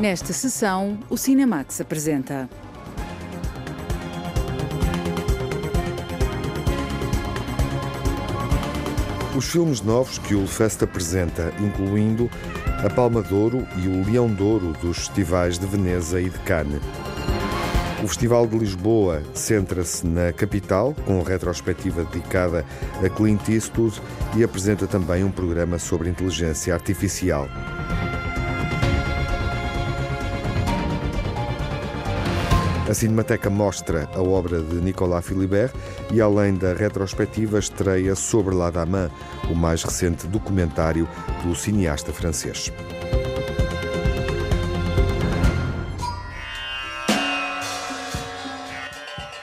Nesta 0.00 0.32
sessão, 0.32 0.96
o 1.10 1.16
Cinemax 1.16 1.80
apresenta. 1.80 2.48
Os 9.36 9.44
filmes 9.46 9.80
novos 9.80 10.18
que 10.18 10.36
o 10.36 10.46
Fest 10.46 10.80
apresenta, 10.84 11.52
incluindo 11.58 12.30
a 12.84 12.88
Palma 12.88 13.22
de 13.22 13.34
Ouro 13.34 13.66
e 13.76 13.88
o 13.88 14.08
Leão 14.08 14.32
de 14.32 14.40
Ouro 14.40 14.72
dos 14.80 14.98
festivais 14.98 15.58
de 15.58 15.66
Veneza 15.66 16.20
e 16.20 16.30
de 16.30 16.38
Cannes. 16.40 16.80
O 18.04 18.06
Festival 18.06 18.46
de 18.46 18.56
Lisboa 18.56 19.20
centra-se 19.34 20.06
na 20.06 20.32
capital, 20.32 20.94
com 21.06 21.20
retrospectiva 21.22 22.04
dedicada 22.04 22.64
a 23.04 23.08
Clint 23.08 23.48
Eastwood 23.48 24.00
e 24.36 24.44
apresenta 24.44 24.86
também 24.86 25.24
um 25.24 25.30
programa 25.32 25.76
sobre 25.76 26.08
inteligência 26.08 26.72
artificial. 26.72 27.48
A 32.88 32.94
Cinemateca 32.94 33.50
mostra 33.50 34.08
a 34.14 34.22
obra 34.22 34.62
de 34.62 34.76
Nicolas 34.76 35.22
Philibert 35.22 35.74
e, 36.10 36.22
além 36.22 36.54
da 36.54 36.72
retrospectiva, 36.72 37.58
estreia 37.58 38.14
Sobre 38.14 38.54
La 38.54 38.70
Dame, 38.70 39.10
o 39.50 39.54
mais 39.54 39.82
recente 39.82 40.26
documentário 40.26 41.06
do 41.44 41.54
cineasta 41.54 42.14
francês. 42.14 42.72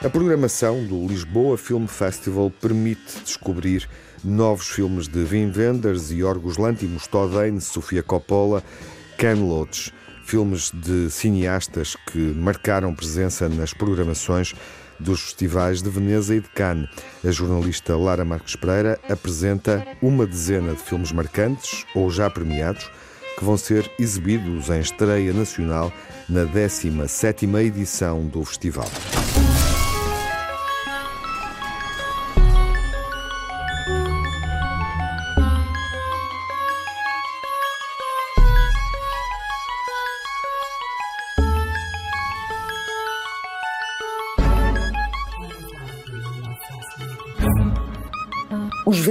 A 0.04 0.10
programação 0.10 0.84
do 0.84 1.06
Lisboa 1.06 1.56
Film 1.56 1.86
Festival 1.86 2.50
permite 2.50 3.20
descobrir 3.24 3.88
novos 4.24 4.68
filmes 4.68 5.06
de 5.06 5.20
Wim 5.20 5.52
Wenders, 5.56 6.10
Yorgos 6.10 6.56
Lanthimos, 6.56 7.06
Todd 7.06 7.36
Haynes, 7.38 7.66
Sofia 7.66 8.02
Coppola, 8.02 8.60
Ken 9.16 9.34
Loach 9.34 9.92
filmes 10.26 10.72
de 10.74 11.08
cineastas 11.08 11.96
que 12.10 12.18
marcaram 12.18 12.92
presença 12.92 13.48
nas 13.48 13.72
programações 13.72 14.54
dos 14.98 15.20
festivais 15.20 15.80
de 15.82 15.88
Veneza 15.88 16.34
e 16.34 16.40
de 16.40 16.48
Cannes. 16.48 16.88
A 17.24 17.30
jornalista 17.30 17.96
Lara 17.96 18.24
Marques 18.24 18.56
Pereira 18.56 18.98
apresenta 19.08 19.86
uma 20.02 20.26
dezena 20.26 20.72
de 20.72 20.82
filmes 20.82 21.12
marcantes 21.12 21.84
ou 21.94 22.10
já 22.10 22.28
premiados 22.28 22.90
que 23.38 23.44
vão 23.44 23.56
ser 23.56 23.88
exibidos 23.98 24.68
em 24.68 24.80
estreia 24.80 25.32
nacional 25.32 25.92
na 26.28 26.44
17ª 26.44 27.62
edição 27.62 28.26
do 28.26 28.44
festival. 28.44 28.90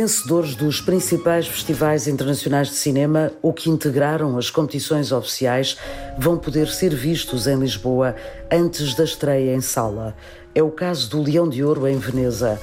Vencedores 0.06 0.54
dos 0.54 0.80
principais 0.80 1.48
festivais 1.48 2.08
internacionais 2.08 2.68
de 2.68 2.76
cinema 2.76 3.32
ou 3.42 3.52
que 3.52 3.72
integraram 3.72 4.38
as 4.38 4.52
competições 4.52 5.12
oficiais 5.12 5.80
vão 6.16 6.38
poder 6.38 6.68
ser 6.68 6.94
vistos 6.94 7.48
em 7.48 7.58
Lisboa 7.58 8.16
antes 8.52 8.94
da 8.94 9.04
estreia 9.04 9.56
em 9.56 9.62
sala. 9.62 10.16
É 10.54 10.62
o 10.62 10.70
caso 10.70 11.10
do 11.10 11.24
Leão 11.24 11.50
de 11.50 11.64
Ouro 11.64 11.88
em 11.88 11.98
Veneza. 11.98 12.62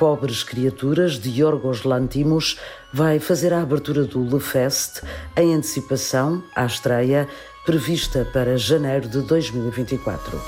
Pobres 0.00 0.42
Criaturas, 0.42 1.12
de 1.12 1.40
Yorgos 1.40 1.84
Lantimos, 1.84 2.58
vai 2.92 3.20
fazer 3.20 3.52
a 3.52 3.62
abertura 3.62 4.02
do 4.02 4.24
Le 4.24 4.40
Fest 4.40 5.04
em 5.36 5.54
antecipação 5.54 6.42
à 6.56 6.66
estreia 6.66 7.28
prevista 7.64 8.26
para 8.32 8.56
janeiro 8.56 9.08
de 9.08 9.20
2024. 9.20 10.42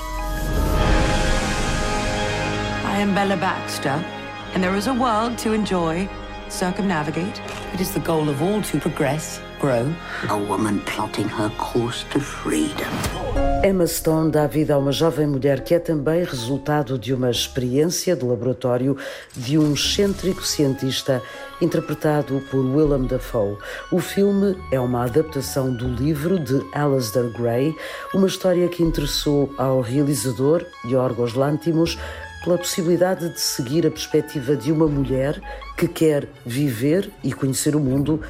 I 2.83 3.01
am 3.01 3.13
Bella 3.13 3.37
Baxter. 3.37 3.97
and 4.53 4.63
there 4.63 4.75
is 4.75 4.87
a 4.87 4.93
world 4.93 5.37
to 5.39 5.53
enjoy, 5.53 6.07
circumnavigate. 6.53 7.41
It 7.73 7.81
is 7.81 7.91
the 7.91 7.99
goal 7.99 8.29
of 8.29 8.41
all 8.43 8.61
to 8.61 8.79
progress, 8.79 9.41
grow. 9.59 9.91
A 10.29 10.37
woman 10.37 10.79
plotting 10.85 11.27
her 11.27 11.49
course 11.57 12.05
to 12.11 12.19
freedom. 12.19 12.91
Emma 13.65 13.87
Stone 13.87 14.29
dá 14.29 14.45
vida 14.45 14.73
a 14.73 14.77
uma 14.77 14.91
jovem 14.91 15.25
mulher 15.25 15.63
que 15.63 15.73
é 15.73 15.79
também 15.79 16.25
resultado 16.25 16.99
de 16.99 17.13
uma 17.13 17.31
experiência 17.31 18.13
de 18.13 18.25
laboratório 18.25 18.97
de 19.33 19.57
um 19.57 19.73
excêntrico 19.73 20.45
cientista 20.45 21.21
interpretado 21.61 22.43
por 22.51 22.59
Willem 22.59 23.07
Dafoe. 23.07 23.57
O 23.89 23.99
filme 23.99 24.57
é 24.69 24.77
uma 24.79 25.05
adaptação 25.05 25.73
do 25.73 25.87
livro 25.87 26.37
de 26.37 26.61
Alasdair 26.73 27.31
Gray, 27.31 27.73
uma 28.13 28.27
história 28.27 28.67
que 28.67 28.83
interessou 28.83 29.53
ao 29.57 29.79
realizador 29.79 30.65
Yorgos 30.85 31.33
Lanthimos 31.33 31.97
pela 32.43 32.57
possibilidade 32.57 33.29
de 33.29 33.39
seguir 33.39 33.87
a 33.87 33.91
perspectiva 33.91 34.55
de 34.55 34.71
uma 34.71 34.87
mulher 34.87 35.41
que 35.77 35.87
quer 35.87 36.27
viver 36.45 37.09
e 37.23 37.31
conhecer 37.31 37.75
o 37.75 37.79
mundo 37.79 38.21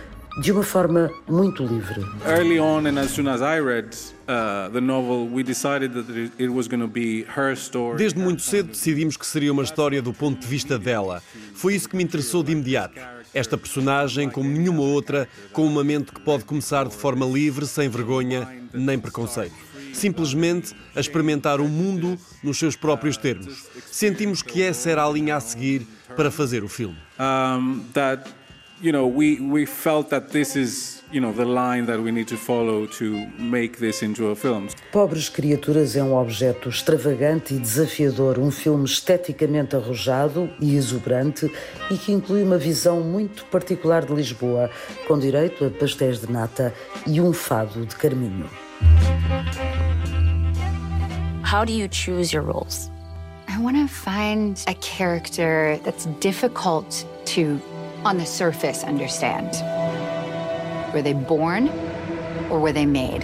de 0.41 0.51
uma 0.51 0.63
forma 0.63 1.11
muito 1.27 1.63
livre. 1.63 2.01
Early 2.25 2.59
on 2.59 2.87
and 2.87 2.99
as 2.99 3.11
soon 3.11 3.27
as 3.27 3.41
I 3.41 3.59
read 3.59 3.95
uh, 4.27 4.71
the 4.71 4.81
novel, 4.81 5.27
we 5.31 5.43
decided 5.43 5.93
that 5.93 6.31
it 6.39 6.49
was 6.49 6.67
going 6.67 6.81
to 6.81 6.87
be 6.87 7.25
her 7.35 7.53
story. 7.53 7.97
Desde 7.97 8.19
muito 8.19 8.41
cedo 8.41 8.69
decidimos 8.69 9.17
que 9.17 9.25
seria 9.25 9.51
uma 9.51 9.63
história 9.63 10.01
do 10.01 10.13
ponto 10.13 10.39
de 10.39 10.47
vista 10.47 10.79
dela. 10.79 11.21
Foi 11.53 11.75
isso 11.75 11.89
que 11.89 11.95
me 11.95 12.03
interessou 12.03 12.43
de 12.43 12.51
imediato. 12.51 12.99
Esta 13.33 13.57
personagem, 13.57 14.29
como 14.29 14.49
nenhuma 14.49 14.81
outra, 14.81 15.27
com 15.51 15.65
uma 15.65 15.83
mente 15.83 16.11
que 16.11 16.21
pode 16.21 16.45
começar 16.45 16.87
de 16.87 16.95
forma 16.95 17.25
livre, 17.25 17.65
sem 17.65 17.89
vergonha 17.89 18.47
nem 18.71 18.97
preconceito 18.99 19.72
simplesmente 19.93 20.75
a 20.95 20.99
experimentar 20.99 21.61
o 21.61 21.67
mundo 21.67 22.17
nos 22.43 22.57
seus 22.57 22.75
próprios 22.75 23.17
termos. 23.17 23.67
Sentimos 23.91 24.41
que 24.41 24.61
essa 24.61 24.89
era 24.89 25.05
a 25.05 25.09
linha 25.09 25.35
a 25.35 25.39
seguir 25.39 25.87
para 26.15 26.29
fazer 26.29 26.63
o 26.63 26.67
filme. 26.67 26.97
Um, 27.19 27.81
that, 27.93 28.29
you 28.81 28.91
know, 28.91 29.07
we 29.07 29.39
we 29.39 29.65
felt 29.65 30.09
that 30.09 30.29
this 30.31 30.55
is 30.55 31.03
You 31.13 31.21
know, 31.21 31.31
the 31.31 31.45
line 31.45 31.85
that 31.85 32.01
we 32.01 32.11
need 32.11 32.27
to 32.29 32.37
follow 32.37 32.87
to 32.87 33.27
make 33.37 33.77
this 33.77 34.01
into 34.01 34.31
a 34.31 34.35
film. 34.35 34.65
Pobres 34.91 35.29
Criaturas 35.29 35.95
é 35.95 36.03
um 36.03 36.15
objeto 36.15 36.69
extravagante 36.69 37.53
e 37.53 37.59
desafiador, 37.59 38.39
um 38.39 38.49
filme 38.49 38.85
esteticamente 38.85 39.75
arrojado 39.75 40.49
e 40.59 40.75
exuberante 40.75 41.51
e 41.91 41.97
que 41.99 42.11
inclui 42.11 42.41
uma 42.41 42.57
visão 42.57 43.01
muito 43.01 43.45
particular 43.45 44.03
de 44.03 44.11
Lisboa, 44.11 44.71
com 45.07 45.19
direito 45.19 45.63
a 45.63 45.69
pastéis 45.69 46.19
de 46.19 46.31
nata 46.31 46.73
e 47.05 47.21
um 47.21 47.31
fado 47.31 47.85
de 47.85 47.95
carminho. 47.95 48.49
How 51.53 51.63
do 51.63 51.71
you 51.71 51.87
choose 51.87 52.33
your 52.33 52.41
roles? 52.41 52.89
I 53.47 53.61
want 53.61 53.77
to 53.77 53.87
find 53.87 54.59
a 54.67 54.73
character 54.73 55.79
that's 55.83 56.07
difficult 56.19 57.05
to, 57.25 57.61
on 58.03 58.17
the 58.17 58.25
surface, 58.25 58.83
understand. 58.83 59.51
Were 60.95 61.03
they 61.03 61.13
born 61.13 61.69
or 62.49 62.59
were 62.59 62.73
they 62.73 62.87
made? 62.87 63.23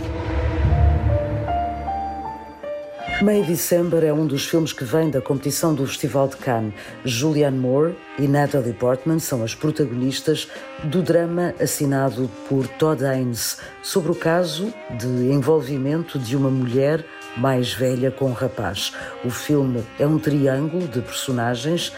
May 3.23 3.41
December 3.41 4.03
é 4.05 4.13
um 4.13 4.27
dos 4.27 4.45
filmes 4.45 4.71
que 4.71 4.85
vem 4.85 5.09
da 5.09 5.19
competição 5.19 5.73
do 5.73 5.87
Festival 5.87 6.27
de 6.27 6.37
Cannes. 6.37 6.73
Julianne 7.03 7.57
Moore 7.57 7.95
e 8.19 8.27
Natalie 8.27 8.73
Portman 8.73 9.17
são 9.17 9.43
as 9.43 9.55
protagonistas 9.55 10.47
do 10.83 11.01
drama 11.01 11.55
assinado 11.59 12.29
por 12.47 12.67
Todd 12.67 13.03
Haynes 13.03 13.57
sobre 13.81 14.11
o 14.11 14.15
caso 14.15 14.71
de 14.91 15.31
envolvimento 15.31 16.19
de 16.19 16.37
uma 16.37 16.51
mulher 16.51 17.03
mais 17.37 17.73
velha 17.73 18.11
com 18.11 18.29
um 18.29 18.33
rapaz. 18.33 18.93
O 19.23 19.29
filme 19.29 19.83
é 19.99 20.05
um 20.05 20.19
triângulo 20.19 20.87
de 20.87 21.01
personagens, 21.01 21.91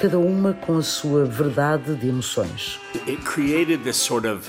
cada 0.00 0.18
uma 0.18 0.52
com 0.52 0.78
a 0.78 0.82
sua 0.82 1.24
verdade 1.24 1.94
de 1.94 2.08
emoções. 2.08 2.80
It 3.06 3.22
created 3.22 3.82
this 3.84 3.96
sort 3.96 4.26
of 4.26 4.48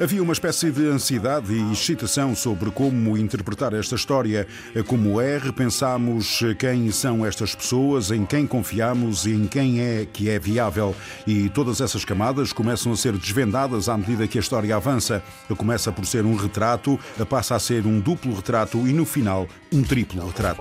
Havia 0.00 0.22
uma 0.22 0.32
espécie 0.32 0.70
de 0.70 0.86
ansiedade 0.86 1.52
e 1.52 1.72
excitação 1.72 2.34
sobre 2.34 2.70
como 2.70 3.16
interpretar 3.16 3.72
esta 3.72 3.94
história. 3.94 4.46
Como 4.86 5.20
é, 5.20 5.38
repensamos 5.38 6.40
quem 6.58 6.90
são 6.90 7.24
estas 7.24 7.54
pessoas, 7.54 8.10
em 8.10 8.26
quem 8.26 8.46
confiamos 8.46 9.26
e 9.26 9.32
em 9.32 9.46
quem 9.46 9.80
é 9.80 10.06
que 10.12 10.28
é 10.28 10.38
viável. 10.38 10.94
E 11.26 11.48
todas 11.48 11.80
essas 11.80 12.04
camadas 12.04 12.52
começam 12.52 12.92
a 12.92 12.96
ser 12.96 13.16
desvendadas 13.16 13.88
à 13.88 13.96
medida 13.96 14.26
que 14.26 14.38
a 14.38 14.40
história 14.40 14.74
avança. 14.76 15.22
Começa 15.56 15.90
por 15.90 16.06
ser 16.06 16.24
um 16.24 16.36
retrato, 16.36 16.98
passa 17.28 17.54
a 17.54 17.58
ser 17.58 17.86
um 17.86 18.00
duplo 18.00 18.34
retrato 18.34 18.86
e 18.86 18.92
no 18.92 19.04
final 19.04 19.48
um 19.72 19.82
triplo 19.82 20.26
retrato. 20.26 20.60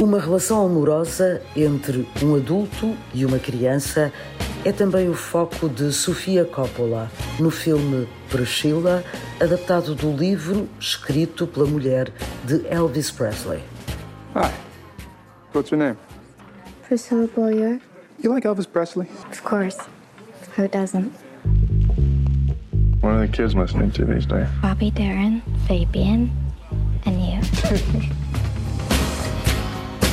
Uma 0.00 0.20
relação 0.20 0.64
amorosa 0.64 1.42
entre 1.56 2.08
um 2.22 2.36
adulto 2.36 2.96
e 3.12 3.26
uma 3.26 3.40
criança 3.40 4.12
é 4.64 4.70
também 4.70 5.08
o 5.08 5.14
foco 5.14 5.68
de 5.68 5.92
Sofia 5.92 6.44
Coppola 6.44 7.10
no 7.40 7.50
filme 7.50 8.08
Priscilla, 8.30 9.02
adaptado 9.40 9.96
do 9.96 10.12
livro 10.12 10.68
escrito 10.78 11.48
pela 11.48 11.66
mulher 11.66 12.12
de 12.44 12.64
Elvis 12.68 13.10
Presley. 13.10 13.60
Hi. 14.36 14.52
What's 15.52 15.72
your 15.72 15.80
name? 15.80 15.96
Priscilla 16.86 17.28
Beaulieu. 17.34 17.80
You 18.22 18.32
like 18.32 18.46
Elvis 18.46 18.66
Presley? 18.66 19.08
Of 19.32 19.42
course. 19.42 19.78
Who 20.56 20.68
doesn't? 20.68 21.10
What 23.00 23.14
are 23.14 23.26
the 23.26 23.32
kids 23.32 23.56
listening 23.56 23.90
to 23.92 24.04
these 24.04 24.26
days? 24.26 24.46
Bobby 24.62 24.92
Darin, 24.92 25.42
Fabian, 25.66 26.30
and 27.04 27.20
you. 27.20 28.08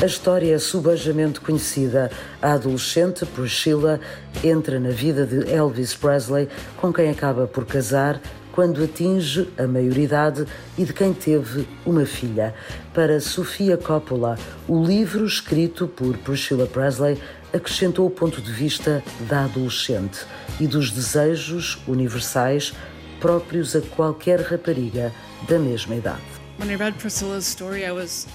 A 0.06 0.08
história 0.08 0.54
é 0.54 0.60
subejamente 0.60 1.42
conhecida. 1.42 2.12
A 2.40 2.52
adolescente 2.52 3.26
Priscilla 3.26 4.00
entra 4.44 4.80
na 4.80 4.92
vida 4.92 5.26
de 5.26 5.52
Elvis 5.52 5.96
Presley, 5.96 6.48
com 6.78 6.94
quem 6.94 7.10
acaba 7.10 7.48
por 7.48 7.66
casar 7.66 8.22
quando 8.52 8.84
atinge 8.84 9.50
a 9.58 9.66
maioridade 9.66 10.46
e 10.78 10.86
de 10.86 10.94
quem 10.94 11.12
teve 11.12 11.68
uma 11.84 12.06
filha. 12.06 12.54
Para 12.94 13.20
Sofia 13.20 13.78
Coppola, 13.78 14.38
o 14.68 14.86
livro 14.86 15.26
escrito 15.26 15.88
por 15.88 16.16
Priscilla 16.20 16.68
Presley 16.68 17.18
acrescentou 17.52 18.06
o 18.06 18.12
ponto 18.12 18.40
de 18.44 18.52
vista 18.52 19.04
da 19.22 19.46
adolescente 19.46 20.24
e 20.60 20.68
dos 20.68 20.92
desejos 20.92 21.80
universais 21.88 22.74
próprios 23.20 23.76
a 23.76 23.82
qualquer 23.82 24.40
rapariga 24.40 25.12
da 25.50 25.58
mesma 25.58 25.96
idade. 25.96 26.35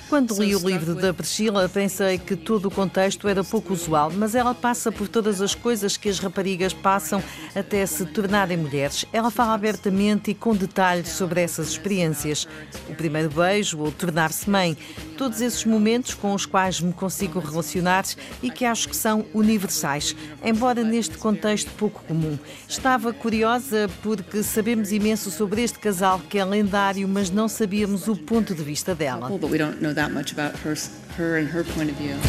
Quando 0.09 0.41
li 0.43 0.55
o 0.55 0.59
livro 0.59 0.95
da 0.95 1.13
Priscila, 1.15 1.67
pensei 1.69 2.19
que 2.19 2.37
todo 2.37 2.67
o 2.67 2.71
contexto 2.71 3.27
era 3.27 3.43
pouco 3.43 3.73
usual, 3.73 4.13
mas 4.15 4.35
ela 4.35 4.55
passa 4.55 4.93
por 4.93 5.09
todas 5.09 5.41
as 5.41 5.55
coisas 5.55 5.97
que 5.97 6.09
as 6.09 6.19
raparigas 6.19 6.75
passam 6.75 7.23
até 7.55 7.85
se 7.87 8.05
tornarem 8.05 8.59
mulheres. 8.59 9.07
Ela 9.11 9.31
fala 9.31 9.55
abertamente 9.55 10.31
e 10.31 10.35
com 10.35 10.55
detalhes 10.55 11.09
sobre 11.09 11.41
essas 11.41 11.69
experiências. 11.69 12.47
O 12.91 12.95
primeiro 12.95 13.31
beijo 13.31 13.79
ou 13.79 13.91
tornar-se 13.91 14.51
mãe. 14.51 14.77
Todos 15.17 15.41
esses 15.41 15.65
momentos 15.65 16.15
com 16.15 16.35
os 16.35 16.45
quais 16.45 16.81
me 16.81 16.93
consigo 16.93 17.39
relacionar 17.39 18.05
e 18.43 18.51
que 18.51 18.65
acho 18.65 18.89
que 18.89 18.97
são 18.97 19.25
universais, 19.33 20.15
embora 20.45 20.83
neste 20.83 21.17
contexto 21.17 21.71
pouco 21.73 22.03
comum. 22.05 22.39
Estava 22.69 23.13
curiosa 23.13 23.89
porque 24.03 24.43
sabemos 24.43 24.93
imenso 24.93 25.31
sobre 25.31 25.63
este 25.63 25.79
casal 25.79 26.21
que 26.29 26.39
é 26.39 26.45
lendário, 26.45 27.09
mas 27.09 27.31
não 27.31 27.49
sabíamos 27.49 28.10
o 28.11 28.17
ponto 28.17 28.55
de 28.55 28.63
vista 28.63 28.95
dela. 28.95 29.31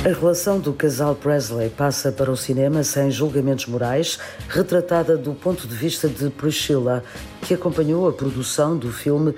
A 0.06 0.20
relação 0.20 0.60
do 0.60 0.74
casal 0.74 1.16
Presley 1.16 1.70
passa 1.70 2.12
para 2.12 2.32
o 2.32 2.38
cinema 2.38 2.84
sem 2.84 3.10
julgamentos 3.10 3.66
morais, 3.66 4.20
retratada 4.48 5.18
do 5.18 5.34
ponto 5.34 5.68
de 5.68 5.76
vista 5.76 6.08
de 6.08 6.30
Priscilla, 6.30 7.04
que 7.42 7.54
acompanhou 7.54 8.08
a 8.08 8.14
produção 8.14 8.78
do 8.78 8.92
filme 8.92 9.34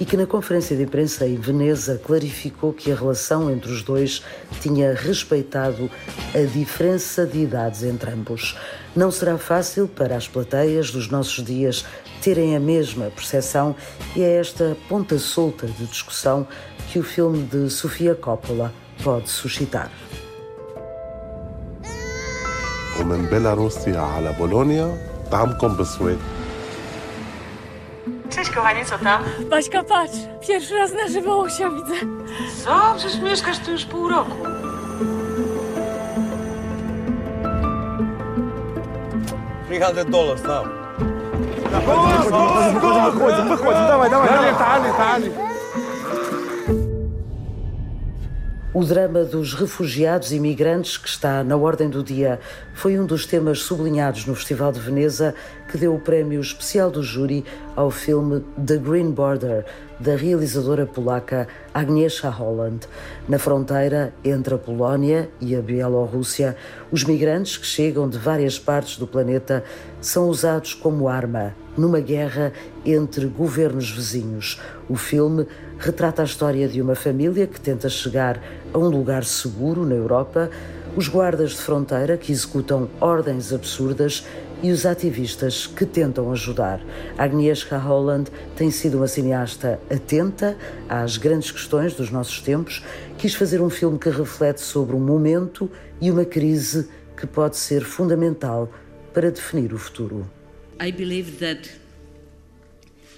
e 0.00 0.04
que 0.04 0.16
na 0.16 0.26
conferência 0.26 0.76
de 0.76 0.82
imprensa 0.82 1.26
em 1.26 1.36
Veneza 1.36 2.00
clarificou 2.02 2.72
que 2.72 2.90
a 2.90 2.94
relação 2.94 3.50
entre 3.50 3.70
os 3.70 3.82
dois 3.82 4.22
tinha 4.60 4.94
respeitado 4.94 5.90
a 6.34 6.40
diferença 6.46 7.26
de 7.26 7.38
idades 7.38 7.84
entre 7.84 8.10
ambos. 8.10 8.56
Não 8.96 9.10
será 9.10 9.38
fácil 9.38 9.86
para 9.86 10.16
as 10.16 10.26
plateias 10.26 10.90
dos 10.90 11.08
nossos 11.08 11.44
dias 11.44 11.84
terem 12.21 12.55
a 12.55 12.59
mesma 12.59 13.05
percepção 13.09 13.75
e 14.15 14.23
é 14.23 14.39
esta 14.39 14.77
ponta 14.89 15.17
solta 15.19 15.67
de 15.67 15.85
discussão 15.85 16.47
que 16.91 16.99
o 16.99 17.03
filme 17.03 17.43
de 17.43 17.69
Sofia 17.69 18.15
Coppola 18.15 18.73
pode 19.03 19.29
suscitar. 19.29 19.89
ومن 22.99 23.25
بيلاروسيا 23.25 23.99
على 23.99 24.33
بولونيا 24.39 24.97
طعمكم 25.31 25.77
بسويد 25.77 26.19
Cześć 28.29 28.49
kochanie, 28.49 28.85
co 28.85 28.97
tam? 28.97 29.23
Baśka, 29.49 29.83
patrz, 29.83 30.17
pierwszy 30.47 30.75
raz 30.75 30.93
na 30.93 31.07
żywo 31.07 31.37
Łosia 31.37 31.69
widzę. 31.69 31.95
Co? 32.63 32.93
Przecież 32.97 33.21
mieszkasz 33.21 33.59
tu 33.59 33.71
już 33.71 33.85
pół 33.85 34.09
roku. 34.09 34.35
O 48.74 48.84
drama 48.84 49.22
dos 49.22 49.52
refugiados 49.52 50.32
e 50.32 50.36
imigrantes, 50.36 50.96
que 50.96 51.06
está 51.06 51.44
na 51.44 51.56
ordem 51.56 51.90
do 51.90 52.02
dia, 52.02 52.40
foi 52.72 52.98
um 52.98 53.04
dos 53.04 53.26
temas 53.26 53.60
sublinhados 53.60 54.24
no 54.24 54.34
Festival 54.34 54.72
de 54.72 54.80
Veneza, 54.80 55.34
que 55.70 55.76
deu 55.76 55.94
o 55.94 56.00
prémio 56.00 56.40
especial 56.40 56.90
do 56.90 57.02
júri 57.02 57.44
ao 57.74 57.90
filme 57.90 58.44
The 58.64 58.76
Green 58.76 59.10
Border, 59.12 59.64
da 59.98 60.16
realizadora 60.16 60.84
polaca 60.84 61.46
Agnieszka 61.72 62.28
Holland. 62.28 62.86
Na 63.28 63.38
fronteira 63.38 64.12
entre 64.24 64.54
a 64.54 64.58
Polónia 64.58 65.30
e 65.40 65.54
a 65.54 65.60
Bielorrússia, 65.60 66.56
os 66.90 67.04
migrantes 67.04 67.56
que 67.56 67.66
chegam 67.66 68.08
de 68.08 68.18
várias 68.18 68.58
partes 68.58 68.98
do 68.98 69.06
planeta 69.06 69.62
são 70.00 70.28
usados 70.28 70.74
como 70.74 71.08
arma 71.08 71.54
numa 71.76 72.00
guerra 72.00 72.52
entre 72.84 73.26
governos 73.26 73.90
vizinhos. 73.90 74.60
O 74.88 74.96
filme 74.96 75.46
retrata 75.78 76.22
a 76.22 76.24
história 76.24 76.68
de 76.68 76.82
uma 76.82 76.94
família 76.94 77.46
que 77.46 77.60
tenta 77.60 77.88
chegar 77.88 78.40
a 78.72 78.78
um 78.78 78.88
lugar 78.88 79.24
seguro 79.24 79.86
na 79.86 79.94
Europa, 79.94 80.50
os 80.94 81.08
guardas 81.08 81.52
de 81.52 81.58
fronteira 81.58 82.18
que 82.18 82.32
executam 82.32 82.88
ordens 83.00 83.52
absurdas 83.52 84.26
e 84.62 84.70
os 84.70 84.86
ativistas 84.86 85.66
que 85.66 85.84
tentam 85.84 86.30
ajudar. 86.30 86.80
Agnieszka 87.18 87.76
Holland 87.76 88.30
tem 88.56 88.70
sido 88.70 88.98
uma 88.98 89.08
cineasta 89.08 89.80
atenta 89.90 90.56
às 90.88 91.16
grandes 91.16 91.50
questões 91.50 91.94
dos 91.94 92.10
nossos 92.10 92.40
tempos, 92.40 92.82
quis 93.18 93.34
fazer 93.34 93.60
um 93.60 93.68
filme 93.68 93.98
que 93.98 94.08
reflete 94.08 94.60
sobre 94.60 94.94
um 94.94 95.00
momento 95.00 95.70
e 96.00 96.10
uma 96.10 96.24
crise 96.24 96.88
que 97.16 97.26
pode 97.26 97.56
ser 97.56 97.82
fundamental 97.84 98.72
para 99.12 99.30
definir 99.30 99.74
o 99.74 99.78
futuro. 99.78 100.30
I 100.80 100.92
believe 100.92 101.32
that 101.38 101.70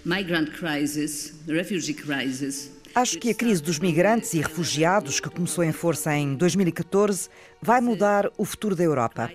migrant 0.04 0.50
crisis, 0.50 1.34
refugee 1.46 1.94
crisis, 1.94 2.70
Acho 2.94 3.18
que 3.18 3.30
a 3.30 3.34
crise 3.34 3.60
dos 3.60 3.80
migrantes 3.80 4.34
e 4.34 4.40
refugiados, 4.40 5.18
que 5.18 5.28
começou 5.28 5.64
em 5.64 5.72
força 5.72 6.14
em 6.14 6.36
2014, 6.36 7.28
vai 7.60 7.80
mudar 7.80 8.30
o 8.38 8.44
futuro 8.44 8.76
da 8.76 8.84
Europa. 8.84 9.32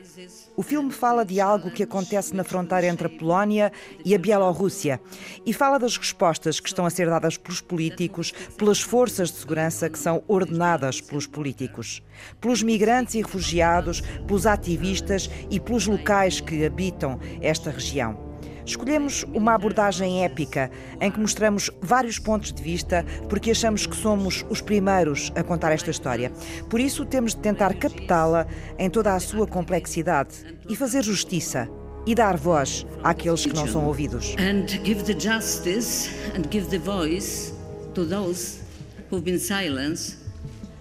O 0.59 0.61
filme 0.61 0.91
fala 0.91 1.23
de 1.23 1.39
algo 1.39 1.71
que 1.71 1.83
acontece 1.83 2.35
na 2.35 2.43
fronteira 2.43 2.85
entre 2.85 3.07
a 3.07 3.09
Polónia 3.09 3.71
e 4.03 4.13
a 4.13 4.17
Bielorrússia 4.17 4.99
e 5.45 5.53
fala 5.53 5.79
das 5.79 5.95
respostas 5.95 6.59
que 6.59 6.67
estão 6.67 6.85
a 6.85 6.89
ser 6.89 7.09
dadas 7.09 7.37
pelos 7.37 7.61
políticos, 7.61 8.33
pelas 8.57 8.81
forças 8.81 9.31
de 9.31 9.37
segurança 9.37 9.89
que 9.89 9.97
são 9.97 10.21
ordenadas 10.27 10.99
pelos 10.99 11.25
políticos, 11.25 12.03
pelos 12.41 12.61
migrantes 12.61 13.15
e 13.15 13.21
refugiados, 13.21 14.01
pelos 14.27 14.45
ativistas 14.45 15.29
e 15.49 15.61
pelos 15.61 15.87
locais 15.87 16.41
que 16.41 16.65
habitam 16.65 17.17
esta 17.39 17.71
região. 17.71 18.28
Escolhemos 18.69 19.25
uma 19.33 19.55
abordagem 19.55 20.23
épica 20.23 20.69
em 21.01 21.09
que 21.09 21.19
mostramos 21.19 21.71
vários 21.81 22.19
pontos 22.19 22.53
de 22.53 22.61
vista 22.61 23.03
porque 23.27 23.49
achamos 23.49 23.87
que 23.87 23.95
somos 23.95 24.45
os 24.47 24.61
primeiros 24.61 25.31
a 25.35 25.41
contar 25.41 25.71
esta 25.71 25.89
história. 25.89 26.31
Por 26.69 26.79
isso, 26.79 27.03
temos 27.03 27.33
de 27.33 27.39
tentar 27.39 27.73
captá-la 27.73 28.45
em 28.77 28.87
toda 28.87 29.15
a 29.15 29.19
sua 29.19 29.47
complexidade 29.47 30.35
e 30.69 30.75
fazer 30.75 31.03
justiça 31.03 31.67
e 32.05 32.13
dar 32.13 32.37
voz 32.37 32.85
àqueles 33.03 33.43
que 33.43 33.55
não 33.55 33.67
são 33.67 33.87
ouvidos. 33.87 34.35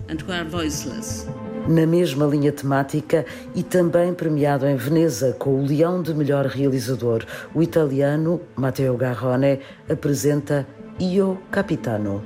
and 0.09 0.21
who 0.21 0.33
are 0.33 0.45
voiceless. 0.45 1.27
Na 1.69 1.87
mesma 1.87 2.27
linha 2.27 2.51
temática 2.51 3.25
e 3.55 3.63
também 3.63 4.15
premiado 4.15 4.67
em 4.67 4.77
Veneza 4.77 5.37
com 5.39 5.61
o 5.61 5.67
Leão 5.67 6.03
de 6.03 6.15
Melhor 6.15 6.47
Realizador. 6.47 7.25
O 7.55 7.63
italiano 7.63 8.41
Matteo 8.57 8.97
Garrone 8.97 9.61
apresenta 9.89 10.67
Io 10.99 11.39
Capitano. 11.51 12.23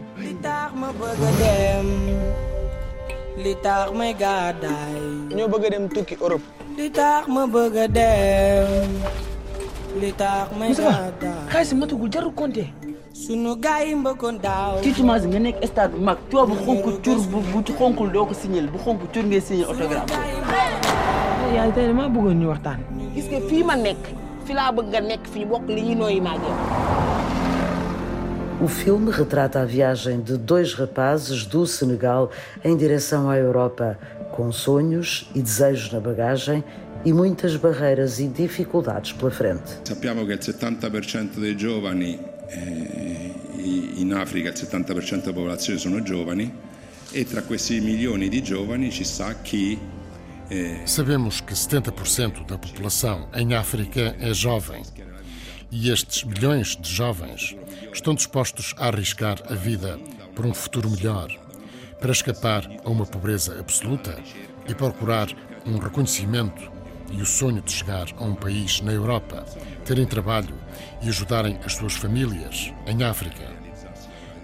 li 3.42 3.54
tax 3.64 3.90
may 3.98 4.12
gàddaay 4.12 5.00
ñoo 5.36 5.48
bëgg 5.52 5.64
dem 5.72 5.88
tukki 5.88 6.14
Europe 6.20 6.44
li 6.76 6.86
tax 6.98 7.22
ma 7.34 7.42
bëgg 7.54 7.76
a 7.84 7.86
dem 7.88 8.90
li 10.00 10.10
tax 10.20 10.46
may 10.58 10.70
gàddaay 10.76 11.48
xaalis 11.52 11.72
matugul 11.80 12.10
jarul 12.12 12.34
compter 12.38 12.68
sunu 13.26 13.54
gaay 13.64 13.88
yi 13.88 13.94
mbëkkoon 14.02 14.38
daaw 14.42 14.80
tiitumaas 14.82 15.22
nga 15.30 15.38
nekk 15.38 15.58
stade 15.70 15.92
bu 15.94 16.00
mag 16.08 16.18
bu 16.30 16.54
xonk 16.66 16.84
cur 17.04 17.18
bu 17.30 17.38
bu 17.52 17.60
xonkul 17.78 18.08
doo 18.14 18.26
ko 18.26 18.34
signal 18.34 18.66
bu 18.72 18.78
xonk 18.84 19.00
cur 19.12 19.24
ngay 19.28 19.40
signal 19.48 19.68
autographe 19.70 20.16
yaay 21.56 21.70
tey 21.76 21.86
dama 21.86 22.08
bëggoon 22.14 22.38
ñu 22.40 22.48
waxtaan. 22.52 22.80
Gis 23.14 23.26
nga 23.30 23.40
fii 23.48 23.62
ma 23.68 23.76
nekk 23.76 24.02
fi 24.46 24.52
laa 24.58 24.72
bëgg 24.76 24.88
nga 24.92 25.00
nekk 25.10 25.24
fii 25.32 25.44
bokk 25.52 25.68
li 25.74 25.82
ñuy 25.86 25.94
nooyi 26.00 26.20
O 28.64 28.66
filme 28.68 29.10
retrata 29.10 29.60
a 29.60 29.64
viagem 29.66 30.22
de 30.22 30.36
dois 30.36 30.74
rapazes 30.74 31.46
do 31.46 31.66
Senegal 31.66 32.30
em 32.64 32.76
direção 32.76 33.28
à 33.28 33.36
Europa, 33.36 33.98
com 34.34 34.52
sonhos 34.52 35.28
e 35.34 35.42
desejos 35.42 35.92
na 35.92 36.00
bagagem 36.00 36.62
e 37.04 37.12
muitas 37.12 37.56
barreiras 37.56 38.20
e 38.20 38.28
dificuldades 38.28 39.12
pela 39.12 39.30
frente. 39.32 39.80
Sappiamo 39.84 40.24
che 40.24 40.32
il 40.34 40.38
70% 40.38 41.40
dei 41.40 41.56
giovani 41.56 42.31
in 42.54 44.12
Africa, 44.14 44.48
il 44.48 44.54
70% 44.54 45.20
della 45.20 45.32
popolazione 45.32 45.78
sono 45.78 46.02
giovani 46.02 46.52
e 47.10 47.24
tra 47.24 47.42
questi 47.42 47.80
milioni 47.80 48.28
di 48.28 48.42
giovani 48.42 48.90
ci 48.90 49.04
sta 49.04 49.40
chi 49.42 49.78
Sabemos 50.84 51.40
que 51.40 51.54
70% 51.54 52.44
da 52.44 52.58
população 52.58 53.26
em 53.32 53.54
África 53.54 54.14
é 54.20 54.34
jovem. 54.34 54.82
E 55.70 55.90
estes 55.90 56.24
milhões 56.24 56.76
de 56.76 56.92
jovens 56.92 57.56
estão 57.90 58.14
dispostos 58.14 58.74
a 58.76 58.88
arriscar 58.88 59.38
a 59.48 59.54
vida 59.54 59.98
por 60.34 60.44
um 60.44 60.52
futuro 60.52 60.90
melhor, 60.90 61.28
para 61.98 62.12
escapar 62.12 62.70
a 62.84 62.90
uma 62.90 63.06
pobreza 63.06 63.58
absoluta 63.58 64.14
e 64.68 64.74
procurar 64.74 65.28
um 65.64 65.78
reconhecimento 65.78 66.70
e 67.12 67.22
o 67.22 67.26
sonho 67.26 67.62
de 67.62 67.70
chegar 67.70 68.06
a 68.16 68.24
um 68.24 68.34
país 68.34 68.80
na 68.80 68.92
Europa, 68.92 69.44
terem 69.84 70.06
trabalho 70.06 70.54
e 71.02 71.08
ajudarem 71.08 71.58
as 71.64 71.74
suas 71.74 71.94
famílias 71.94 72.72
em 72.86 73.02
África. 73.04 73.44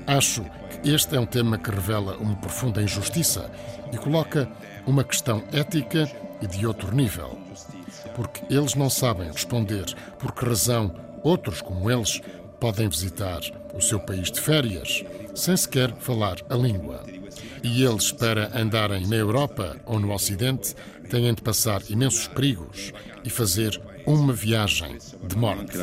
Acho 0.06 0.44
que 0.82 0.90
este 0.90 1.16
é 1.16 1.20
um 1.20 1.26
tema 1.26 1.58
que 1.58 1.70
revela 1.70 2.16
uma 2.18 2.36
profunda 2.36 2.82
injustiça 2.82 3.50
e 3.92 3.96
coloca 3.96 4.48
uma 4.86 5.04
questão 5.04 5.42
ética 5.52 6.10
e 6.40 6.46
de 6.46 6.66
outro 6.66 6.94
nível. 6.94 7.38
Porque 8.14 8.42
eles 8.48 8.74
não 8.74 8.88
sabem 8.88 9.30
responder 9.30 9.94
por 10.18 10.32
que 10.32 10.44
razão 10.44 10.94
outros 11.22 11.60
como 11.60 11.90
eles 11.90 12.20
podem 12.60 12.88
visitar 12.88 13.40
o 13.74 13.80
seu 13.80 14.00
país 14.00 14.30
de 14.30 14.40
férias 14.40 15.04
sem 15.34 15.56
sequer 15.56 15.94
falar 15.98 16.38
a 16.48 16.54
língua. 16.56 17.04
E 17.62 17.84
eles, 17.84 18.12
para 18.12 18.50
andarem 18.58 19.06
na 19.06 19.16
Europa 19.16 19.76
ou 19.84 19.98
no 20.00 20.12
Ocidente, 20.12 20.74
têm 21.08 21.34
de 21.34 21.42
passar 21.42 21.82
imensos 21.90 22.28
perigos 22.28 22.92
e 23.24 23.30
fazer 23.30 23.80
uma 24.06 24.32
viagem 24.32 24.96
de 25.26 25.36
morte. 25.36 25.76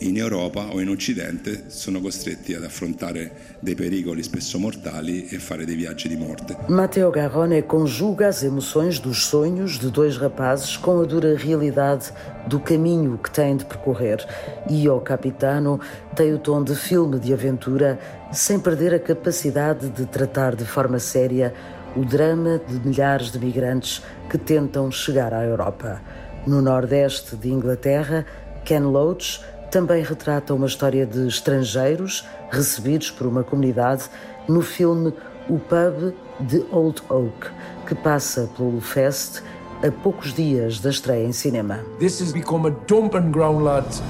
In 0.00 0.16
Europa 0.16 0.68
o 0.72 0.80
in 0.80 0.88
Occidente 0.88 1.64
sono 1.68 2.00
costretti 2.00 2.54
ad 2.54 2.64
affrontare 2.64 3.56
dei 3.60 3.74
pericoli 3.74 4.22
spesso 4.22 4.58
mortali 4.58 5.28
e 5.28 5.38
fare 5.38 5.64
dei 5.64 5.76
viaggi 5.76 6.08
di 6.08 6.16
morte. 6.16 6.56
Matteo 6.68 7.10
Garrone 7.10 7.62
conjuga 7.62 8.28
as 8.28 8.42
emoções 8.42 8.98
dos 8.98 9.24
sonhos 9.24 9.78
de 9.78 9.90
dois 9.90 10.16
rapazes 10.16 10.76
com 10.76 11.00
a 11.00 11.04
dura 11.04 11.36
realidade 11.36 12.12
do 12.46 12.58
caminho 12.58 13.18
que 13.18 13.30
têm 13.30 13.56
de 13.56 13.64
percorrer. 13.64 14.24
E 14.68 14.88
o 14.88 15.00
Capitano 15.00 15.80
tem 16.14 16.32
o 16.34 16.38
tom 16.38 16.62
de 16.62 16.74
filme 16.74 17.18
de 17.18 17.32
aventura, 17.32 17.98
sem 18.32 18.58
perder 18.58 18.94
a 18.94 18.98
capacidade 18.98 19.88
de 19.90 20.06
tratar 20.06 20.56
de 20.56 20.64
forma 20.64 20.98
séria 20.98 21.54
o 21.96 22.04
drama 22.04 22.60
de 22.66 22.86
milhares 22.86 23.30
de 23.30 23.38
migrantes 23.38 24.02
que 24.28 24.36
tentam 24.36 24.90
chegar 24.90 25.32
à 25.32 25.44
Europa. 25.44 26.02
No 26.46 26.60
nordeste 26.60 27.36
de 27.36 27.48
Inglaterra, 27.48 28.26
Ken 28.64 28.80
Loach 28.80 29.40
também 29.74 30.04
retrata 30.04 30.54
uma 30.54 30.68
história 30.68 31.04
de 31.04 31.26
estrangeiros 31.26 32.24
recebidos 32.48 33.10
por 33.10 33.26
uma 33.26 33.42
comunidade 33.42 34.04
no 34.48 34.62
filme 34.62 35.12
O 35.48 35.58
Pub 35.58 36.14
de 36.38 36.64
Old 36.70 37.02
Oak, 37.08 37.50
que 37.84 37.92
passa 37.96 38.48
pelo 38.56 38.80
Fest 38.80 39.42
a 39.84 39.90
poucos 39.90 40.32
dias 40.32 40.78
da 40.78 40.90
estreia 40.90 41.26
em 41.26 41.32
cinema. 41.32 41.80
This 41.98 42.22
has 42.22 42.30
become 42.30 42.68
a 42.68 42.70
dumping 42.86 43.32
ground, 43.32 43.64
lads. 43.64 44.00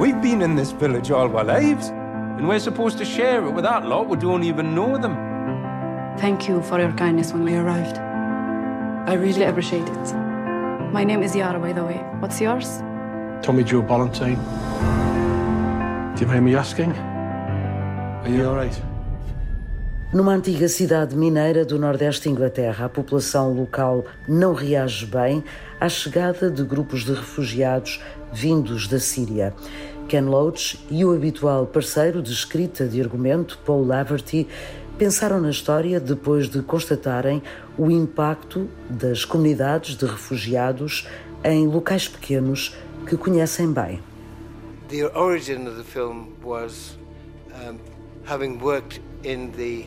We've 0.00 0.20
been 0.20 0.42
in 0.42 0.56
this 0.56 0.72
village 0.72 1.12
all 1.12 1.30
our 1.30 1.44
lives, 1.44 1.90
and 2.36 2.48
we're 2.48 2.58
supposed 2.58 2.98
to 2.98 3.04
share 3.04 3.46
it 3.46 3.54
with 3.54 3.62
that 3.62 3.86
lot 3.86 4.08
who 4.08 4.16
don't 4.16 4.44
even 4.44 4.74
know 4.74 4.98
them. 4.98 5.16
Thank 6.18 6.48
you 6.48 6.60
for 6.60 6.80
your 6.80 6.92
kindness 6.96 7.32
when 7.32 7.44
we 7.44 7.54
arrived. 7.54 7.98
I 9.08 9.14
really 9.14 9.44
appreciate 9.44 9.88
it. 9.88 10.12
My 10.92 11.04
name 11.04 11.22
is 11.22 11.36
Yara, 11.36 11.60
by 11.60 11.72
the 11.72 11.84
way. 11.84 12.02
What's 12.18 12.40
yours? 12.40 12.82
Tommy 13.44 13.62
Joe 13.62 13.82
Ballantyne. 13.82 14.38
Do 16.16 16.22
you 16.22 16.26
mind 16.26 16.44
me 16.46 16.56
asking? 16.56 16.92
Are 16.92 18.30
you 18.30 18.48
all? 18.48 18.70
Numa 20.14 20.32
antiga 20.32 20.66
cidade 20.66 21.14
mineira 21.14 21.62
do 21.62 21.78
nordeste 21.78 22.22
de 22.22 22.30
Inglaterra, 22.30 22.86
a 22.86 22.88
população 22.88 23.52
local 23.52 24.06
não 24.26 24.54
reage 24.54 25.04
bem 25.04 25.44
à 25.78 25.90
chegada 25.90 26.50
de 26.50 26.64
grupos 26.64 27.04
de 27.04 27.12
refugiados 27.12 28.00
vindos 28.32 28.88
da 28.88 28.98
Síria. 28.98 29.52
Ken 30.08 30.22
Loach 30.22 30.82
e 30.90 31.04
o 31.04 31.14
habitual 31.14 31.66
parceiro 31.66 32.22
de 32.22 32.32
escrita 32.32 32.86
de 32.86 32.98
argumento, 33.02 33.58
Paul 33.58 33.84
Laverty, 33.84 34.48
pensaram 34.96 35.38
na 35.38 35.50
história 35.50 36.00
depois 36.00 36.48
de 36.48 36.62
constatarem 36.62 37.42
o 37.76 37.90
impacto 37.90 38.70
das 38.88 39.26
comunidades 39.26 39.98
de 39.98 40.06
refugiados 40.06 41.06
em 41.44 41.66
locais 41.66 42.08
pequenos 42.08 42.74
que 43.04 43.16
conhecem 43.16 43.72
bem. 43.72 44.00
The 44.88 45.06
origin 45.18 45.66
of 45.66 45.76
the 45.76 45.84
film 45.84 46.28
was 46.42 46.98
having 48.26 48.58
worked 48.60 49.00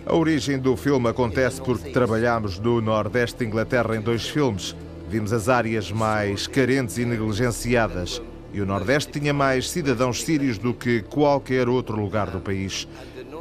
a 0.07 0.15
origem 0.15 0.57
do 0.57 0.75
filme 0.75 1.09
acontece 1.09 1.62
porque 1.62 1.91
trabalhámos 1.91 2.57
no 2.57 2.81
Nordeste 2.81 3.38
de 3.38 3.45
Inglaterra 3.45 3.95
em 3.95 4.01
dois 4.01 4.27
filmes. 4.27 4.75
Vimos 5.07 5.31
as 5.31 5.47
áreas 5.47 5.91
mais 5.91 6.47
carentes 6.47 6.97
e 6.97 7.05
negligenciadas. 7.05 8.19
E 8.51 8.59
o 8.62 8.65
Nordeste 8.65 9.12
tinha 9.12 9.31
mais 9.36 9.69
cidadãos 9.69 10.24
sírios 10.24 10.57
do 10.57 10.74
que 10.74 11.03
qualquer 11.03 11.69
outro 11.69 12.01
lugar 12.01 12.31
do 12.31 12.39
país. 12.39 12.88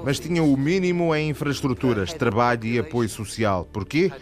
Mas 0.04 0.20
tinha 0.20 0.42
o 0.42 0.54
mínimo 0.54 1.14
em 1.14 1.30
infraestruturas, 1.30 2.12
trabalho 2.12 2.66
e 2.66 2.78
apoio 2.78 3.08
social. 3.08 3.66
Porquê? 3.72 4.12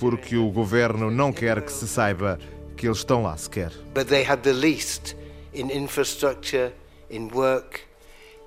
Porque 0.00 0.36
o 0.36 0.50
governo 0.50 1.08
não 1.08 1.32
quer 1.32 1.62
que 1.62 1.70
se 1.70 1.86
saiba 1.86 2.36
que 2.82 2.88
eles 2.88 2.98
estão 2.98 3.22
lá 3.22 3.36
sequer. 3.36 3.70
But 3.94 4.08
they 4.08 4.24
had 4.24 4.42
the 4.42 4.52
least 4.52 5.14
in 5.54 5.70
infrastructure, 5.70 6.72
in 7.08 7.28
work, 7.28 7.82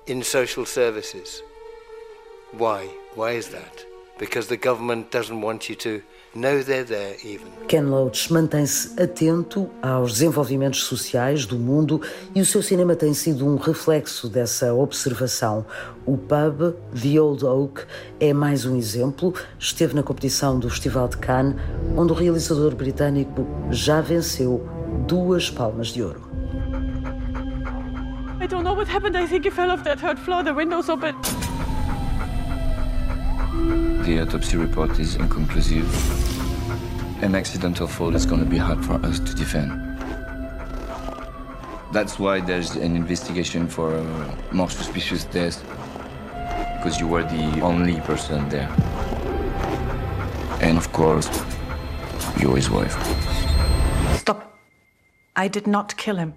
in 0.06 0.22
social 0.22 0.66
services. 0.66 1.42
Why? 2.52 2.86
Why 3.14 3.38
is 3.38 3.48
that? 3.48 3.86
Because 4.18 4.48
the 4.48 4.58
government 4.58 5.10
doesn't 5.10 5.40
want 5.40 5.70
you 5.70 5.76
to 5.76 6.02
know 6.36 6.62
they're 6.62 6.84
there 6.84 7.16
even. 7.24 7.46
Ken 7.66 7.86
Loach 7.86 8.32
mantém-se 8.32 9.00
atento 9.00 9.68
aos 9.82 10.12
desenvolvimentos 10.12 10.84
sociais 10.84 11.46
do 11.46 11.58
mundo 11.58 12.00
e 12.34 12.40
o 12.40 12.46
seu 12.46 12.62
cinema 12.62 12.94
tem 12.94 13.12
sido 13.12 13.46
um 13.46 13.56
reflexo 13.56 14.28
dessa 14.28 14.72
observação. 14.72 15.66
O 16.04 16.16
pub 16.16 16.76
The 16.94 17.20
Old 17.20 17.44
Oak 17.44 17.84
é 18.20 18.32
mais 18.32 18.64
um 18.64 18.76
exemplo. 18.76 19.34
Esteve 19.58 19.94
na 19.94 20.02
competição 20.02 20.58
do 20.58 20.70
Festival 20.70 21.08
de 21.08 21.16
Cannes, 21.16 21.56
onde 21.96 22.12
o 22.12 22.14
realizador 22.14 22.74
britânico 22.74 23.46
já 23.70 24.00
venceu 24.00 24.64
duas 25.08 25.50
palmas 25.50 25.88
de 25.88 26.02
ouro. 26.02 26.26
I 28.40 28.46
don't 28.46 28.62
know 28.62 28.76
what 28.76 28.88
happened. 28.88 29.16
I 29.16 29.26
think 29.26 29.44
he 29.44 29.50
fell 29.50 29.72
off 29.72 29.82
that 29.82 29.98
third 29.98 30.20
floor. 30.20 30.44
The 30.44 30.52
window's 30.52 30.88
open. 30.88 31.16
The 34.06 34.20
autopsy 34.20 34.56
report 34.56 35.00
is 35.00 35.16
inconclusive. 35.16 35.84
An 37.24 37.34
accidental 37.34 37.88
fall 37.88 38.14
is 38.14 38.24
going 38.24 38.38
to 38.38 38.48
be 38.48 38.56
hard 38.56 38.84
for 38.84 39.04
us 39.04 39.18
to 39.18 39.34
defend. 39.34 39.72
That's 41.92 42.16
why 42.16 42.38
there's 42.38 42.76
an 42.76 42.94
investigation 42.94 43.66
for 43.66 43.96
a 43.96 44.04
more 44.52 44.70
suspicious 44.70 45.24
death, 45.24 45.60
because 46.76 47.00
you 47.00 47.08
were 47.08 47.24
the 47.24 47.60
only 47.62 48.00
person 48.02 48.48
there. 48.48 48.72
And 50.60 50.78
of 50.78 50.92
course, 50.92 51.28
you're 52.38 52.54
his 52.54 52.70
wife. 52.70 52.94
Stop. 54.18 54.56
I 55.34 55.48
did 55.48 55.66
not 55.66 55.96
kill 55.96 56.14
him. 56.14 56.34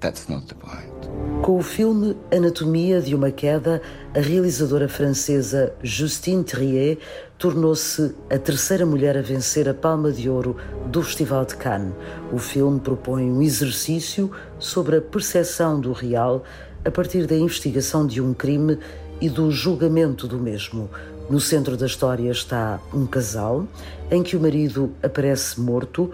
That's 0.00 0.28
not 0.28 0.46
the 0.46 0.54
point. 0.54 0.98
Com 1.42 1.58
o 1.58 1.62
filme 1.62 2.16
Anatomia 2.32 3.00
de 3.00 3.14
uma 3.14 3.30
Queda, 3.30 3.80
a 4.14 4.20
realizadora 4.20 4.88
francesa 4.88 5.72
Justine 5.82 6.44
Trier 6.44 6.98
tornou-se 7.38 8.14
a 8.30 8.38
terceira 8.38 8.84
mulher 8.84 9.16
a 9.16 9.22
vencer 9.22 9.68
a 9.68 9.74
Palma 9.74 10.12
de 10.12 10.28
Ouro 10.28 10.56
do 10.86 11.02
Festival 11.02 11.44
de 11.44 11.56
Cannes. 11.56 11.94
O 12.32 12.38
filme 12.38 12.78
propõe 12.80 13.30
um 13.30 13.42
exercício 13.42 14.30
sobre 14.58 14.96
a 14.96 15.00
percepção 15.00 15.80
do 15.80 15.92
real 15.92 16.44
a 16.84 16.90
partir 16.90 17.26
da 17.26 17.36
investigação 17.36 18.06
de 18.06 18.20
um 18.20 18.34
crime 18.34 18.78
e 19.20 19.28
do 19.28 19.50
julgamento 19.50 20.28
do 20.28 20.38
mesmo. 20.38 20.90
No 21.28 21.40
centro 21.40 21.76
da 21.76 21.86
história 21.86 22.30
está 22.30 22.80
um 22.92 23.06
casal 23.06 23.66
em 24.10 24.22
que 24.22 24.36
o 24.36 24.40
marido 24.40 24.92
aparece 25.02 25.60
morto 25.60 26.10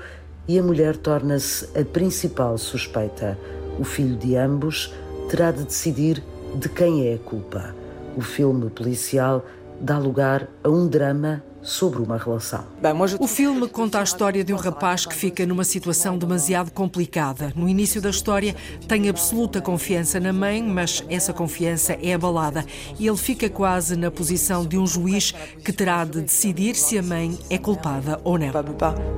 e 0.46 0.58
a 0.58 0.62
mulher 0.62 0.96
torna-se 0.96 1.68
a 1.78 1.84
principal 1.84 2.58
suspeita. 2.58 3.38
O 3.78 3.84
filho 3.84 4.16
de 4.16 4.36
ambos 4.36 4.92
terá 5.28 5.50
de 5.50 5.64
decidir 5.64 6.22
de 6.54 6.68
quem 6.68 7.08
é 7.08 7.14
a 7.14 7.18
culpa. 7.18 7.74
O 8.16 8.20
filme 8.20 8.70
policial 8.70 9.44
dá 9.80 9.98
lugar 9.98 10.48
a 10.62 10.68
um 10.68 10.86
drama 10.86 11.42
sobre 11.64 12.02
uma 12.02 12.16
relação. 12.16 12.64
O 13.18 13.26
filme 13.26 13.66
conta 13.66 13.98
a 13.98 14.02
história 14.02 14.44
de 14.44 14.52
um 14.52 14.56
rapaz 14.56 15.06
que 15.06 15.14
fica 15.14 15.44
numa 15.46 15.64
situação 15.64 16.16
demasiado 16.16 16.70
complicada. 16.70 17.52
No 17.56 17.68
início 17.68 18.00
da 18.00 18.10
história, 18.10 18.54
tem 18.86 19.08
absoluta 19.08 19.60
confiança 19.60 20.20
na 20.20 20.32
mãe, 20.32 20.62
mas 20.62 21.02
essa 21.08 21.32
confiança 21.32 21.94
é 22.00 22.12
abalada 22.14 22.64
e 22.98 23.08
ele 23.08 23.16
fica 23.16 23.48
quase 23.48 23.96
na 23.96 24.10
posição 24.10 24.66
de 24.66 24.78
um 24.78 24.86
juiz 24.86 25.32
que 25.64 25.72
terá 25.72 26.04
de 26.04 26.20
decidir 26.20 26.76
se 26.76 26.98
a 26.98 27.02
mãe 27.02 27.38
é 27.48 27.56
culpada 27.56 28.20
ou 28.22 28.38
não. 28.38 28.52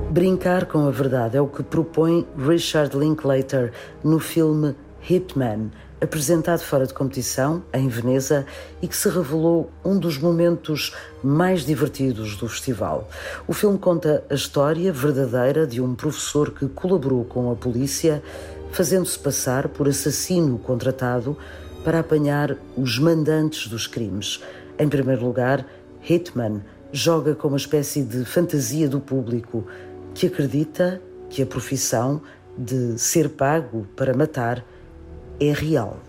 Brincar 0.09 0.65
com 0.65 0.87
a 0.87 0.91
verdade 0.91 1.37
é 1.37 1.41
o 1.41 1.47
que 1.47 1.61
propõe 1.61 2.25
Richard 2.37 2.97
Linklater 2.97 3.73
no 4.03 4.19
filme 4.19 4.73
Hitman 5.09 5.69
apresentado 5.99 6.59
fora 6.59 6.85
de 6.85 6.93
competição, 6.93 7.63
em 7.73 7.87
Veneza, 7.87 8.45
e 8.81 8.87
que 8.87 8.95
se 8.95 9.09
revelou 9.09 9.71
um 9.83 9.97
dos 9.97 10.17
momentos 10.17 10.95
mais 11.23 11.65
divertidos 11.65 12.35
do 12.37 12.47
festival. 12.47 13.09
O 13.47 13.53
filme 13.53 13.77
conta 13.79 14.23
a 14.29 14.33
história 14.33 14.91
verdadeira 14.93 15.65
de 15.65 15.81
um 15.81 15.95
professor 15.95 16.51
que 16.51 16.67
colaborou 16.67 17.25
com 17.25 17.51
a 17.51 17.55
polícia, 17.55 18.21
fazendo-se 18.71 19.17
passar 19.17 19.67
por 19.69 19.87
assassino 19.87 20.59
contratado 20.59 21.37
para 21.83 21.99
apanhar 21.99 22.55
os 22.75 22.99
mandantes 22.99 23.67
dos 23.67 23.87
crimes. 23.87 24.41
Em 24.77 24.87
primeiro 24.87 25.25
lugar, 25.25 25.65
Hitman 26.07 26.61
joga 26.91 27.33
com 27.33 27.47
uma 27.47 27.57
espécie 27.57 28.03
de 28.03 28.23
fantasia 28.23 28.87
do 28.87 28.99
público 28.99 29.65
que 30.13 30.27
acredita 30.27 31.01
que 31.29 31.41
a 31.41 31.45
profissão 31.45 32.21
de 32.57 32.97
ser 32.97 33.29
pago 33.29 33.87
para 33.95 34.15
matar 34.15 34.63
é 35.39 35.53
real. 35.53 36.01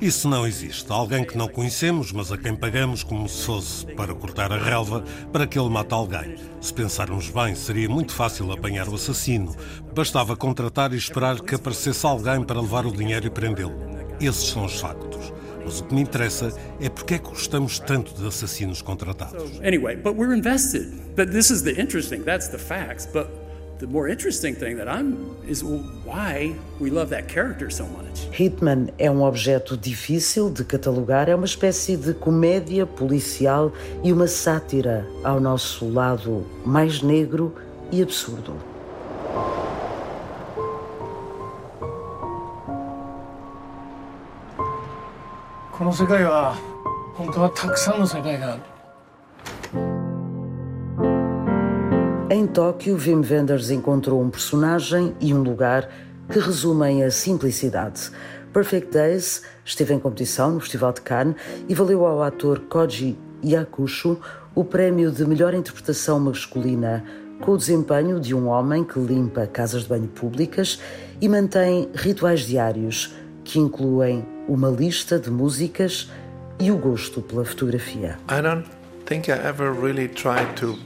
Isso 0.00 0.28
não 0.28 0.46
existe. 0.46 0.92
Alguém 0.92 1.24
que 1.24 1.36
não 1.36 1.48
conhecemos, 1.48 2.12
mas 2.12 2.30
a 2.30 2.38
quem 2.38 2.54
pagamos 2.54 3.02
como 3.02 3.28
se 3.28 3.44
fosse 3.44 3.86
para 3.86 4.14
cortar 4.14 4.52
a 4.52 4.58
relva 4.58 5.02
para 5.32 5.46
que 5.46 5.58
ele 5.58 5.68
mate 5.68 5.92
alguém. 5.92 6.36
Se 6.60 6.72
pensarmos 6.72 7.30
bem, 7.30 7.54
seria 7.56 7.88
muito 7.88 8.12
fácil 8.12 8.52
apanhar 8.52 8.88
o 8.88 8.94
assassino. 8.94 9.56
Bastava 9.94 10.36
contratar 10.36 10.92
e 10.92 10.96
esperar 10.96 11.40
que 11.40 11.56
aparecesse 11.56 12.06
alguém 12.06 12.44
para 12.44 12.60
levar 12.60 12.86
o 12.86 12.92
dinheiro 12.92 13.26
e 13.26 13.30
prendê-lo. 13.30 13.74
Esses 14.20 14.48
são 14.48 14.64
os 14.64 14.80
factos. 14.80 15.32
Mas 15.64 15.80
o 15.80 15.84
que 15.84 15.94
me 15.94 16.00
interessa 16.00 16.52
é 16.80 16.88
porque 16.88 17.14
é 17.14 17.18
que 17.18 17.28
gostamos 17.28 17.78
tanto 17.78 18.14
de 18.14 18.26
assassinos 18.26 18.80
contratados. 18.80 19.60
Anyway, 19.62 19.96
but 19.96 20.14
we're 20.14 20.34
invested. 20.34 20.92
But 21.16 21.30
this 21.30 21.50
is 21.50 21.62
the 21.62 21.72
interesting, 21.72 22.22
that's 22.22 22.48
the 22.48 22.58
facts. 22.58 23.06
But 23.06 23.28
the 23.78 23.86
more 23.86 24.08
interesting 24.08 24.54
thing 24.54 24.76
that 24.76 24.88
I'm 24.88 25.36
is 25.46 25.62
why 25.62 26.54
we 26.80 26.90
love 26.90 27.10
that 27.10 27.28
character 27.28 27.70
so 27.70 27.86
much. 27.86 28.28
Hitman 28.32 28.92
é 28.98 29.10
um 29.10 29.22
objeto 29.22 29.76
difícil 29.76 30.50
de 30.50 30.64
catalogar, 30.64 31.28
é 31.28 31.34
uma 31.34 31.46
espécie 31.46 31.96
de 31.96 32.12
comédia 32.12 32.86
policial 32.86 33.72
e 34.02 34.12
uma 34.12 34.26
sátira 34.26 35.06
ao 35.22 35.40
nosso 35.40 35.88
lado 35.88 36.44
mais 36.64 37.02
negro 37.02 37.54
e 37.92 38.02
absurdo. 38.02 38.54
Em 52.30 52.46
Tóquio, 52.46 52.94
Wim 52.94 53.22
Wenders 53.22 53.70
encontrou 53.70 54.20
um 54.20 54.28
personagem 54.28 55.14
e 55.18 55.32
um 55.32 55.42
lugar 55.42 55.88
que 56.30 56.38
resumem 56.38 57.02
a 57.02 57.10
simplicidade. 57.10 58.10
Perfect 58.52 58.92
Days 58.92 59.42
esteve 59.64 59.94
em 59.94 59.98
competição 59.98 60.52
no 60.52 60.60
Festival 60.60 60.92
de 60.92 61.00
Cannes 61.00 61.36
e 61.66 61.74
valeu 61.74 62.04
ao 62.04 62.22
ator 62.22 62.60
Koji 62.68 63.16
Yakusho 63.42 64.20
o 64.54 64.62
prémio 64.62 65.10
de 65.10 65.24
melhor 65.24 65.54
interpretação 65.54 66.20
masculina 66.20 67.02
com 67.40 67.52
o 67.52 67.56
desempenho 67.56 68.20
de 68.20 68.34
um 68.34 68.48
homem 68.48 68.84
que 68.84 68.98
limpa 68.98 69.46
casas 69.46 69.84
de 69.84 69.88
banho 69.88 70.08
públicas 70.08 70.78
e 71.22 71.28
mantém 71.30 71.88
rituais 71.94 72.40
diários 72.40 73.14
que 73.42 73.58
incluem 73.58 74.22
uma 74.46 74.68
lista 74.68 75.18
de 75.18 75.30
músicas 75.30 76.10
e 76.60 76.70
o 76.70 76.76
gosto 76.76 77.22
pela 77.22 77.46
fotografia. 77.46 78.18
I 78.30 78.42
don't 78.42 78.68
think 79.06 79.30
I 79.30 79.38
ever 79.46 79.72
really 79.72 80.08
tried 80.08 80.54
to 80.56 80.76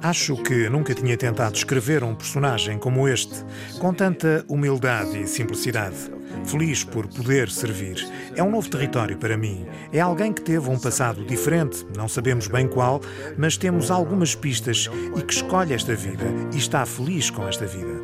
Acho 0.00 0.36
que 0.36 0.68
nunca 0.68 0.94
tinha 0.94 1.16
tentado 1.16 1.56
escrever 1.56 2.04
um 2.04 2.14
personagem 2.14 2.78
como 2.78 3.08
este, 3.08 3.44
com 3.80 3.92
tanta 3.92 4.44
humildade 4.48 5.20
e 5.20 5.26
simplicidade. 5.26 5.96
Feliz 6.44 6.84
por 6.84 7.08
poder 7.08 7.50
servir. 7.50 8.06
É 8.36 8.42
um 8.42 8.50
novo 8.50 8.70
território 8.70 9.18
para 9.18 9.36
mim. 9.36 9.66
É 9.92 9.98
alguém 10.00 10.32
que 10.32 10.40
teve 10.40 10.70
um 10.70 10.78
passado 10.78 11.24
diferente, 11.24 11.84
não 11.96 12.06
sabemos 12.06 12.46
bem 12.46 12.68
qual, 12.68 13.00
mas 13.36 13.56
temos 13.56 13.90
algumas 13.90 14.36
pistas 14.36 14.88
e 15.16 15.22
que 15.22 15.34
escolhe 15.34 15.74
esta 15.74 15.94
vida 15.96 16.26
e 16.54 16.58
está 16.58 16.86
feliz 16.86 17.28
com 17.28 17.46
esta 17.48 17.66
vida. 17.66 18.00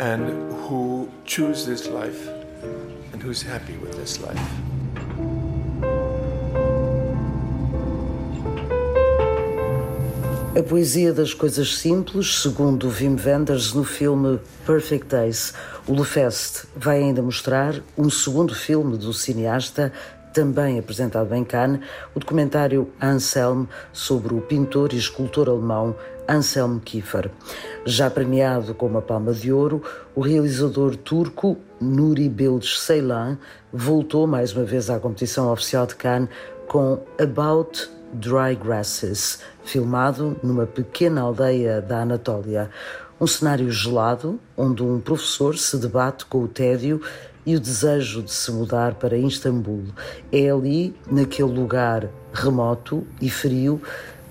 And 0.00 0.50
who 0.68 1.08
choose 1.24 1.64
this 1.66 1.86
life 1.86 2.28
and 3.14 3.24
who's 3.24 3.42
happy 3.42 3.76
with 3.78 3.96
this 3.96 4.18
life. 4.18 4.67
A 10.56 10.62
poesia 10.62 11.12
das 11.12 11.34
coisas 11.34 11.76
simples, 11.76 12.40
segundo 12.40 12.88
Wim 12.88 13.16
Wenders 13.24 13.74
no 13.74 13.84
filme 13.84 14.40
Perfect 14.66 15.06
Days. 15.06 15.52
O 15.86 15.92
Le 15.92 16.04
Fest 16.04 16.64
vai 16.74 16.98
ainda 16.98 17.22
mostrar 17.22 17.74
um 17.96 18.08
segundo 18.08 18.54
filme 18.54 18.96
do 18.96 19.12
cineasta, 19.12 19.92
também 20.32 20.78
apresentado 20.78 21.34
em 21.34 21.44
Cannes, 21.44 21.80
o 22.14 22.18
documentário 22.18 22.90
Anselm 23.00 23.66
sobre 23.92 24.34
o 24.34 24.40
pintor 24.40 24.92
e 24.92 24.96
escultor 24.96 25.48
alemão 25.48 25.94
Anselm 26.26 26.78
Kiefer. 26.78 27.30
Já 27.84 28.10
premiado 28.10 28.74
com 28.74 28.86
uma 28.86 29.02
palma 29.02 29.32
de 29.34 29.52
ouro, 29.52 29.82
o 30.14 30.22
realizador 30.22 30.96
turco 30.96 31.58
Nuri 31.80 32.28
Bilge 32.28 32.78
Ceylan 32.78 33.38
voltou 33.72 34.26
mais 34.26 34.52
uma 34.54 34.64
vez 34.64 34.88
à 34.90 34.98
competição 34.98 35.52
oficial 35.52 35.86
de 35.86 35.94
Cannes 35.94 36.30
com 36.66 37.00
About 37.20 37.97
Dry 38.12 38.54
Grasses, 38.54 39.40
filmado 39.64 40.38
numa 40.42 40.66
pequena 40.66 41.22
aldeia 41.22 41.80
da 41.80 42.02
Anatólia. 42.02 42.70
Um 43.20 43.26
cenário 43.26 43.70
gelado, 43.70 44.38
onde 44.56 44.82
um 44.82 45.00
professor 45.00 45.58
se 45.58 45.76
debate 45.76 46.24
com 46.26 46.44
o 46.44 46.48
tédio 46.48 47.00
e 47.44 47.56
o 47.56 47.60
desejo 47.60 48.22
de 48.22 48.32
se 48.32 48.50
mudar 48.50 48.94
para 48.94 49.16
Istambul. 49.16 49.84
É 50.30 50.50
ali, 50.50 50.94
naquele 51.10 51.52
lugar 51.52 52.08
remoto 52.32 53.06
e 53.20 53.28
frio, 53.28 53.80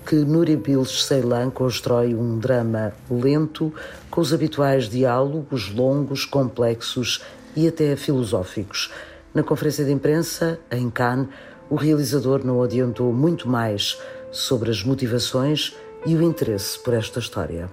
que 0.06 0.16
Nuri 0.16 0.56
Bilge 0.56 1.02
Ceylan 1.02 1.50
constrói 1.50 2.14
um 2.14 2.38
drama 2.38 2.92
lento, 3.10 3.72
com 4.10 4.20
os 4.20 4.32
habituais 4.32 4.88
diálogos 4.88 5.70
longos, 5.70 6.24
complexos 6.24 7.22
e 7.54 7.68
até 7.68 7.94
filosóficos. 7.94 8.90
Na 9.34 9.42
conferência 9.42 9.84
de 9.84 9.92
imprensa, 9.92 10.58
em 10.70 10.88
Cannes, 10.88 11.28
o 11.70 11.76
realizador 11.76 12.44
não 12.44 12.62
adiantou 12.62 13.12
muito 13.12 13.48
mais 13.48 14.00
sobre 14.30 14.70
as 14.70 14.82
motivações 14.82 15.74
e 16.06 16.14
o 16.14 16.22
interesse 16.22 16.78
por 16.78 16.94
esta 16.94 17.18
história. 17.18 17.68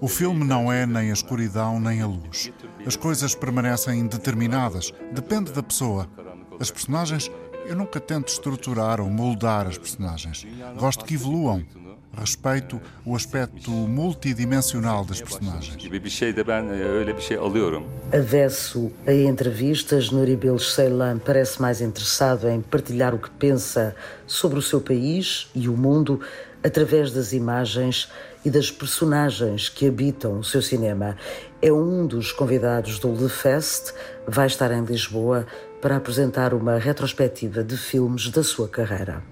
O 0.00 0.08
filme 0.08 0.44
não 0.44 0.72
é 0.72 0.86
nem 0.86 1.10
a 1.10 1.12
escuridão 1.12 1.78
nem 1.78 2.00
a 2.00 2.06
luz. 2.06 2.50
As 2.86 2.96
coisas 2.96 3.34
permanecem 3.34 4.06
determinadas, 4.06 4.92
depende 5.12 5.52
da 5.52 5.62
pessoa. 5.62 6.08
As 6.58 6.70
personagens, 6.70 7.30
eu 7.66 7.76
nunca 7.76 8.00
tento 8.00 8.28
estruturar 8.28 9.00
ou 9.00 9.10
moldar 9.10 9.66
as 9.66 9.78
personagens. 9.78 10.46
Gosto 10.78 11.04
que 11.04 11.14
evoluam. 11.14 11.64
Respeito 12.16 12.80
o 13.04 13.14
aspecto 13.14 13.70
multidimensional 13.70 15.04
das 15.04 15.20
personagens. 15.20 15.76
Avesso 18.12 18.92
a 19.06 19.12
entrevistas, 19.12 20.10
Nuri 20.10 20.38
Ceylan 20.58 21.18
parece 21.18 21.62
mais 21.62 21.80
interessado 21.80 22.48
em 22.48 22.60
partilhar 22.60 23.14
o 23.14 23.18
que 23.18 23.30
pensa 23.30 23.94
sobre 24.26 24.58
o 24.58 24.62
seu 24.62 24.80
país 24.80 25.48
e 25.54 25.68
o 25.68 25.76
mundo 25.76 26.20
através 26.62 27.12
das 27.12 27.32
imagens 27.32 28.10
e 28.44 28.50
das 28.50 28.70
personagens 28.70 29.68
que 29.68 29.86
habitam 29.86 30.40
o 30.40 30.44
seu 30.44 30.60
cinema. 30.62 31.16
É 31.62 31.72
um 31.72 32.06
dos 32.06 32.32
convidados 32.32 32.98
do 32.98 33.12
Le 33.12 33.28
Fest, 33.28 33.92
vai 34.26 34.46
estar 34.46 34.70
em 34.72 34.84
Lisboa 34.84 35.46
para 35.80 35.96
apresentar 35.96 36.52
uma 36.54 36.78
retrospectiva 36.78 37.62
de 37.62 37.76
filmes 37.76 38.30
da 38.30 38.42
sua 38.42 38.68
carreira. 38.68 39.22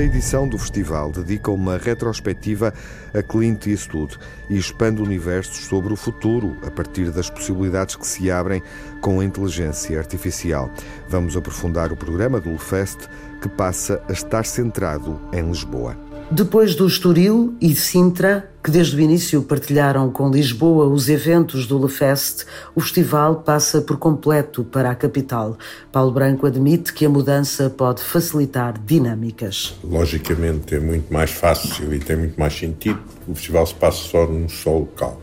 Esta 0.00 0.16
edição 0.16 0.48
do 0.48 0.56
festival 0.56 1.12
dedica 1.12 1.50
uma 1.50 1.76
retrospectiva 1.76 2.72
a 3.12 3.22
Clint 3.22 3.66
Eastwood 3.66 4.16
e 4.48 4.56
expande 4.56 5.02
universos 5.02 5.66
sobre 5.66 5.92
o 5.92 5.96
futuro 5.96 6.56
a 6.66 6.70
partir 6.70 7.10
das 7.10 7.28
possibilidades 7.28 7.96
que 7.96 8.06
se 8.06 8.30
abrem 8.30 8.62
com 9.02 9.20
a 9.20 9.24
inteligência 9.26 9.98
artificial. 9.98 10.70
Vamos 11.06 11.36
aprofundar 11.36 11.92
o 11.92 11.98
programa 11.98 12.40
do 12.40 12.56
Fest 12.56 13.08
que 13.42 13.48
passa 13.50 14.02
a 14.08 14.12
estar 14.12 14.46
centrado 14.46 15.20
em 15.34 15.46
Lisboa. 15.46 16.09
Depois 16.32 16.76
do 16.76 16.86
Estoril 16.86 17.56
e 17.60 17.74
Sintra, 17.74 18.52
que 18.62 18.70
desde 18.70 18.94
o 18.94 19.00
início 19.00 19.42
partilharam 19.42 20.12
com 20.12 20.30
Lisboa 20.30 20.86
os 20.86 21.08
eventos 21.08 21.66
do 21.66 21.76
LeFest, 21.76 22.44
o 22.72 22.80
festival 22.80 23.42
passa 23.42 23.80
por 23.82 23.96
completo 23.96 24.62
para 24.62 24.92
a 24.92 24.94
capital. 24.94 25.58
Paulo 25.90 26.12
Branco 26.12 26.46
admite 26.46 26.92
que 26.92 27.04
a 27.04 27.08
mudança 27.08 27.68
pode 27.68 28.00
facilitar 28.00 28.78
dinâmicas. 28.78 29.74
Logicamente 29.82 30.76
é 30.76 30.78
muito 30.78 31.12
mais 31.12 31.32
fácil 31.32 31.92
e 31.92 31.98
tem 31.98 32.16
muito 32.16 32.38
mais 32.38 32.56
sentido 32.56 33.00
o 33.26 33.34
festival 33.34 33.66
se 33.66 33.74
passa 33.74 33.98
só 33.98 34.24
num 34.24 34.48
só 34.48 34.70
local, 34.70 35.20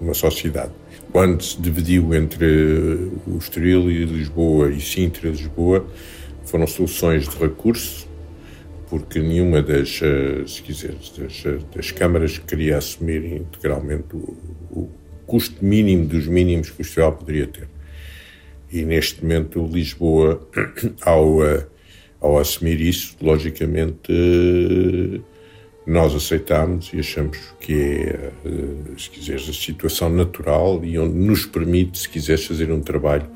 numa 0.00 0.14
só 0.14 0.30
cidade. 0.30 0.70
Quando 1.10 1.42
se 1.42 1.60
dividiu 1.60 2.14
entre 2.14 3.10
o 3.26 3.36
Estoril 3.36 3.90
e 3.90 4.04
Lisboa 4.04 4.70
e 4.70 4.80
Sintra 4.80 5.26
e 5.26 5.32
Lisboa, 5.32 5.84
foram 6.44 6.68
soluções 6.68 7.28
de 7.28 7.36
recurso 7.36 8.09
porque 8.90 9.20
nenhuma 9.20 9.62
das, 9.62 10.00
eh, 10.02 10.42
se 10.48 10.60
quiseres, 10.60 11.10
das, 11.16 11.46
eh, 11.46 11.58
das 11.72 11.92
câmaras 11.92 12.38
queria 12.38 12.76
assumir 12.76 13.24
integralmente 13.24 14.16
o, 14.16 14.36
o, 14.72 14.90
custo 15.24 15.64
mínimo 15.64 16.06
dos 16.06 16.26
mínimos 16.26 16.70
que 16.70 16.82
o 16.82 16.84
festival 16.84 17.12
poderia 17.12 17.46
ter. 17.46 17.68
E 18.72 18.82
neste 18.82 19.22
momento 19.22 19.64
Lisboa, 19.64 20.44
ao, 21.06 21.44
eh, 21.46 21.64
ao 22.20 22.36
assumir 22.36 22.80
isso, 22.80 23.16
logicamente 23.22 24.12
nós 25.86 26.12
aceitamos 26.12 26.90
e 26.92 26.98
achamos 26.98 27.38
que 27.60 27.74
é, 27.74 28.30
se 28.98 29.08
quiseres, 29.08 29.48
a 29.48 29.52
situação 29.52 30.10
natural 30.10 30.84
e 30.84 30.98
onde 30.98 31.14
nos 31.14 31.46
permite, 31.46 31.98
se 31.98 32.08
quiseres, 32.08 32.44
fazer 32.44 32.70
um 32.70 32.80
trabalho 32.80 33.26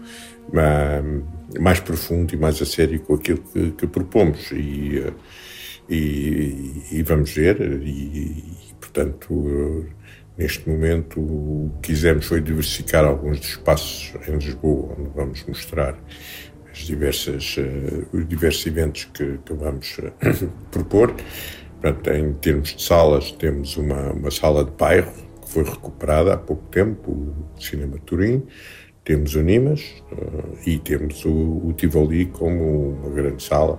mais 1.59 1.81
profundo 1.81 2.35
e 2.35 2.37
mais 2.37 2.61
a 2.61 2.67
sério 2.67 3.01
com 3.01 3.14
aquilo 3.14 3.43
que, 3.53 3.71
que 3.71 3.87
propomos. 3.87 4.51
E, 4.53 5.03
e, 5.88 6.83
e, 6.90 7.03
vamos 7.03 7.33
ver. 7.33 7.61
E, 7.61 8.70
e, 8.70 8.75
portanto, 8.81 9.87
neste 10.37 10.68
momento, 10.68 11.20
o 11.20 11.70
que 11.83 11.92
quisemos 11.92 12.27
foi 12.27 12.40
diversificar 12.40 13.05
alguns 13.05 13.40
dos 13.40 13.51
espaços 13.51 14.14
em 14.27 14.37
Lisboa, 14.37 14.97
onde 14.99 15.11
vamos 15.14 15.44
mostrar 15.47 15.97
as 16.70 16.79
diversas, 16.79 17.57
uh, 17.57 18.07
os 18.12 18.27
diversos 18.27 18.66
eventos 18.66 19.05
que, 19.05 19.38
que 19.44 19.55
vamos 19.55 19.97
propor. 20.70 21.14
Portanto, 21.81 22.11
em 22.11 22.33
termos 22.35 22.75
de 22.75 22.83
salas, 22.83 23.31
temos 23.33 23.77
uma, 23.77 24.12
uma 24.12 24.31
sala 24.31 24.64
de 24.64 24.70
bairro 24.73 25.12
que 25.42 25.51
foi 25.51 25.64
recuperada 25.64 26.35
há 26.35 26.37
pouco 26.37 26.64
tempo, 26.70 27.11
o 27.11 27.61
Cinema 27.61 27.99
Turim. 28.05 28.42
Temos 29.05 29.35
o 29.35 29.42
Nimas 29.42 30.03
uh, 30.12 30.59
e 30.66 30.79
temos 30.79 31.25
o, 31.27 31.31
o 31.31 31.75
Tivoli 31.77 32.25
como 32.27 32.92
uma 32.92 33.11
grande 33.11 33.42
sala 33.42 33.79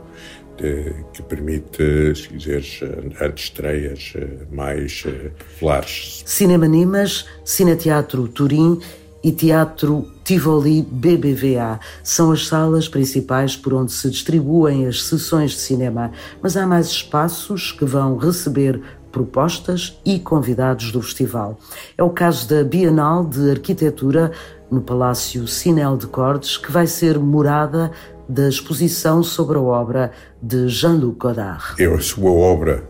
que 1.13 1.21
permite, 1.23 2.15
se 2.15 2.27
quiseres, 2.27 2.81
antestreias 3.21 4.13
eh, 4.15 4.45
mais 4.51 5.03
populares. 5.37 6.23
Eh, 6.23 6.29
Cinema 6.29 6.67
Nimas, 6.67 7.25
Cineteatro 7.43 8.27
Turim 8.27 8.79
e 9.23 9.31
Teatro 9.31 10.07
Tivoli 10.23 10.81
BBVA 10.81 11.79
são 12.03 12.31
as 12.31 12.47
salas 12.47 12.87
principais 12.87 13.55
por 13.55 13.73
onde 13.73 13.91
se 13.91 14.09
distribuem 14.09 14.87
as 14.87 15.03
sessões 15.03 15.51
de 15.51 15.57
cinema, 15.57 16.11
mas 16.41 16.55
há 16.55 16.65
mais 16.65 16.87
espaços 16.87 17.71
que 17.71 17.85
vão 17.85 18.17
receber 18.17 18.81
propostas 19.11 19.97
e 20.05 20.19
convidados 20.19 20.91
do 20.91 21.01
festival. 21.01 21.57
É 21.97 22.03
o 22.03 22.09
caso 22.09 22.49
da 22.49 22.63
Bienal 22.63 23.25
de 23.25 23.49
Arquitetura 23.49 24.31
no 24.69 24.81
Palácio 24.81 25.47
Cinel 25.47 25.95
de 25.95 26.05
Cordes, 26.07 26.57
que 26.57 26.71
vai 26.71 26.85
ser 26.85 27.17
morada 27.17 27.91
da 28.27 28.47
exposição 28.47 29.23
sobre 29.23 29.57
a 29.57 29.61
obra 29.61 30.11
de 30.41 30.67
Jean-Luc 30.67 31.19
Godard. 31.19 31.81
É 31.81 31.85
a 31.85 31.99
sua 31.99 32.31
obra 32.31 32.83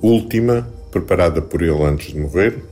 última, 0.00 0.68
preparada 0.90 1.40
por 1.40 1.62
ele 1.62 1.82
antes 1.82 2.12
de 2.12 2.18
morrer. 2.18 2.62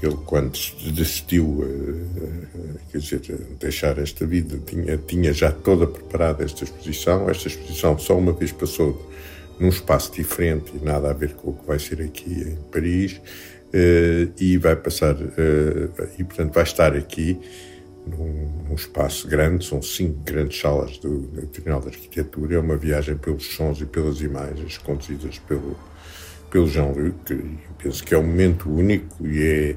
Ele, 0.00 0.16
quando 0.26 0.52
decidiu 0.92 1.64
eh, 1.64 2.78
quer 2.92 2.98
dizer, 2.98 3.20
deixar 3.58 3.98
esta 3.98 4.24
vida, 4.24 4.58
tinha, 4.64 4.96
tinha 4.96 5.32
já 5.32 5.50
toda 5.50 5.86
preparada 5.86 6.44
esta 6.44 6.64
exposição. 6.64 7.28
Esta 7.28 7.48
exposição 7.48 7.98
só 7.98 8.16
uma 8.16 8.32
vez 8.32 8.52
passou 8.52 9.10
num 9.58 9.68
espaço 9.68 10.12
diferente 10.12 10.72
e 10.80 10.84
nada 10.84 11.10
a 11.10 11.12
ver 11.12 11.34
com 11.34 11.50
o 11.50 11.52
que 11.52 11.66
vai 11.66 11.78
ser 11.80 12.00
aqui 12.00 12.30
em 12.30 12.56
Paris. 12.70 13.20
Eh, 13.72 14.28
e 14.38 14.56
vai 14.56 14.76
passar, 14.76 15.14
eh, 15.14 15.88
e 16.18 16.24
portanto 16.24 16.54
vai 16.54 16.62
estar 16.62 16.96
aqui 16.96 17.38
num, 18.06 18.64
num, 18.68 18.74
espaço 18.74 19.28
grande, 19.28 19.64
são 19.64 19.82
cinco 19.82 20.20
grandes 20.24 20.60
salas 20.60 20.98
do, 20.98 21.20
do 21.20 21.46
Tribunal 21.46 21.80
de 21.80 21.88
Arquitetura, 21.88 22.56
é 22.56 22.58
uma 22.58 22.76
viagem 22.76 23.16
pelos 23.16 23.54
sons 23.54 23.80
e 23.80 23.86
pelas 23.86 24.20
imagens 24.20 24.78
conduzidas 24.78 25.38
pelo, 25.40 25.76
pelo 26.50 26.66
Jean-Luc, 26.66 27.58
penso 27.82 28.02
que 28.04 28.14
é 28.14 28.18
um 28.18 28.26
momento 28.26 28.70
único 28.70 29.26
e 29.26 29.42
é, 29.42 29.76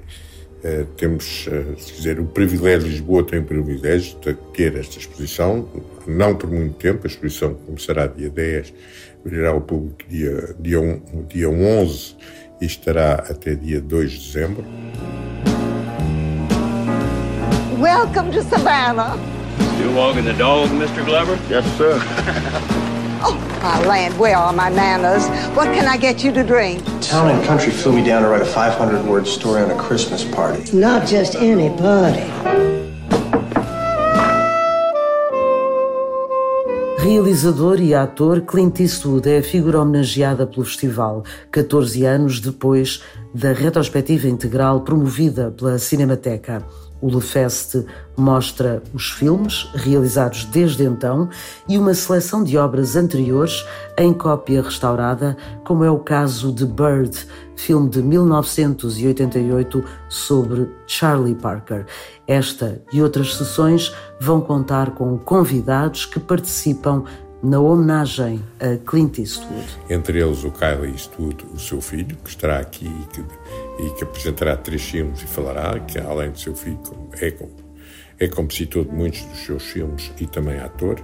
é 0.64 0.86
temos, 0.96 1.48
é, 1.52 1.76
se 1.78 1.94
quiser, 1.94 2.20
o 2.20 2.26
privilégio, 2.26 2.88
Lisboa 2.88 3.24
tem 3.24 3.40
o 3.40 3.44
privilégio 3.44 4.18
de 4.20 4.34
ter 4.54 4.76
esta 4.76 4.98
exposição, 4.98 5.68
não 6.08 6.36
por 6.36 6.50
muito 6.50 6.76
tempo, 6.76 7.02
a 7.04 7.08
exposição 7.08 7.54
começará 7.54 8.08
dia 8.08 8.30
10, 8.30 8.74
virá 9.26 9.50
ao 9.50 9.62
público 9.62 10.04
dia, 10.08 10.56
dia, 10.60 10.80
um, 10.80 11.26
dia 11.28 11.50
11 11.50 12.16
e 12.62 12.66
estará 12.66 13.16
até 13.16 13.56
dia 13.56 13.82
2 13.82 14.12
de 14.12 14.18
dezembro. 14.20 14.66
Welcome 17.82 18.32
to 18.34 18.44
Savannah. 18.44 19.18
Still 19.74 19.96
walking 19.96 20.24
the 20.24 20.34
dog, 20.34 20.70
Mr. 20.70 21.04
Glover? 21.04 21.40
Yes, 21.50 21.66
sir. 21.80 21.98
oh, 23.26 23.34
my 23.64 23.84
land, 23.88 24.20
where 24.20 24.38
are 24.38 24.54
my 24.54 24.70
manners? 24.70 25.26
What 25.58 25.74
can 25.74 25.88
I 25.88 25.98
get 25.98 26.24
you 26.24 26.32
to 26.32 26.44
drink? 26.44 26.84
Town 27.02 27.32
and 27.32 27.44
country 27.44 27.72
flew 27.72 27.94
me 27.94 28.04
down 28.04 28.22
to 28.22 28.30
write 28.30 28.44
a 28.44 28.46
500 28.46 29.04
word 29.04 29.26
story 29.26 29.64
on 29.64 29.72
a 29.72 29.76
Christmas 29.78 30.24
party. 30.24 30.62
It's 30.62 30.74
not 30.74 31.08
just 31.08 31.34
any 31.34 31.76
party. 31.76 32.22
Realizador 37.00 37.80
e 37.80 37.96
ator, 37.96 38.42
Clint 38.42 38.80
Eastwood 38.80 39.28
é 39.28 39.40
a 39.40 39.44
figura 39.44 39.80
homenageada 39.80 40.46
pelo 40.46 40.64
festival, 40.64 41.24
14 41.52 42.06
anos 42.06 42.40
depois 42.40 43.02
da 43.34 43.54
retrospectiva 43.54 44.28
integral 44.28 44.82
promovida 44.82 45.50
pela 45.50 45.80
Cinemateca. 45.80 46.64
O 47.02 47.08
LeFest 47.08 47.84
mostra 48.16 48.84
os 48.94 49.10
filmes 49.10 49.68
realizados 49.74 50.46
desde 50.46 50.84
então 50.84 51.30
e 51.68 51.78
uma 51.78 51.94
seleção 51.94 52.44
de 52.44 52.58
obras 52.58 52.96
anteriores 52.96 53.66
em 53.98 54.14
cópia 54.14 54.62
restaurada, 54.62 55.36
como 55.66 55.84
é 55.84 55.90
o 55.90 56.00
caso 56.00 56.52
de 56.54 56.66
Bird, 56.66 57.18
filme 57.56 57.90
de 57.90 58.02
1988 58.02 59.84
sobre 60.08 60.70
Charlie 60.86 61.36
Parker. 61.36 61.86
Esta 62.28 62.82
e 62.94 63.02
outras 63.02 63.36
sessões 63.36 63.92
vão 64.20 64.40
contar 64.40 64.92
com 64.92 65.18
convidados 65.18 66.06
que 66.06 66.20
participam 66.20 67.04
na 67.44 67.60
homenagem 67.60 68.42
a 68.60 68.78
Clint 68.86 69.18
Eastwood. 69.18 69.66
Entre 69.90 70.22
eles 70.22 70.44
o 70.44 70.52
Kyle 70.52 70.88
Eastwood, 70.92 71.44
o 71.52 71.60
seu 71.60 71.82
filho, 71.82 72.16
que 72.24 72.30
estará 72.30 72.60
aqui 72.60 72.86
e 72.86 73.08
que, 73.08 73.24
e 73.82 73.90
que 73.92 74.04
apresentará 74.04 74.56
três 74.56 74.84
filmes 74.84 75.22
e 75.24 75.28
falará 75.28 75.80
que, 75.80 76.00
além 76.00 76.32
de 76.32 76.40
seu 76.40 76.56
filho, 76.56 76.80
é, 77.20 77.34
é 78.20 78.28
compositor 78.28 78.86
de 78.86 78.94
muitos 78.94 79.22
dos 79.26 79.40
seus 79.40 79.64
filmes 79.64 80.12
e 80.20 80.28
também 80.28 80.60
ator. 80.60 81.02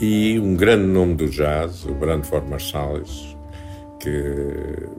E 0.00 0.38
um 0.38 0.56
grande 0.56 0.86
nome 0.86 1.16
do 1.16 1.28
jazz, 1.28 1.84
o 1.84 1.92
Brandford 1.92 2.48
Marsalis, 2.48 3.36
que 4.00 4.34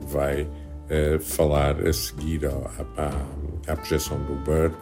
vai 0.08 0.42
uh, 0.42 1.18
falar 1.20 1.80
a 1.86 1.92
seguir 1.92 2.46
à, 2.46 3.12
à, 3.66 3.76
projeção 3.76 4.22
do 4.24 4.34
Bird 4.44 4.76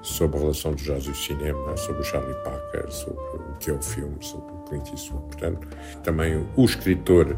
sobre 0.00 0.36
a 0.36 0.40
relação 0.40 0.74
do 0.74 0.82
jazz 0.82 1.04
e 1.04 1.10
o 1.10 1.14
cinema, 1.14 1.76
sobre 1.76 2.02
o 2.02 2.04
Charlie 2.04 2.34
Parker, 2.44 2.90
sobre 2.90 3.18
o 3.18 3.56
que 3.58 3.70
é 3.70 3.74
o 3.74 3.82
filme, 3.82 4.16
sobre 4.20 4.52
o 4.52 4.58
Clint 4.68 4.88
Eastwood. 4.90 5.24
Portanto, 5.24 5.68
também 6.02 6.46
o 6.56 6.64
escritor, 6.64 7.36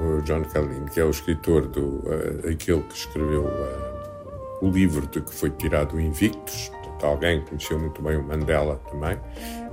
o 0.00 0.22
John 0.22 0.42
Carlin, 0.44 0.84
que 0.86 1.00
é 1.00 1.04
o 1.04 1.10
escritor 1.10 1.66
do 1.66 1.80
uh, 1.80 2.50
aquele 2.50 2.82
que 2.82 2.94
escreveu 2.94 3.44
uh, 3.44 4.66
o 4.66 4.70
livro 4.70 5.06
de 5.06 5.20
que 5.20 5.34
foi 5.34 5.50
tirado 5.50 5.96
o 5.96 6.00
Invictus, 6.00 6.68
portanto, 6.68 7.04
alguém 7.04 7.40
que 7.40 7.50
conheceu 7.50 7.78
muito 7.78 8.00
bem 8.02 8.16
o 8.16 8.22
Mandela 8.22 8.80
também, 8.90 9.18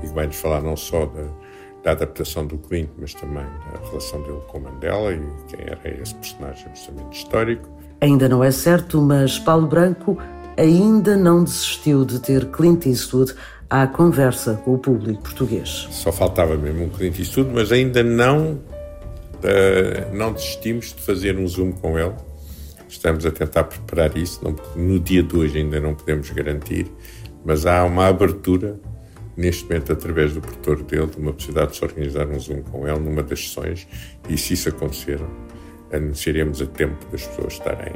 e 0.01 0.07
que 0.07 0.13
vai-nos 0.13 0.35
falar 0.35 0.61
não 0.61 0.75
só 0.75 1.05
da, 1.05 1.23
da 1.83 1.91
adaptação 1.91 2.45
do 2.45 2.57
Clint, 2.57 2.89
mas 2.97 3.13
também 3.13 3.43
da 3.43 3.87
relação 3.87 4.21
dele 4.23 4.41
com 4.47 4.59
Mandela 4.59 5.13
e 5.13 5.21
quem 5.47 5.61
era 5.61 6.01
esse 6.01 6.15
personagem 6.15 6.67
justamente 6.73 7.17
histórico. 7.17 7.69
Ainda 8.01 8.27
não 8.27 8.43
é 8.43 8.51
certo, 8.51 9.01
mas 9.01 9.37
Paulo 9.37 9.67
Branco 9.67 10.17
ainda 10.57 11.15
não 11.15 11.43
desistiu 11.43 12.03
de 12.03 12.19
ter 12.19 12.49
Clint 12.51 12.85
Eastwood 12.85 13.33
à 13.69 13.87
conversa 13.87 14.59
com 14.65 14.73
o 14.73 14.77
público 14.77 15.21
português. 15.21 15.87
Só 15.91 16.11
faltava 16.11 16.57
mesmo 16.57 16.85
um 16.85 16.89
Clint 16.89 17.19
Eastwood, 17.19 17.51
mas 17.53 17.71
ainda 17.71 18.03
não 18.03 18.59
Uh, 19.39 20.15
não 20.15 20.33
desistimos 20.33 20.93
de 20.93 21.01
fazer 21.01 21.37
um 21.37 21.47
Zoom 21.47 21.71
com 21.71 21.97
ele. 21.97 22.13
Estamos 22.87 23.25
a 23.25 23.31
tentar 23.31 23.65
preparar 23.65 24.17
isso. 24.17 24.41
Não, 24.43 24.55
no 24.75 24.99
dia 24.99 25.23
de 25.23 25.35
hoje 25.35 25.59
ainda 25.59 25.79
não 25.79 25.93
podemos 25.93 26.29
garantir, 26.31 26.91
mas 27.45 27.65
há 27.65 27.83
uma 27.83 28.07
abertura 28.07 28.79
neste 29.39 29.63
momento, 29.63 29.93
através 29.93 30.33
do 30.33 30.41
produtor 30.41 30.83
dele, 30.83 31.07
de 31.07 31.17
uma 31.17 31.31
possibilidade 31.31 31.71
de 31.71 31.77
se 31.77 31.85
organizar 31.85 32.27
um 32.27 32.37
Zoom 32.37 32.61
com 32.63 32.85
ele 32.85 32.99
numa 32.99 33.23
das 33.23 33.39
sessões. 33.39 33.87
E 34.27 34.37
se 34.37 34.53
isso 34.53 34.67
acontecer, 34.67 35.19
anunciaremos 35.93 36.61
a 36.61 36.65
tempo 36.65 37.05
das 37.09 37.25
pessoas 37.25 37.53
estarem, 37.53 37.93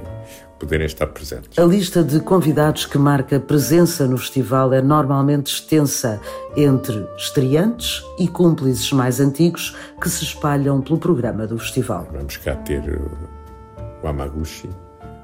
poderem 0.63 0.85
estar 0.85 1.07
presentes. 1.07 1.59
A 1.59 1.63
lista 1.63 2.01
de 2.01 2.21
convidados 2.21 2.85
que 2.85 2.97
marca 2.97 3.37
presença 3.37 4.07
no 4.07 4.17
festival 4.17 4.73
é 4.73 4.81
normalmente 4.81 5.47
extensa 5.47 6.21
entre 6.55 7.05
estreantes 7.17 8.01
e 8.17 8.27
cúmplices 8.29 8.91
mais 8.93 9.19
antigos 9.19 9.75
que 10.01 10.09
se 10.09 10.23
espalham 10.23 10.81
pelo 10.81 10.97
programa 10.97 11.45
do 11.45 11.57
festival. 11.57 12.07
Vamos 12.13 12.37
cá 12.37 12.55
ter 12.55 12.81
o 14.01 14.07
Amaguchi, 14.07 14.69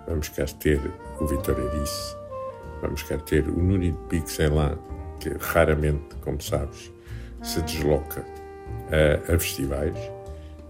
vamos 0.08 0.28
cá 0.30 0.45
ter 0.60 0.82
o 1.19 1.25
Vitor 1.25 1.58
Erice, 1.58 2.15
vamos 2.82 3.02
cá 3.04 3.17
ter 3.17 3.47
o 3.47 3.58
Nuri 3.58 3.95
Pixelan, 4.10 4.78
que 5.21 5.30
raramente, 5.39 6.15
como 6.21 6.41
sabes, 6.41 6.91
se 7.41 7.62
desloca 7.62 8.25
a, 8.91 9.34
a 9.34 9.39
festivais. 9.39 9.97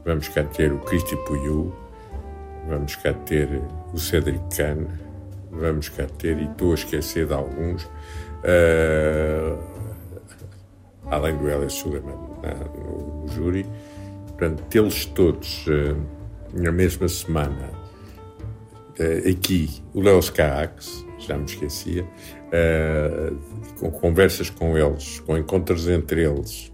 Vamos 0.06 0.28
cá 0.30 0.44
ter 0.44 0.72
o 0.72 0.80
Cristi 0.80 1.16
Puyu, 1.28 1.74
vamos 2.70 2.96
cá 2.96 3.14
ter 3.14 3.50
o 3.94 3.98
Cedric 3.98 4.40
Kahn, 4.56 4.86
vamos 5.52 5.90
cá 5.90 6.06
ter, 6.06 6.38
e 6.38 6.46
estou 6.46 6.72
a 6.72 6.76
esquecer 6.76 7.26
de 7.26 7.34
alguns, 7.34 7.84
uh, 7.84 9.60
além 11.08 11.36
do 11.36 11.50
Elias 11.50 11.74
Suleiman 11.74 12.14
no, 12.14 13.24
no, 13.24 13.28
júri, 13.28 13.66
portanto, 14.28 14.64
tê-los 14.70 15.06
todos 15.06 15.66
uh, 15.68 15.98
na 16.54 16.72
mesma 16.72 17.08
semana, 17.10 17.72
uh, 19.00 19.30
aqui, 19.30 19.82
o 19.94 20.02
Leo 20.02 20.22
Scarrax, 20.22 21.06
já 21.18 21.36
me 21.36 21.46
esquecia, 21.46 22.08
com 23.78 23.92
conversas 23.92 24.50
com 24.50 24.78
eles, 24.78 25.20
com 25.20 25.38
encontros 25.38 25.90
entre 25.90 26.24
eles, 26.24 26.72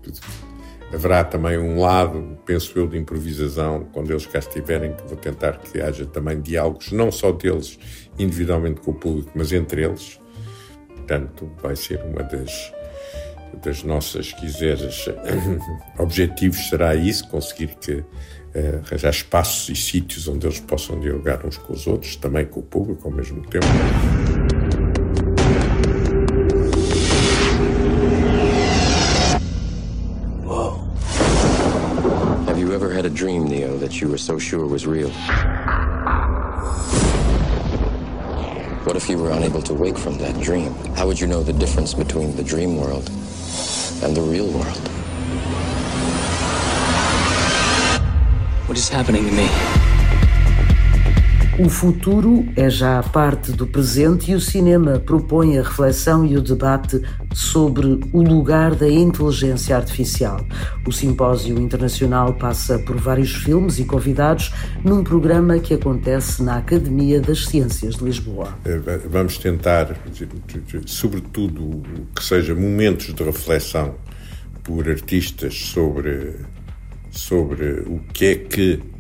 Haverá 0.96 1.26
também 1.26 1.58
um 1.58 1.78
lado, 1.78 2.38
penso 2.46 2.80
eu, 2.80 2.88
de 2.88 2.98
improvisação, 2.98 3.86
quando 3.92 4.12
eles 4.12 4.26
cá 4.26 4.40
estiverem, 4.40 4.94
que 4.94 5.04
vou 5.04 5.18
tentar 5.18 5.58
que 5.58 5.82
haja 5.82 6.06
também 6.06 6.40
diálogos, 6.40 6.94
não 6.94 7.12
só 7.12 7.34
deles 7.34 7.78
individualmente 8.18 8.80
com 8.80 8.92
o 8.92 8.94
público, 8.94 9.30
mas 9.36 9.52
entre 9.52 9.84
eles. 9.84 10.18
Portanto, 10.88 11.52
vai 11.62 11.76
ser 11.76 12.02
uma 12.02 12.24
das, 12.24 12.74
das 13.62 13.84
nossas, 13.84 14.32
quiseres, 14.32 15.06
objetivos 16.00 16.70
será 16.70 16.96
isso, 16.96 17.28
conseguir 17.28 17.76
que 17.76 17.96
uh, 17.96 18.06
arranjar 18.86 19.10
espaços 19.10 19.68
e 19.68 19.76
sítios 19.76 20.30
onde 20.30 20.48
eles 20.48 20.62
possam 20.62 20.98
dialogar 21.02 21.46
uns 21.46 21.58
com 21.58 21.74
os 21.74 21.88
outros, 21.88 22.16
também 22.16 22.46
com 22.46 22.62
o 22.62 22.64
público 22.64 23.06
ao 23.06 23.14
mesmo 23.14 23.46
tempo. 23.48 23.66
That 33.86 34.02
you 34.02 34.08
were 34.08 34.18
so 34.18 34.40
sure 34.40 34.66
was 34.66 34.88
real? 34.88 35.12
What 38.82 38.96
if 38.96 39.08
you 39.08 39.20
were 39.20 39.30
unable 39.30 39.62
to 39.62 39.76
wake 39.76 39.96
from 39.96 40.18
that 40.18 40.42
dream? 40.42 40.74
How 40.96 41.06
would 41.06 41.20
you 41.20 41.28
know 41.28 41.44
the 41.44 41.54
difference 41.54 41.94
between 41.94 42.36
the 42.36 42.44
dream 42.44 42.78
world 42.78 43.08
and 44.02 44.18
the 44.18 44.22
real 44.22 44.50
world? 44.50 44.88
What 48.68 48.76
is 48.76 48.90
happening 48.90 49.24
to 49.24 49.32
me? 49.32 49.85
O 51.58 51.70
futuro 51.70 52.46
é 52.58 52.70
já 52.70 53.02
parte 53.02 53.54
do 53.54 53.66
presente 53.66 54.30
e 54.30 54.36
o 54.36 54.42
cinema 54.42 55.00
propõe 55.00 55.58
a 55.58 55.64
reflexão 55.64 56.26
e 56.26 56.36
o 56.36 56.42
debate 56.42 57.02
sobre 57.34 57.98
o 58.12 58.22
lugar 58.22 58.76
da 58.76 58.90
inteligência 58.90 59.78
artificial. 59.78 60.46
O 60.86 60.92
simpósio 60.92 61.58
internacional 61.58 62.34
passa 62.34 62.78
por 62.80 62.98
vários 62.98 63.34
filmes 63.34 63.80
e 63.80 63.86
convidados 63.86 64.52
num 64.84 65.02
programa 65.02 65.58
que 65.58 65.74
acontece 65.74 66.44
na 66.44 66.58
Academia 66.58 67.22
das 67.22 67.46
Ciências 67.46 67.96
de 67.96 68.04
Lisboa. 68.04 68.54
Eh, 68.66 69.00
vamos 69.10 69.38
tentar, 69.38 69.98
sobretudo, 70.86 71.84
que 72.14 72.22
seja 72.22 72.54
momentos 72.54 73.14
de 73.14 73.24
reflexão 73.24 73.96
por 74.62 74.90
artistas 74.90 75.56
sobre, 75.56 76.36
sobre 77.12 77.82
o 77.88 78.02
que 78.12 78.26
é 78.26 78.36
que 78.36 78.95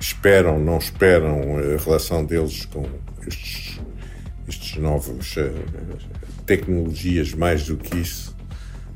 esperam, 0.00 0.58
não 0.58 0.78
esperam 0.78 1.58
a 1.58 1.82
relação 1.82 2.24
deles 2.24 2.66
com 2.66 2.86
estes, 3.26 3.80
estes 4.48 4.76
novos 4.76 5.36
uh, 5.36 5.52
tecnologias, 6.46 7.32
mais 7.34 7.66
do 7.66 7.76
que 7.76 7.96
isso, 7.98 8.34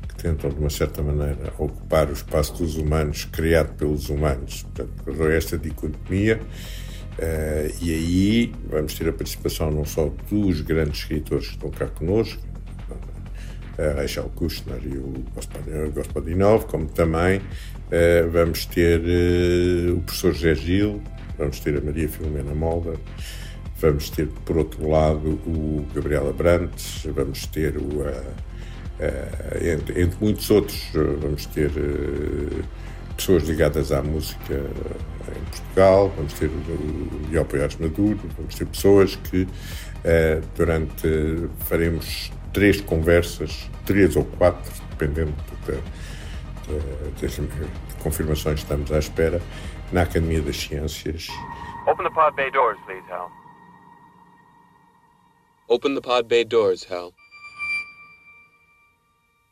que 0.07 0.15
tentam, 0.15 0.49
de 0.49 0.59
uma 0.59 0.69
certa 0.69 1.01
maneira, 1.01 1.53
ocupar 1.57 2.09
o 2.09 2.13
espaço 2.13 2.53
dos 2.53 2.75
humanos, 2.75 3.25
criado 3.25 3.75
pelos 3.75 4.09
humanos. 4.09 4.65
Portanto, 4.73 5.27
esta 5.27 5.57
dicotomia. 5.57 6.39
Uh, 7.17 7.75
e 7.81 7.93
aí 7.93 8.53
vamos 8.69 8.93
ter 8.93 9.09
a 9.09 9.13
participação 9.13 9.69
não 9.69 9.83
só 9.83 10.09
dos 10.29 10.61
grandes 10.61 10.99
escritores 10.99 11.47
que 11.47 11.55
estão 11.55 11.69
cá 11.69 11.87
connosco, 11.87 12.41
a 13.79 14.01
Rachel 14.01 14.29
Kushner 14.35 14.81
e 14.83 14.97
o 14.97 15.91
Gospodinov, 15.91 16.65
como 16.65 16.85
também 16.87 17.41
Uh, 17.89 18.29
vamos 18.29 18.67
ter 18.67 18.99
uh, 18.99 19.97
o 19.97 20.01
professor 20.01 20.31
José 20.31 20.53
Gil, 20.53 21.01
vamos 21.39 21.59
ter 21.59 21.75
a 21.75 21.81
Maria 21.81 22.07
Filomena 22.07 22.53
Molda, 22.53 22.93
vamos 23.81 24.11
ter, 24.11 24.27
por 24.45 24.57
outro 24.57 24.87
lado, 24.87 25.39
o 25.47 25.83
Gabriela 25.91 26.31
Brantes, 26.31 27.07
vamos 27.07 27.47
ter 27.47 27.77
o. 27.77 28.01
Uh, 28.01 28.49
entre, 29.55 30.01
entre, 30.03 30.17
muitos 30.19 30.51
outros, 30.51 30.89
vamos 30.93 31.45
ter 31.45 31.71
pessoas 33.15 33.43
ligadas 33.43 33.93
à 33.93 34.03
música 34.03 34.53
em 34.53 35.45
Portugal, 35.45 36.13
vamos 36.17 36.33
ter 36.33 36.47
o 36.47 37.19
Miguel 37.25 37.45
Poiares 37.45 37.77
Maduro, 37.77 38.19
vamos 38.37 38.55
ter 38.55 38.65
pessoas 38.65 39.15
que 39.15 39.47
durante. 40.53 41.07
faremos 41.59 42.29
três 42.51 42.81
conversas, 42.81 43.69
três 43.85 44.17
ou 44.17 44.25
quatro, 44.25 44.69
dependendo 44.89 45.31
da 45.65 45.77
das 47.21 47.37
confirmações 48.01 48.59
estamos 48.59 48.91
à 48.91 48.99
espera, 48.99 49.41
na 49.91 50.03
Academia 50.03 50.41
das 50.41 50.57
Ciências. 50.57 51.27
Open 51.87 52.05
the 52.05 52.11
pod 52.11 52.35
bay 52.35 52.51
doors, 52.51 52.77
please, 52.85 53.03
Hal. 53.09 53.31
Open 55.69 55.95
the 55.95 56.01
pod 56.01 56.27
bay 56.27 56.43
doors, 56.43 56.83
Hal. 56.83 57.13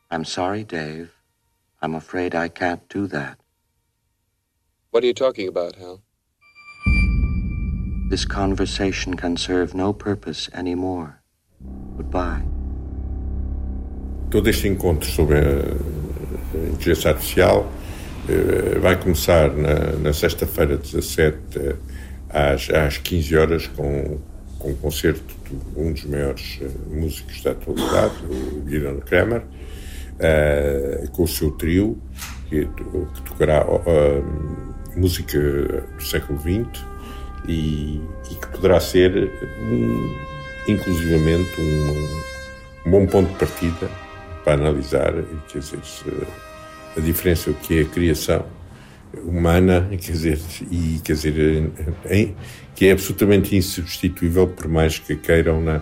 I'm 0.10 0.24
sorry, 0.24 0.64
Dave. 0.64 1.12
I'm 1.82 1.96
afraid 1.96 2.34
I 2.34 2.50
can't 2.50 2.88
do 2.90 3.08
that. 3.08 3.38
What 4.92 5.04
are 5.04 5.08
you 5.08 5.14
talking 5.14 5.48
about, 5.48 5.76
Hal? 5.76 6.02
This 8.10 8.26
conversation 8.26 9.16
can 9.16 9.36
serve 9.36 9.76
no 9.76 9.92
purpose 9.92 10.50
anymore. 10.54 11.22
Goodbye. 11.98 12.44
Todo 14.32 14.50
este 14.50 14.68
encontro 14.68 15.10
sobre 15.10 15.40
a 15.40 15.97
inteligência 16.56 17.12
artificial 17.12 17.72
eh, 18.30 18.78
vai 18.80 18.96
começar 18.98 19.52
na, 19.52 19.98
na 19.98 20.14
sexta-feira, 20.14 20.78
17, 20.78 21.38
às, 22.30 22.70
às 22.70 22.98
15 22.98 23.38
horas, 23.38 23.68
com, 23.68 24.20
com 24.60 24.72
um 24.72 24.76
concerto 24.76 25.36
de 25.50 25.80
um 25.80 25.94
dos 25.94 26.06
maiores 26.06 26.60
eh, 26.62 26.70
músicos 26.90 27.42
da 27.42 27.52
atualidade, 27.52 28.16
o 28.30 28.62
Guilherme 28.62 29.02
Kramer, 29.02 29.44
com 31.12 31.24
o 31.24 31.28
seu 31.28 31.52
trio, 31.52 31.98
que, 32.50 32.68
tocará 33.24 33.64
música 34.96 35.40
do 35.96 36.04
século 36.04 36.40
XX 36.40 36.84
e, 37.48 38.02
e 38.32 38.36
que 38.36 38.48
poderá 38.48 38.80
ser, 38.80 39.32
um, 39.62 40.16
inclusivamente, 40.68 41.62
um, 41.62 42.88
um 42.88 42.92
bom 42.92 43.06
ponto 43.06 43.32
de 43.32 43.38
partida 43.38 44.07
para 44.48 44.54
analisar, 44.54 45.14
quer 45.52 45.60
dizer, 45.60 45.80
a 46.96 47.02
diferença 47.02 47.52
que 47.52 47.80
é 47.80 47.82
a 47.82 47.86
criação 47.86 48.46
humana, 49.26 49.86
quer 49.90 50.14
dizer, 50.14 50.40
e 50.72 51.02
quer 51.04 51.14
dizer, 51.16 51.70
em, 52.10 52.34
que 52.74 52.88
é 52.88 52.94
absolutamente 52.94 53.58
insubstituível 53.58 54.48
por 54.48 54.70
mais 54.70 55.00
que 55.00 55.18
queiram 55.18 55.60
na, 55.62 55.82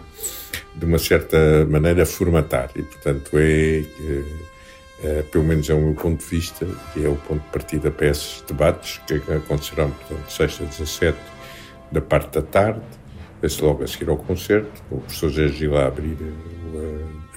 de 0.75 0.83
uma 0.83 0.97
certa 0.97 1.63
maneira 1.69 2.07
formatar. 2.07 2.71
E 2.75 2.81
portanto 2.81 3.37
é, 3.37 3.81
é, 3.81 4.23
é, 5.03 5.21
pelo 5.21 5.43
menos 5.43 5.69
é 5.69 5.75
o 5.75 5.81
meu 5.81 5.93
ponto 5.93 6.23
de 6.23 6.25
vista 6.31 6.67
e 6.95 7.05
é 7.05 7.07
o 7.07 7.17
ponto 7.17 7.43
de 7.43 7.51
partida 7.51 7.91
para 7.91 8.07
esses 8.07 8.43
debates 8.47 8.99
que 9.05 9.13
acontecerão 9.31 9.91
portanto 9.91 10.27
sexta 10.27 10.65
17 10.65 11.15
da 11.91 12.01
parte 12.01 12.31
da 12.31 12.41
tarde 12.41 12.81
logo 13.61 13.83
a 13.83 13.87
seguir 13.87 14.09
ao 14.09 14.17
concerto 14.17 14.81
o 14.89 15.01
professor 15.01 15.29
Gil 15.29 15.77
a 15.77 15.85
abrir 15.85 16.17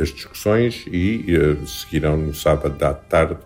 as 0.01 0.09
discussões 0.09 0.85
e 0.87 1.25
uh, 1.37 1.67
seguirão 1.67 2.17
no 2.17 2.35
sábado 2.35 2.83
à 2.85 2.95
tarde 2.95 3.39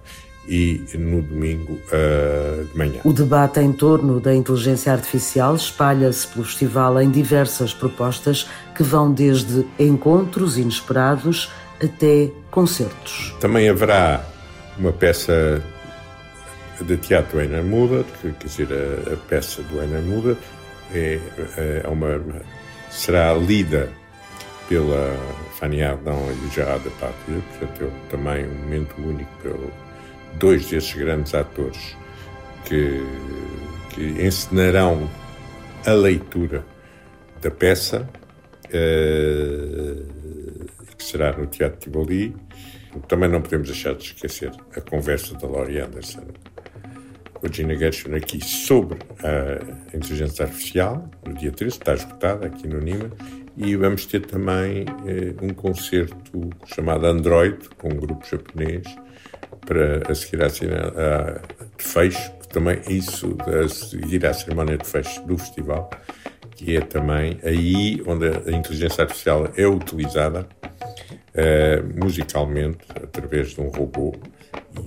e 0.48 0.84
no 0.94 1.22
domingo 1.22 1.72
uh, 1.72 2.64
de 2.64 2.76
manhã. 2.76 3.00
O 3.04 3.12
debate 3.12 3.60
em 3.60 3.72
torno 3.72 4.20
da 4.20 4.34
inteligência 4.34 4.92
artificial 4.92 5.54
espalha-se 5.54 6.26
pelo 6.28 6.44
festival 6.44 7.00
em 7.00 7.10
diversas 7.10 7.72
propostas 7.72 8.48
que 8.74 8.82
vão 8.82 9.12
desde 9.12 9.64
encontros 9.78 10.58
inesperados 10.58 11.50
até 11.82 12.30
concertos. 12.50 13.34
Também 13.40 13.68
haverá 13.68 14.24
uma 14.78 14.92
peça 14.92 15.62
de 16.80 16.96
teatro 16.96 17.40
Einar 17.40 17.62
Muda, 17.62 18.04
quer 18.20 18.34
dizer, 18.44 18.68
a, 18.72 19.12
a, 19.12 19.16
peça 19.16 19.62
do 19.62 19.80
Einar 19.80 20.02
Muda 20.02 20.36
é, 20.92 21.20
é 21.84 21.88
uma, 21.88 22.20
será 22.90 23.32
lida 23.34 23.90
pela 24.68 25.16
Fanny 25.58 25.82
Ardão 25.82 26.18
e 26.30 26.46
o 26.46 26.50
Gerard 26.50 26.82
Depardieu, 26.84 27.42
portanto 27.58 27.84
é 27.84 28.10
também 28.10 28.46
um 28.46 28.54
momento 28.54 28.94
único 28.98 29.30
pelo 29.42 29.72
dois 30.38 30.66
desses 30.66 30.92
grandes 30.94 31.34
atores 31.34 31.96
que, 32.64 33.02
que 33.90 34.24
encenarão 34.24 35.08
a 35.86 35.92
leitura 35.92 36.64
da 37.40 37.50
peça, 37.50 38.08
uh, 38.66 40.06
que 40.96 41.04
será 41.04 41.36
no 41.36 41.46
Teatro 41.46 41.78
Tivoli. 41.80 42.34
Também 43.08 43.28
não 43.28 43.40
podemos 43.40 43.68
deixar 43.68 43.94
de 43.94 44.04
esquecer 44.04 44.52
a 44.76 44.80
conversa 44.80 45.34
da 45.34 45.46
Laurie 45.46 45.80
Anderson 45.80 46.24
com 47.42 47.46
a 47.46 47.50
Gina 47.50 47.74
Gershon 47.74 48.14
aqui 48.14 48.40
sobre 48.44 48.98
a 49.24 49.96
inteligência 49.96 50.44
artificial, 50.44 51.10
no 51.26 51.34
dia 51.34 51.50
13, 51.50 51.76
está 51.76 51.94
esgotada 51.94 52.46
aqui 52.46 52.68
no 52.68 52.78
Nima, 52.78 53.10
e 53.56 53.76
vamos 53.76 54.06
ter 54.06 54.20
também 54.26 54.86
eh, 55.06 55.34
um 55.42 55.50
concerto 55.50 56.50
chamado 56.66 57.06
Android, 57.06 57.58
com 57.76 57.88
um 57.88 57.96
grupo 57.96 58.26
japonês, 58.26 58.84
para 59.66 60.10
a 60.10 60.14
seguir 60.14 60.42
à, 60.42 60.46
a, 60.46 61.38
de 61.76 61.84
fecho, 61.84 62.32
também 62.52 62.80
isso, 62.88 63.36
a 63.40 63.68
seguir 63.68 64.26
à 64.26 64.34
cerimónia 64.34 64.76
de 64.76 64.86
fecho 64.86 65.22
do 65.26 65.38
festival, 65.38 65.90
que 66.56 66.76
é 66.76 66.80
também 66.80 67.38
aí 67.42 68.02
onde 68.06 68.26
a 68.26 68.52
inteligência 68.52 69.02
artificial 69.02 69.48
é 69.56 69.66
utilizada 69.66 70.46
uh, 71.34 72.02
musicalmente, 72.04 72.84
através 72.96 73.54
de 73.54 73.60
um 73.60 73.68
robô, 73.68 74.14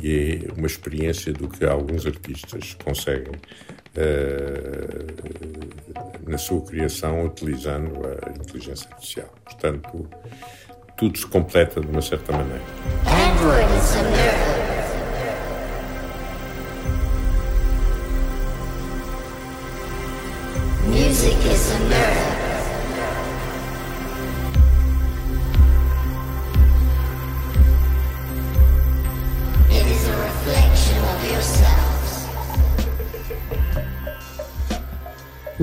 e 0.02 0.48
é 0.48 0.54
uma 0.58 0.68
experiência 0.68 1.34
do 1.34 1.48
que 1.48 1.66
alguns 1.66 2.06
artistas 2.06 2.76
conseguem 2.84 3.34
na 6.28 6.38
sua 6.38 6.62
criação 6.62 7.26
utilizando 7.26 8.02
a 8.06 8.30
inteligência 8.30 8.90
artificial. 8.90 9.30
Portanto, 9.44 10.10
tudo 10.98 11.18
se 11.18 11.26
completa 11.28 11.80
de 11.82 11.88
uma 11.88 12.02
certa 12.02 12.32
maneira. 12.32 12.64
Music 20.88 21.36
is 21.48 21.72
a 21.72 21.80
mirror. 21.80 22.25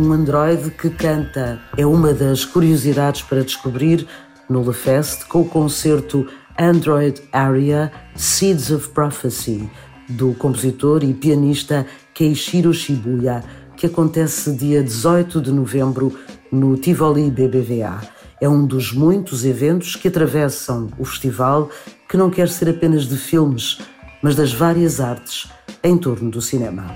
Um 0.03 0.12
androide 0.15 0.69
que 0.73 0.91
canta 0.91 1.61
é 1.77 1.87
uma 1.87 2.12
das 2.12 2.45
curiosidades 2.45 3.23
para 3.23 3.45
descobrir 3.45 4.05
no 4.51 4.67
LeFest 4.67 5.27
com 5.27 5.43
o 5.43 5.49
concerto 5.49 6.27
Android 6.59 7.23
Aria 7.33 7.93
Seeds 8.17 8.73
of 8.73 8.88
Prophecy 8.88 9.71
do 10.09 10.35
compositor 10.35 11.05
e 11.05 11.15
pianista 11.15 11.87
Keishiro 12.12 12.75
Shibuya, 12.75 13.45
que 13.77 13.87
acontece 13.87 14.53
dia 14.57 14.83
18 14.83 15.41
de 15.41 15.53
novembro 15.53 16.19
no 16.51 16.77
Tivoli 16.77 17.31
BBVA. 17.31 18.01
É 18.41 18.49
um 18.49 18.67
dos 18.67 18.93
muitos 18.93 19.45
eventos 19.45 19.95
que 19.95 20.09
atravessam 20.09 20.88
o 20.99 21.05
festival, 21.05 21.71
que 22.09 22.17
não 22.17 22.29
quer 22.29 22.49
ser 22.49 22.69
apenas 22.69 23.05
de 23.05 23.17
filmes, 23.17 23.79
mas 24.21 24.35
das 24.35 24.53
várias 24.53 24.99
artes 24.99 25.49
em 25.81 25.97
torno 25.97 26.29
do 26.29 26.43
cinema. 26.43 26.93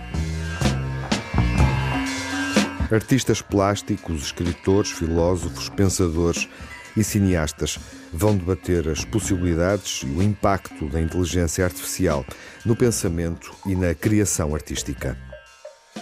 Artistas 2.90 3.42
plásticos, 3.42 4.22
escritores, 4.22 4.92
filósofos, 4.92 5.68
pensadores 5.68 6.48
e 6.96 7.02
cineastas 7.02 7.78
vão 8.12 8.36
debater 8.36 8.88
as 8.88 9.04
possibilidades 9.04 10.02
e 10.02 10.06
o 10.06 10.22
impacto 10.22 10.88
da 10.88 11.00
inteligência 11.00 11.64
artificial 11.64 12.24
no 12.64 12.76
pensamento 12.76 13.52
e 13.66 13.74
na 13.74 13.94
criação 13.94 14.54
artística. 14.54 15.18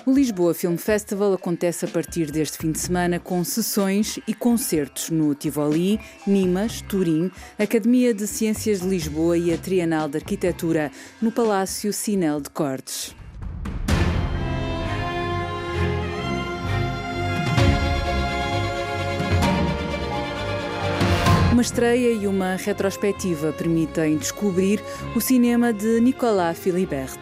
O 0.04 0.12
Lisboa 0.12 0.52
Film 0.52 0.76
Festival 0.76 1.32
acontece 1.32 1.86
a 1.86 1.88
partir 1.88 2.30
deste 2.30 2.58
fim 2.58 2.70
de 2.70 2.78
semana 2.78 3.18
com 3.18 3.42
sessões 3.42 4.18
e 4.28 4.34
concertos 4.34 5.08
no 5.08 5.34
Tivoli, 5.34 5.98
Nimas, 6.26 6.82
Turim, 6.82 7.30
Academia 7.58 8.12
de 8.12 8.26
Ciências 8.26 8.80
de 8.80 8.86
Lisboa 8.86 9.38
e 9.38 9.54
a 9.54 9.56
Trienal 9.56 10.08
de 10.08 10.18
Arquitetura 10.18 10.90
no 11.22 11.32
Palácio 11.32 11.90
Sinel 11.92 12.42
de 12.42 12.50
Cortes. 12.50 13.14
Uma 21.54 21.62
estreia 21.62 22.10
e 22.10 22.26
uma 22.26 22.56
retrospectiva 22.56 23.52
permitem 23.52 24.16
descobrir 24.16 24.82
o 25.14 25.20
cinema 25.20 25.72
de 25.72 26.00
Nicolas 26.00 26.58
Philibert. 26.58 27.16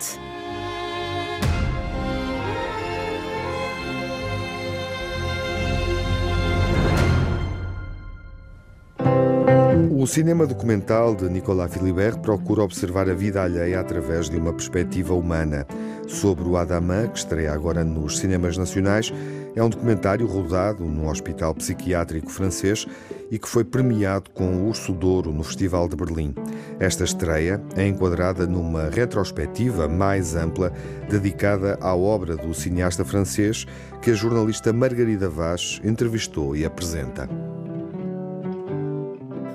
O 9.91 10.07
cinema 10.07 10.47
documental 10.47 11.15
de 11.15 11.29
Nicolas 11.29 11.71
Philibert 11.71 12.19
procura 12.21 12.63
observar 12.63 13.11
a 13.11 13.15
vida 13.15 13.43
alheia 13.43 13.81
através 13.81 14.31
de 14.31 14.39
uma 14.39 14.55
perspectiva 14.55 15.13
humana. 15.13 15.67
Sobre 16.09 16.49
o 16.49 16.57
Adamã, 16.57 17.07
que 17.07 17.19
estreia 17.19 17.53
agora 17.53 17.85
nos 17.85 18.19
cinemas 18.19 18.57
nacionais, 18.57 19.13
é 19.55 19.63
um 19.63 19.69
documentário 19.69 20.27
rodado 20.27 20.85
num 20.85 21.09
hospital 21.09 21.55
psiquiátrico 21.55 22.31
francês 22.31 22.87
e 23.33 23.39
que 23.39 23.49
foi 23.49 23.65
premiado 23.65 24.29
com 24.31 24.45
o 24.45 24.69
Urso 24.69 24.93
Douro 24.93 25.33
no 25.33 25.43
Festival 25.43 25.89
de 25.89 25.97
Berlim. 25.97 26.35
Esta 26.79 27.03
estreia 27.03 27.63
é 27.75 27.87
enquadrada 27.87 28.47
numa 28.47 28.91
retrospectiva 28.91 29.89
mais 29.89 30.37
ampla 30.37 30.71
dedicada 31.09 31.79
à 31.81 31.97
obra 31.97 32.37
do 32.37 32.53
cineasta 32.53 33.07
francês 33.07 33.67
que 34.03 34.11
a 34.11 34.15
jornalista 34.15 34.71
Margarida 34.71 35.31
Vaz 35.31 35.81
entrevistou 35.83 36.55
e 36.55 36.63
apresenta. 36.67 37.27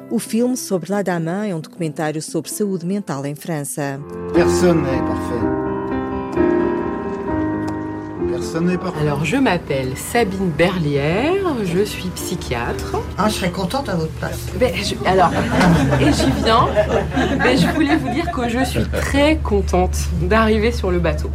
O 0.09 0.17
filme 0.17 0.57
sobre 0.57 0.89
L'Adamin 0.89 1.49
é 1.49 1.55
um 1.55 1.59
documentário 1.59 2.21
sobre 2.21 2.49
saúde 2.49 2.83
mental 2.83 3.23
em 3.27 3.35
França. 3.35 3.99
Personne 4.33 4.81
n'est 4.81 5.01
parfait. 5.01 5.66
Personne 8.37 8.67
n'est 8.67 8.77
parfait. 8.77 9.01
Alors, 9.01 9.25
je 9.25 9.35
m'appelle 9.37 9.97
Sabine 9.97 10.51
Berlière, 10.55 11.43
je 11.63 11.83
suis 11.83 12.07
psychiatre. 12.09 12.97
Ah, 13.17 13.29
je 13.29 13.33
serais 13.33 13.49
contente 13.49 13.89
à 13.89 13.95
votre 13.95 14.11
place. 14.11 14.45
Ben, 14.59 14.71
je, 14.75 14.93
alors, 15.07 15.31
et 15.99 16.13
j'y 16.13 16.31
viens. 16.43 16.67
Ben, 17.39 17.57
je 17.57 17.65
voulais 17.73 17.97
vous 17.97 18.09
dire 18.09 18.31
que 18.31 18.47
je 18.47 18.63
suis 18.63 18.83
très 18.91 19.37
contente 19.37 19.97
d'arriver 20.21 20.71
sur 20.71 20.91
le 20.91 20.99
bateau. 20.99 21.31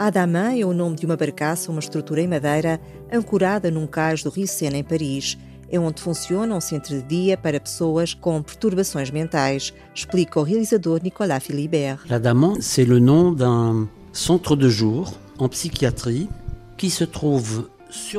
Adamin 0.00 0.58
é 0.58 0.64
o 0.64 0.72
nome 0.72 0.96
de 0.96 1.06
uma 1.06 1.16
barcaça, 1.16 1.70
uma 1.70 1.78
estrutura 1.78 2.20
em 2.20 2.26
madeira, 2.26 2.80
ancorada 3.12 3.70
num 3.70 3.86
cais 3.86 4.24
do 4.24 4.30
Rio 4.30 4.48
Sena, 4.48 4.76
em 4.76 4.82
Paris 4.82 5.38
é 5.70 5.78
onde 5.78 6.00
funciona 6.00 6.54
um 6.54 6.60
centro 6.60 6.96
de 6.96 7.02
dia 7.02 7.36
para 7.36 7.60
pessoas 7.60 8.14
com 8.14 8.42
perturbações 8.42 9.10
mentais, 9.10 9.74
explica 9.94 10.40
o 10.40 10.42
realizador 10.42 10.98
Nicolas 11.02 11.40
Philibert. 11.40 12.00
L'Adaman, 12.08 12.60
c'est 12.60 12.86
le 12.86 12.98
nom 12.98 13.32
d'un 13.32 13.86
centre 14.12 14.56
de 14.56 14.68
jour 14.68 15.12
en 15.38 15.48
psychiatrie 15.48 16.28
qui 16.76 16.90
se 16.90 17.06
trouve 17.06 17.66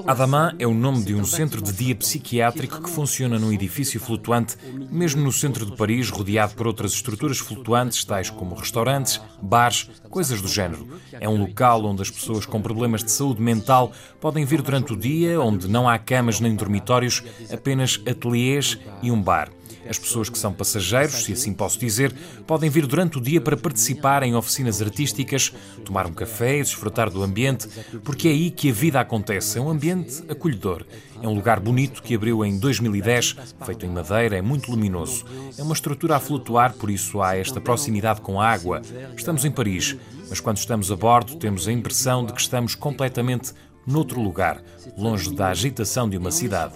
Adaman 0.07 0.55
é 0.57 0.65
o 0.65 0.74
nome 0.74 1.03
de 1.03 1.13
um 1.13 1.24
centro 1.24 1.61
de 1.61 1.72
dia 1.72 1.95
psiquiátrico 1.95 2.82
que 2.82 2.89
funciona 2.89 3.38
num 3.38 3.53
edifício 3.53 3.99
flutuante, 3.99 4.57
mesmo 4.89 5.22
no 5.22 5.32
centro 5.32 5.63
de 5.63 5.76
Paris, 5.76 6.09
rodeado 6.09 6.55
por 6.55 6.65
outras 6.65 6.91
estruturas 6.93 7.38
flutuantes, 7.38 8.03
tais 8.03 8.32
como 8.32 8.55
restaurantes, 8.55 9.22
bares, 9.39 9.88
coisas 10.09 10.41
do 10.41 10.47
género. 10.47 10.88
É 11.11 11.30
um 11.30 11.39
local 11.39 11.86
onde 11.86 12.01
as 12.01 12.09
pessoas 12.09 12.47
com 12.47 12.59
problemas 12.59 13.03
de 13.03 13.11
saúde 13.11 13.43
mental 13.43 13.91
podem 14.20 14.43
vir 14.43 14.63
durante 14.63 14.93
o 14.93 14.97
dia, 14.97 15.39
onde 15.39 15.67
não 15.67 15.88
há 15.88 15.99
camas 15.99 16.39
nem 16.39 16.55
dormitórios, 16.55 17.22
apenas 17.53 18.01
ateliês 18.07 18.80
e 19.03 19.11
um 19.11 19.22
bar. 19.22 19.51
As 19.89 19.97
pessoas 19.97 20.29
que 20.29 20.37
são 20.37 20.53
passageiros, 20.53 21.23
se 21.23 21.33
assim 21.33 21.51
posso 21.51 21.79
dizer, 21.79 22.13
podem 22.45 22.69
vir 22.69 22.85
durante 22.85 23.17
o 23.17 23.21
dia 23.21 23.41
para 23.41 23.57
participar 23.57 24.21
em 24.21 24.35
oficinas 24.35 24.81
artísticas, 24.83 25.51
tomar 25.83 26.05
um 26.05 26.13
café 26.13 26.59
e 26.59 26.61
desfrutar 26.61 27.09
do 27.09 27.23
ambiente, 27.23 27.67
porque 28.03 28.27
é 28.27 28.31
aí 28.31 28.51
que 28.51 28.69
a 28.69 28.73
vida 28.73 28.99
acontece. 28.99 29.57
É 29.57 29.61
um 29.61 29.69
ambiente 29.69 30.23
acolhedor. 30.29 30.85
É 31.21 31.27
um 31.27 31.33
lugar 31.33 31.59
bonito 31.59 32.03
que 32.03 32.13
abriu 32.13 32.45
em 32.45 32.59
2010, 32.59 33.35
feito 33.65 33.85
em 33.85 33.89
madeira, 33.89 34.37
é 34.37 34.41
muito 34.43 34.69
luminoso. 34.69 35.25
É 35.57 35.63
uma 35.63 35.73
estrutura 35.73 36.17
a 36.17 36.19
flutuar, 36.19 36.73
por 36.73 36.91
isso 36.91 37.19
há 37.21 37.35
esta 37.35 37.59
proximidade 37.59 38.21
com 38.21 38.39
a 38.39 38.47
água. 38.47 38.83
Estamos 39.17 39.43
em 39.43 39.49
Paris, 39.51 39.97
mas 40.29 40.39
quando 40.39 40.57
estamos 40.57 40.91
a 40.91 40.95
bordo 40.95 41.35
temos 41.35 41.67
a 41.67 41.71
impressão 41.71 42.23
de 42.23 42.31
que 42.31 42.41
estamos 42.41 42.75
completamente 42.75 43.53
noutro 43.87 44.21
lugar, 44.21 44.61
longe 44.95 45.33
da 45.33 45.47
agitação 45.47 46.07
de 46.07 46.15
uma 46.15 46.29
cidade. 46.29 46.75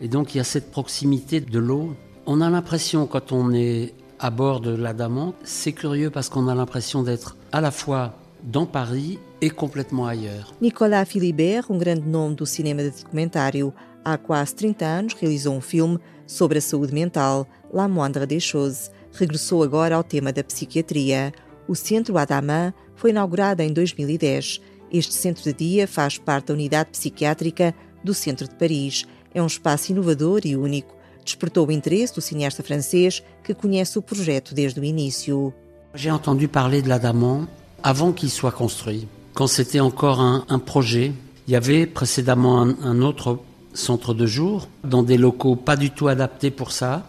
Et 0.00 0.08
donc 0.08 0.34
il 0.34 0.38
y 0.38 0.40
a 0.40 0.44
cette 0.44 0.70
proximité 0.70 1.40
de 1.40 1.58
l'eau. 1.58 1.96
On 2.30 2.42
a 2.42 2.50
l'impression 2.50 3.06
quand 3.06 3.32
on 3.32 3.54
est 3.54 3.94
à 4.18 4.28
bord 4.28 4.60
de 4.60 4.76
l'Adamant, 4.76 5.32
c'est 5.44 5.72
curieux 5.72 6.10
parce 6.10 6.28
qu'on 6.28 6.46
a 6.46 6.54
l'impression 6.54 7.02
d'être 7.02 7.38
à 7.52 7.62
la 7.62 7.70
fois 7.70 8.18
dans 8.42 8.66
Paris 8.66 9.18
e 9.42 9.48
complètement 9.48 10.06
ailleurs. 10.06 10.52
Nicolas 10.60 11.06
Philibert, 11.06 11.70
um 11.70 11.78
grande 11.78 12.06
nome 12.06 12.34
do 12.34 12.44
cinema 12.44 12.82
de 12.82 12.90
documentário, 12.90 13.72
há 14.04 14.18
quase 14.18 14.54
30 14.54 14.84
anos 14.84 15.14
realizou 15.14 15.54
um 15.54 15.62
filme 15.62 15.98
sobre 16.26 16.58
a 16.58 16.60
saúde 16.60 16.92
mental, 16.92 17.46
La 17.72 17.88
Moindre 17.88 18.26
des 18.26 18.44
Choses. 18.44 18.90
Regressou 19.14 19.62
agora 19.62 19.96
ao 19.96 20.04
tema 20.04 20.30
da 20.30 20.44
psiquiatria. 20.44 21.32
O 21.66 21.74
Centro 21.74 22.18
Adaman 22.18 22.74
foi 22.94 23.08
inaugurado 23.08 23.62
em 23.62 23.72
2010. 23.72 24.60
Este 24.92 25.14
centro 25.14 25.44
de 25.44 25.54
dia 25.54 25.88
faz 25.88 26.18
parte 26.18 26.48
da 26.48 26.52
unidade 26.52 26.90
psiquiátrica 26.90 27.74
do 28.04 28.12
Centro 28.12 28.46
de 28.46 28.54
Paris. 28.54 29.06
É 29.32 29.42
um 29.42 29.46
espaço 29.46 29.92
inovador 29.92 30.42
e 30.44 30.54
único. 30.54 30.97
Despertou 31.28 31.66
o 31.66 31.70
interesse 31.70 32.14
do 32.14 32.22
cineasta 32.22 32.62
francês 32.62 33.22
que 33.42 33.52
conhece 33.52 33.98
o 33.98 34.02
projeto 34.02 34.54
desde 34.54 34.80
o 34.80 34.84
início. 34.84 35.52
J'ai 35.94 36.10
entendu 36.10 36.48
parler 36.48 36.80
de 36.80 36.88
l'Adamant 36.88 37.46
avant 37.82 38.12
qu'il 38.12 38.30
soit 38.30 38.50
construit. 38.50 39.06
Quand 39.34 39.46
c'était 39.46 39.80
encore 39.80 40.20
un, 40.20 40.46
un, 40.48 40.58
projet, 40.58 41.12
il 41.46 41.52
y 41.52 41.54
avait 41.54 41.84
précédemment 41.84 42.62
un, 42.62 42.76
un 42.82 43.02
autre 43.02 43.40
centre 43.74 44.14
de 44.14 44.24
jour 44.24 44.68
dans 44.88 45.02
des 45.02 45.16
locaux 45.16 45.56
pas 45.56 45.76
du 45.76 45.90
tout 45.90 46.08
adaptés 46.08 46.50
pour 46.50 46.72
ça. 46.72 47.04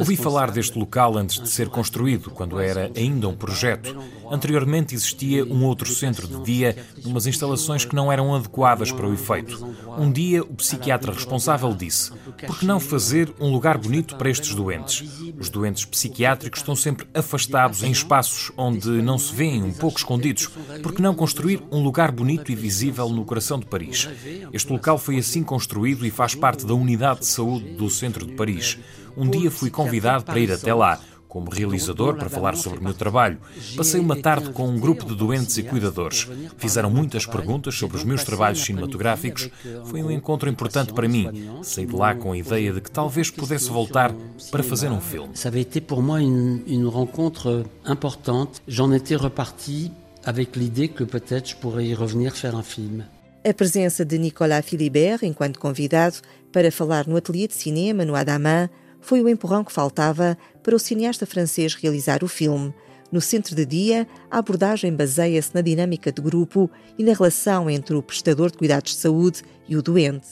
Ouvi 0.00 0.16
falar 0.16 0.50
deste 0.50 0.78
local 0.78 1.18
antes 1.18 1.38
de 1.38 1.50
ser 1.50 1.68
construído, 1.68 2.30
quando 2.30 2.58
era 2.58 2.90
ainda 2.96 3.28
um 3.28 3.34
projeto. 3.34 3.94
Anteriormente 4.30 4.94
existia 4.94 5.44
um 5.44 5.64
outro 5.64 5.92
centro 5.92 6.26
de 6.26 6.42
dia, 6.42 6.76
umas 7.04 7.26
instalações 7.26 7.84
que 7.84 7.94
não 7.94 8.10
eram 8.10 8.34
adequadas 8.34 8.90
para 8.90 9.06
o 9.06 9.12
efeito. 9.12 9.66
Um 9.98 10.10
dia, 10.10 10.42
o 10.42 10.54
psiquiatra 10.54 11.12
responsável 11.12 11.74
disse: 11.74 12.10
Por 12.46 12.58
que 12.58 12.64
não 12.64 12.80
fazer 12.80 13.32
um 13.38 13.52
lugar 13.52 13.76
bonito 13.76 14.16
para 14.16 14.30
estes 14.30 14.54
doentes? 14.54 15.04
Os 15.38 15.50
doentes 15.50 15.84
psiquiátricos 15.84 16.60
estão 16.60 16.74
sempre 16.74 17.06
afastados 17.12 17.82
em 17.82 17.90
espaços 17.90 18.50
onde 18.56 18.88
não 19.02 19.18
se 19.18 19.34
veem, 19.34 19.62
um 19.62 19.72
pouco 19.72 19.98
escondidos. 19.98 20.48
Por 20.82 20.94
que 20.94 21.02
não 21.02 21.14
construir 21.14 21.62
um 21.70 21.82
lugar 21.82 22.10
bonito 22.10 22.50
e 22.50 22.54
visível 22.54 23.10
no 23.10 23.26
coração 23.26 23.58
de 23.58 23.66
Paris? 23.66 24.08
Este 24.52 24.72
local 24.72 24.96
foi 24.96 25.18
assim 25.18 25.42
construído 25.42 26.06
e 26.06 26.10
faz 26.10 26.34
parte 26.34 26.45
da 26.54 26.74
unidade 26.74 27.20
de 27.20 27.26
saúde 27.26 27.70
do 27.70 27.90
centro 27.90 28.24
de 28.24 28.34
Paris. 28.34 28.78
Um 29.16 29.28
dia 29.28 29.50
fui 29.50 29.70
convidado 29.70 30.24
para 30.24 30.38
ir 30.38 30.52
até 30.52 30.74
lá, 30.74 31.00
como 31.26 31.50
realizador, 31.50 32.16
para 32.16 32.28
falar 32.28 32.56
sobre 32.56 32.78
o 32.78 32.82
meu 32.82 32.94
trabalho. 32.94 33.38
Passei 33.76 34.00
uma 34.00 34.16
tarde 34.16 34.50
com 34.50 34.68
um 34.68 34.78
grupo 34.78 35.04
de 35.04 35.14
doentes 35.14 35.56
e 35.58 35.62
cuidadores. 35.62 36.28
Fizeram 36.56 36.90
muitas 36.90 37.26
perguntas 37.26 37.74
sobre 37.74 37.96
os 37.96 38.04
meus 38.04 38.24
trabalhos 38.24 38.62
cinematográficos. 38.62 39.50
Foi 39.86 40.02
um 40.02 40.10
encontro 40.10 40.48
importante 40.48 40.92
para 40.92 41.08
mim. 41.08 41.48
Saí 41.62 41.86
de 41.86 41.94
lá 41.94 42.14
com 42.14 42.32
a 42.32 42.38
ideia 42.38 42.72
de 42.72 42.80
que 42.80 42.90
talvez 42.90 43.30
pudesse 43.30 43.70
voltar 43.70 44.14
para 44.50 44.62
fazer 44.62 44.90
um 44.90 45.00
filme. 45.00 45.30
Ça 45.34 45.48
avait 45.48 45.62
été 45.62 45.80
pour 45.80 46.02
moi 46.02 46.20
une 46.20 46.86
rencontre 46.86 47.64
importante. 47.84 48.62
J'en 48.68 48.92
étais 48.92 49.16
reparti 49.16 49.92
avec 50.24 50.56
l'idée 50.56 50.88
que 50.88 51.04
peut-être 51.04 51.50
je 51.50 51.56
pourrais 51.56 51.86
y 51.86 51.94
revenir 51.94 52.34
faire 52.34 52.56
un 52.56 52.62
film. 52.62 53.04
A 53.48 53.54
presença 53.54 54.04
de 54.04 54.18
Nicolas 54.18 54.64
Philibert 54.64 55.22
enquanto 55.22 55.60
convidado 55.60 56.16
para 56.50 56.72
falar 56.72 57.06
no 57.06 57.16
ateliê 57.16 57.46
de 57.46 57.54
cinema 57.54 58.04
no 58.04 58.16
Adaman 58.16 58.68
foi 59.00 59.22
o 59.22 59.28
empurrão 59.28 59.62
que 59.62 59.70
faltava 59.70 60.36
para 60.64 60.74
o 60.74 60.80
cineasta 60.80 61.24
francês 61.24 61.72
realizar 61.76 62.24
o 62.24 62.28
filme. 62.28 62.74
No 63.12 63.20
centro 63.20 63.54
de 63.54 63.64
dia, 63.64 64.08
a 64.28 64.38
abordagem 64.38 64.92
baseia-se 64.92 65.54
na 65.54 65.60
dinâmica 65.60 66.10
de 66.10 66.20
grupo 66.20 66.68
e 66.98 67.04
na 67.04 67.12
relação 67.12 67.70
entre 67.70 67.94
o 67.94 68.02
prestador 68.02 68.50
de 68.50 68.58
cuidados 68.58 68.96
de 68.96 68.98
saúde 68.98 69.44
e 69.68 69.76
o 69.76 69.82
doente. 69.82 70.26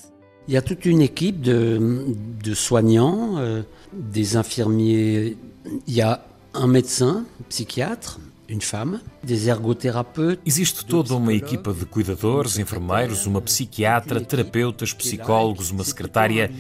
Il 0.49 0.55
y 0.55 0.57
a 0.57 0.63
toute 0.63 0.85
une 0.85 1.03
équipe 1.03 1.41
de, 1.41 1.79
de 2.43 2.55
soignants, 2.57 3.39
euh, 3.39 3.63
des 3.93 4.35
infirmiers, 4.35 5.39
il 5.87 5.95
y 5.95 6.03
a 6.03 6.21
un 6.53 6.67
médecin, 6.67 7.25
psychiatre, 7.49 8.19
une 8.49 8.61
femme. 8.61 9.01
Existe 10.45 10.85
toda 10.85 11.15
uma 11.15 11.33
equipa 11.33 11.73
de 11.73 11.87
cuidadores, 11.87 12.59
enfermeiros, 12.59 13.27
uma 13.27 13.41
psiquiatra, 13.41 14.21
terapeutas, 14.21 14.93
psicólogos, 14.93 15.71
uma 15.71 15.85
secretária. 15.85 16.51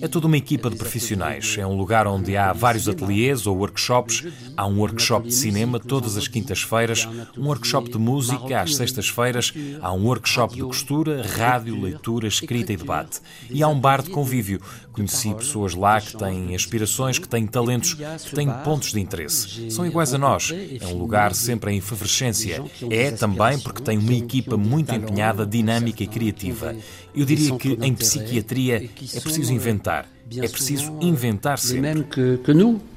É 0.00 0.08
toda 0.08 0.26
uma 0.26 0.36
equipa 0.36 0.70
de 0.70 0.76
profissionais. 0.76 1.56
É 1.58 1.66
um 1.66 1.76
lugar 1.76 2.06
onde 2.06 2.36
há 2.36 2.52
vários 2.52 2.88
ateliês 2.88 3.46
ou 3.46 3.56
workshops. 3.56 4.24
Há 4.56 4.66
um 4.66 4.78
workshop 4.78 5.28
de 5.28 5.34
cinema 5.34 5.78
todas 5.78 6.16
as 6.16 6.28
quintas-feiras, 6.28 7.08
um 7.36 7.46
workshop 7.46 7.90
de 7.90 7.98
música 7.98 8.60
às 8.60 8.74
sextas-feiras, 8.74 9.52
há 9.80 9.92
um 9.92 10.04
workshop 10.04 10.54
de 10.54 10.62
costura, 10.62 11.26
rádio, 11.26 11.80
leitura, 11.80 12.26
escrita 12.26 12.72
e 12.72 12.76
debate. 12.76 13.20
E 13.50 13.62
há 13.62 13.68
um 13.68 13.78
bar 13.78 14.02
de 14.02 14.10
convívio. 14.10 14.60
Conheci 14.92 15.34
pessoas 15.34 15.74
lá 15.74 16.00
que 16.00 16.16
têm 16.16 16.54
aspirações, 16.54 17.18
que 17.18 17.28
têm 17.28 17.46
talentos, 17.46 17.94
que 17.94 18.34
têm 18.34 18.48
pontos 18.64 18.92
de 18.92 19.00
interesse. 19.00 19.70
São 19.70 19.84
iguais 19.84 20.14
a 20.14 20.18
nós. 20.18 20.52
É 20.52 20.86
um 20.86 20.96
lugar 20.96 21.34
sempre 21.34 21.72
em 21.72 21.80
efervescência. 22.14 22.62
É 22.90 23.10
também 23.10 23.58
porque 23.58 23.82
tem 23.82 23.98
uma 23.98 24.14
equipa 24.14 24.56
muito 24.56 24.94
empenhada, 24.94 25.46
dinâmica 25.46 26.02
e 26.02 26.06
criativa. 26.06 26.74
Eu 27.14 27.24
diria 27.24 27.56
que 27.56 27.78
em 27.80 27.94
psiquiatria 27.94 28.76
é 28.76 29.20
preciso 29.20 29.52
inventar. 29.52 30.06
É 30.36 30.48
preciso 30.48 30.96
inventar 31.00 31.58
sempre. 31.58 32.40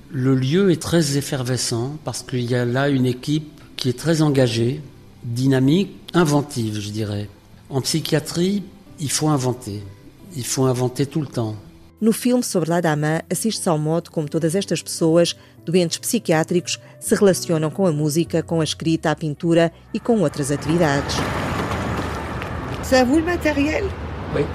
Le 0.09 0.35
lieu 0.35 0.69
est 0.69 0.81
très 0.81 1.17
effervescent 1.17 1.97
parce 2.05 2.23
qu'il 2.23 2.49
y 2.49 2.55
a 2.55 2.63
là 2.63 2.87
une 2.87 3.05
équipe 3.05 3.59
qui 3.75 3.89
est 3.89 3.99
très 3.99 4.21
engagée, 4.21 4.81
dynamique, 5.21 5.97
inventive, 6.13 6.79
je 6.79 6.91
dirais. 6.91 7.27
En 7.69 7.81
psychiatrie, 7.81 8.63
il 9.01 9.11
faut 9.11 9.27
inventer. 9.27 9.83
Il 10.37 10.45
faut 10.45 10.63
inventer 10.63 11.07
tout 11.07 11.19
le 11.19 11.27
temps. 11.27 11.57
No 11.99 12.13
filme 12.13 12.43
sobre 12.43 12.69
Ladama, 12.69 13.23
assiste-se 13.27 13.67
ao 13.67 13.77
modo 13.79 14.11
como 14.11 14.29
todas 14.29 14.53
estas 14.53 14.83
pessoas, 14.83 15.35
doentes 15.65 15.97
psiquiátricos, 15.97 16.79
se 16.99 17.15
relacionam 17.15 17.71
com 17.71 17.87
a 17.87 17.91
música, 17.91 18.43
com 18.43 18.61
a 18.61 18.63
escrita, 18.63 19.09
a 19.09 19.15
pintura 19.15 19.71
e 19.91 19.99
com 19.99 20.19
outras 20.21 20.51
atividades. 20.51 21.15
C'est 22.83 22.99
à 22.99 23.03
vous 23.03 23.17
le 23.17 23.25
matériel 23.25 23.83
Oui. 24.35 24.45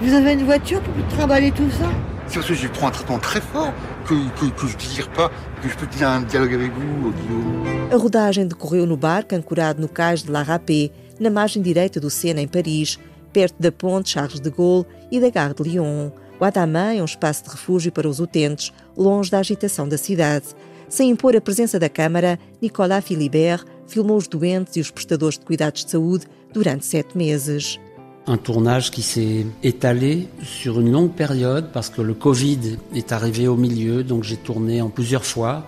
Vous 0.00 0.14
avez 0.14 0.34
une 0.34 0.44
voiture 0.44 0.80
pour 0.82 0.94
trimballer 1.08 1.50
tout 1.50 1.68
ça 1.72 1.90
C'est 2.28 2.36
parce 2.36 2.46
que 2.46 2.54
je 2.54 2.68
prends 2.68 2.86
un 2.86 2.92
traitement 2.92 3.18
très 3.18 3.40
fort 3.40 3.72
que, 4.06 4.14
que, 4.38 4.46
que 4.54 4.66
je 4.68 4.74
ne 4.74 4.78
désire 4.78 5.08
pas 5.10 5.32
que 5.60 5.68
je 5.68 5.76
peux 5.76 5.88
tenir 5.88 6.08
un 6.08 6.20
dialogue 6.20 6.54
avec 6.54 6.72
vous, 6.72 7.10
Guillaume. 7.10 7.90
A 7.92 7.96
rodagem 7.96 8.46
decorreu 8.46 8.86
no 8.86 8.96
barco 8.96 9.34
ancorado 9.34 9.82
no 9.82 9.88
cais 9.88 10.22
de 10.22 10.30
La 10.30 10.44
Rapée, 10.44 10.92
na 11.18 11.28
margem 11.28 11.60
direita 11.60 11.98
do 11.98 12.08
Sena, 12.08 12.40
em 12.40 12.46
Paris, 12.46 13.00
perto 13.32 13.56
da 13.60 13.72
ponte 13.72 14.10
Charles 14.10 14.38
de 14.38 14.48
Gaulle 14.48 14.86
e 15.10 15.20
da 15.20 15.28
Gare 15.28 15.54
de 15.54 15.62
Lyon. 15.64 16.12
O 16.40 16.44
Adaman 16.44 16.94
é 16.94 17.02
um 17.02 17.04
espaço 17.04 17.44
de 17.44 17.50
refúgio 17.50 17.92
para 17.92 18.08
os 18.08 18.18
utentes, 18.18 18.72
longe 18.96 19.30
da 19.30 19.40
agitação 19.40 19.86
da 19.86 19.98
cidade. 19.98 20.46
Sem 20.88 21.10
impor 21.10 21.36
a 21.36 21.40
presença 21.40 21.78
da 21.78 21.90
Câmara, 21.90 22.38
Nicolas 22.62 23.04
Philibert 23.04 23.66
filmou 23.86 24.16
os 24.16 24.26
doentes 24.26 24.74
e 24.76 24.80
os 24.80 24.90
prestadores 24.90 25.38
de 25.38 25.44
cuidados 25.44 25.84
de 25.84 25.90
saúde 25.90 26.26
durante 26.50 26.86
sete 26.86 27.14
meses. 27.14 27.78
Un 28.26 28.38
tournage 28.38 28.90
qui 28.90 29.02
s'est 29.02 29.46
étalé 29.62 30.28
sur 30.42 30.80
une 30.80 30.90
longue 30.90 31.12
période 31.12 31.72
parce 31.72 31.90
que 31.90 32.00
le 32.00 32.14
Covid 32.14 32.78
est 32.94 33.12
arrivé 33.12 33.46
au 33.46 33.56
milieu, 33.56 34.02
donc 34.02 34.24
j'ai 34.24 34.36
tourné 34.36 34.80
en 34.80 34.88
plusieurs 34.88 35.26
fois. 35.26 35.66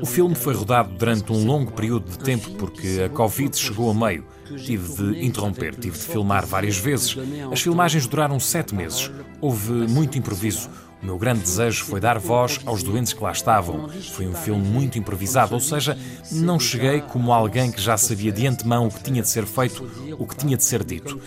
O 0.00 0.06
filme 0.06 0.34
foi 0.34 0.54
rodado 0.54 0.94
durante 0.96 1.30
um 1.30 1.44
longo 1.44 1.72
período 1.72 2.10
de 2.10 2.18
tempo 2.18 2.50
porque 2.58 3.02
a 3.04 3.08
Covid 3.10 3.54
chegou 3.54 3.90
a 3.90 3.94
meio. 3.94 4.24
Tive 4.64 4.88
de 4.94 5.24
interromper, 5.24 5.74
tive 5.74 5.98
de 5.98 6.04
filmar 6.04 6.46
várias 6.46 6.76
vezes. 6.76 7.16
As 7.50 7.60
filmagens 7.60 8.06
duraram 8.06 8.38
sete 8.38 8.74
meses. 8.74 9.10
Houve 9.40 9.72
muito 9.72 10.16
improviso. 10.18 10.68
O 11.06 11.10
meu 11.10 11.18
grande 11.18 11.42
desejo 11.42 11.84
foi 11.84 12.00
dar 12.00 12.18
voz 12.18 12.58
aos 12.66 12.82
doentes 12.82 13.12
que 13.12 13.22
lá 13.22 13.30
estavam. 13.30 13.88
Foi 14.12 14.26
um 14.26 14.34
filme 14.34 14.66
muito 14.66 14.98
improvisado, 14.98 15.54
ou 15.54 15.60
seja, 15.60 15.96
não 16.32 16.58
cheguei 16.58 17.00
como 17.00 17.32
alguém 17.32 17.70
que 17.70 17.80
já 17.80 17.96
sabia 17.96 18.32
de 18.32 18.44
antemão 18.44 18.88
o 18.88 18.90
que 18.90 19.04
tinha 19.04 19.22
de 19.22 19.28
ser 19.28 19.46
feito, 19.46 19.88
o 20.18 20.26
que 20.26 20.34
tinha 20.34 20.56
de 20.56 20.64
ser 20.64 20.82
dito. 20.82 21.20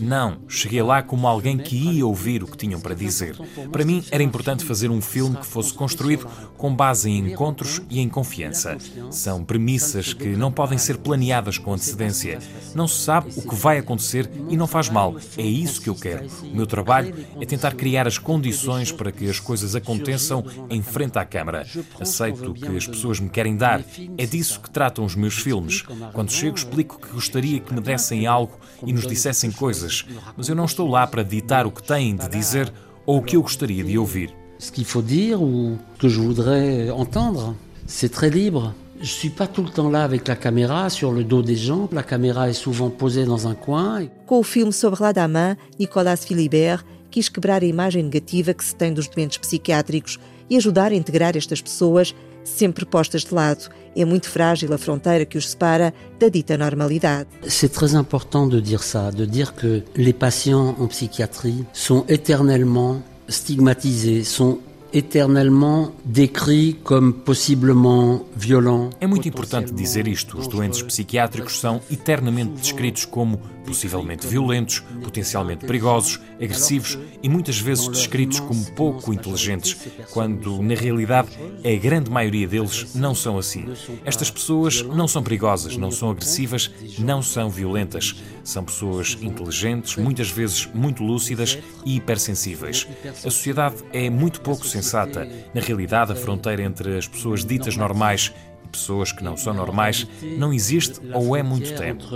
Não, 0.00 0.38
cheguei 0.48 0.82
lá 0.82 1.00
como 1.00 1.28
alguém 1.28 1.56
que 1.56 1.76
ia 1.76 2.04
ouvir 2.04 2.42
o 2.42 2.46
que 2.48 2.56
tinham 2.56 2.80
para 2.80 2.92
dizer. 2.92 3.36
Para 3.70 3.84
mim 3.84 4.04
era 4.10 4.20
importante 4.20 4.64
fazer 4.64 4.90
um 4.90 5.00
filme 5.00 5.36
que 5.36 5.46
fosse 5.46 5.72
construído 5.72 6.26
com 6.58 6.74
base 6.74 7.08
em 7.08 7.30
encontros 7.30 7.80
e 7.88 8.00
em 8.00 8.08
confiança. 8.08 8.78
São 9.12 9.44
premissas 9.44 10.12
que 10.12 10.30
não 10.30 10.50
podem 10.50 10.76
ser 10.76 10.98
planeadas 10.98 11.56
com 11.56 11.72
antecedência. 11.72 12.40
Não 12.74 12.88
se 12.88 12.98
sabe 13.04 13.30
o 13.36 13.42
que 13.42 13.54
vai 13.54 13.78
acontecer 13.78 14.28
e 14.48 14.56
não 14.56 14.66
faz 14.66 14.88
mal. 14.88 15.14
É 15.38 15.46
isso 15.46 15.80
que 15.80 15.88
eu 15.88 15.94
quero. 15.94 16.26
O 16.42 16.56
meu 16.56 16.66
trabalho 16.66 17.14
é 17.40 17.46
tentar 17.46 17.76
criar 17.76 18.08
as 18.08 18.18
condições 18.18 18.90
para 18.90 19.12
que 19.12 19.19
que 19.20 19.28
as 19.28 19.38
coisas 19.38 19.74
aconteçam 19.74 20.42
em 20.70 20.80
frente 20.80 21.18
à 21.18 21.26
câmara. 21.26 21.66
Aceito 22.00 22.52
o 22.52 22.54
que 22.54 22.74
as 22.74 22.86
pessoas 22.86 23.20
me 23.20 23.28
querem 23.28 23.54
dar. 23.54 23.84
É 24.16 24.24
disso 24.24 24.60
que 24.60 24.70
tratam 24.70 25.04
os 25.04 25.14
meus 25.14 25.34
filmes. 25.34 25.84
Quando 26.14 26.32
chego, 26.32 26.56
explico 26.56 26.98
que 26.98 27.12
gostaria 27.12 27.60
que 27.60 27.74
me 27.74 27.82
dessem 27.82 28.26
algo 28.26 28.58
e 28.82 28.94
nos 28.94 29.06
dissessem 29.06 29.50
coisas, 29.50 30.06
mas 30.34 30.48
eu 30.48 30.54
não 30.54 30.64
estou 30.64 30.88
lá 30.88 31.06
para 31.06 31.22
ditar 31.22 31.66
o 31.66 31.70
que 31.70 31.82
têm 31.82 32.16
de 32.16 32.30
dizer 32.30 32.72
ou 33.04 33.18
o 33.18 33.22
que 33.22 33.36
eu 33.36 33.42
gostaria 33.42 33.84
de 33.84 33.98
ouvir. 33.98 34.34
Ce 34.58 34.72
qu'il 34.72 34.86
faut 34.86 35.02
dire 35.02 35.42
ou 35.42 35.76
que 35.98 36.08
je 36.08 36.18
voudrais 36.18 36.90
entendre, 36.90 37.54
c'est 37.86 38.10
très 38.10 38.30
libre. 38.30 38.74
Je 39.02 39.12
suis 39.12 39.30
pas 39.30 39.46
tout 39.46 39.62
le 39.62 39.70
temps 39.70 39.90
là 39.90 40.02
avec 40.02 40.28
la 40.28 40.36
caméra 40.36 40.88
sur 40.88 41.12
le 41.12 41.24
dos 41.24 41.42
des 41.42 41.56
gens. 41.56 41.88
La 41.92 42.02
caméra 42.02 42.48
est 42.48 42.54
souvent 42.54 42.88
posée 42.88 43.26
dans 43.26 43.48
un 43.48 43.54
coin. 43.54 44.06
Com 44.26 44.40
o 44.40 44.42
filme 44.42 44.72
sobre 44.72 45.02
Ladaman, 45.02 45.56
Nicolas 45.78 46.16
Philibert 46.16 46.84
quis 47.10 47.28
quebrar 47.28 47.62
a 47.62 47.66
imagem 47.66 48.02
negativa 48.02 48.54
que 48.54 48.64
se 48.64 48.74
tem 48.74 48.92
dos 48.92 49.08
doentes 49.08 49.38
psiquiátricos 49.38 50.18
e 50.48 50.56
ajudar 50.56 50.92
a 50.92 50.94
integrar 50.94 51.36
estas 51.36 51.60
pessoas 51.60 52.14
sempre 52.44 52.84
postas 52.84 53.24
de 53.24 53.34
lado. 53.34 53.68
É 53.94 54.04
muito 54.04 54.28
frágil 54.28 54.72
a 54.72 54.78
fronteira 54.78 55.24
que 55.24 55.36
os 55.36 55.50
separa 55.50 55.92
da 56.18 56.28
dita 56.28 56.56
normalidade. 56.56 57.28
C'est 57.46 57.72
très 57.72 57.94
important 57.94 58.46
de 58.46 58.60
dire 58.60 58.82
ça, 58.82 59.10
de 59.10 59.26
dire 59.26 59.52
que 59.54 59.82
les 59.96 60.12
patients 60.12 60.74
en 60.78 60.86
psychiatrie 60.86 61.64
sont 61.72 62.04
éternellement 62.08 63.02
stigmatisés, 63.28 64.24
sont 64.24 64.58
éternellement 64.92 65.92
décrits 66.04 66.76
comme 66.82 67.12
possiblement 67.12 68.24
violents. 68.36 68.90
É 69.00 69.06
muito 69.06 69.28
importante 69.28 69.72
dizer 69.72 70.08
isto. 70.08 70.38
Os 70.38 70.48
doentes 70.48 70.82
psiquiátricos 70.82 71.58
são 71.58 71.80
eternamente 71.90 72.52
descritos 72.52 73.04
como 73.04 73.38
possivelmente 73.64 74.26
violentos, 74.26 74.82
potencialmente 75.02 75.64
perigosos, 75.66 76.20
agressivos 76.42 76.98
e 77.22 77.28
muitas 77.28 77.58
vezes 77.58 77.88
descritos 77.88 78.40
como 78.40 78.64
pouco 78.72 79.12
inteligentes, 79.12 79.76
quando 80.10 80.60
na 80.62 80.74
realidade 80.74 81.28
a 81.64 81.78
grande 81.78 82.10
maioria 82.10 82.48
deles 82.48 82.94
não 82.94 83.14
são 83.14 83.38
assim. 83.38 83.66
Estas 84.04 84.30
pessoas 84.30 84.82
não 84.82 85.06
são 85.06 85.22
perigosas, 85.22 85.76
não 85.76 85.90
são 85.90 86.10
agressivas, 86.10 86.70
não 86.98 87.22
são 87.22 87.48
violentas. 87.48 88.16
São 88.50 88.64
pessoas 88.64 89.16
inteligentes, 89.22 89.94
muitas 89.94 90.28
vezes 90.28 90.66
muito 90.74 91.04
lúcidas 91.04 91.56
e 91.86 91.94
hipersensíveis. 91.94 92.84
A 93.06 93.30
sociedade 93.30 93.76
é 93.92 94.10
muito 94.10 94.40
pouco 94.40 94.66
sensata. 94.66 95.24
Na 95.54 95.60
realidade, 95.60 96.10
a 96.10 96.16
fronteira 96.16 96.60
entre 96.60 96.98
as 96.98 97.06
pessoas 97.06 97.44
ditas 97.44 97.76
normais 97.76 98.32
e 98.64 98.68
pessoas 98.68 99.12
que 99.12 99.22
não 99.22 99.36
são 99.36 99.54
normais 99.54 100.04
não 100.36 100.52
existe 100.52 101.00
ou 101.14 101.36
é 101.36 101.44
muito 101.44 101.72
tempo. 101.76 102.06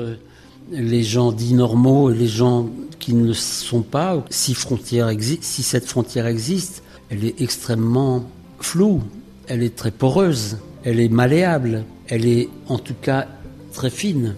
les 0.73 1.05
gens 1.05 1.31
dits 1.31 1.55
normaux 1.55 2.11
et 2.11 2.15
les 2.15 2.27
gens 2.27 2.69
qui 2.99 3.15
ne 3.15 3.27
le 3.27 3.35
sont 3.35 3.83
pas, 3.83 4.25
si, 4.31 4.55
frontière 4.55 5.11
si 5.21 5.63
cette 5.63 5.87
frontière 5.87 6.27
existe, 6.27 6.83
elle 7.11 7.25
est 7.25 7.41
extrêmement 7.41 8.25
floue, 8.59 9.03
elle 9.47 9.63
est 9.63 9.77
très 9.77 9.93
poreuse, 9.93 10.59
elle 10.83 10.99
est 10.99 11.11
malléable, 11.11 11.85
elle 12.09 12.27
est 12.27 12.49
en 12.67 12.79
tout 12.79 12.97
cas 13.01 13.29
très 13.73 13.91
fine. 13.91 14.35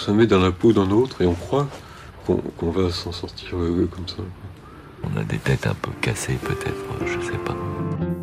Se 0.00 0.10
met 0.10 0.26
dans 0.26 0.40
la 0.40 0.50
peau 0.50 0.72
d'un 0.72 0.90
autre 0.90 1.20
et 1.20 1.26
on 1.26 1.34
croit 1.34 1.68
qu'on 2.26 2.36
qu 2.38 2.70
va 2.70 2.90
s'en 2.90 3.12
sortir 3.12 3.50
comme 3.50 4.08
ça. 4.08 4.22
On 5.04 5.14
a 5.20 5.24
des 5.24 5.36
têtes 5.36 5.66
un 5.66 5.74
peu 5.74 5.90
cassées 6.00 6.38
peut-être, 6.42 6.82
je 7.04 7.20
sais 7.26 7.38
pas. 7.44 7.54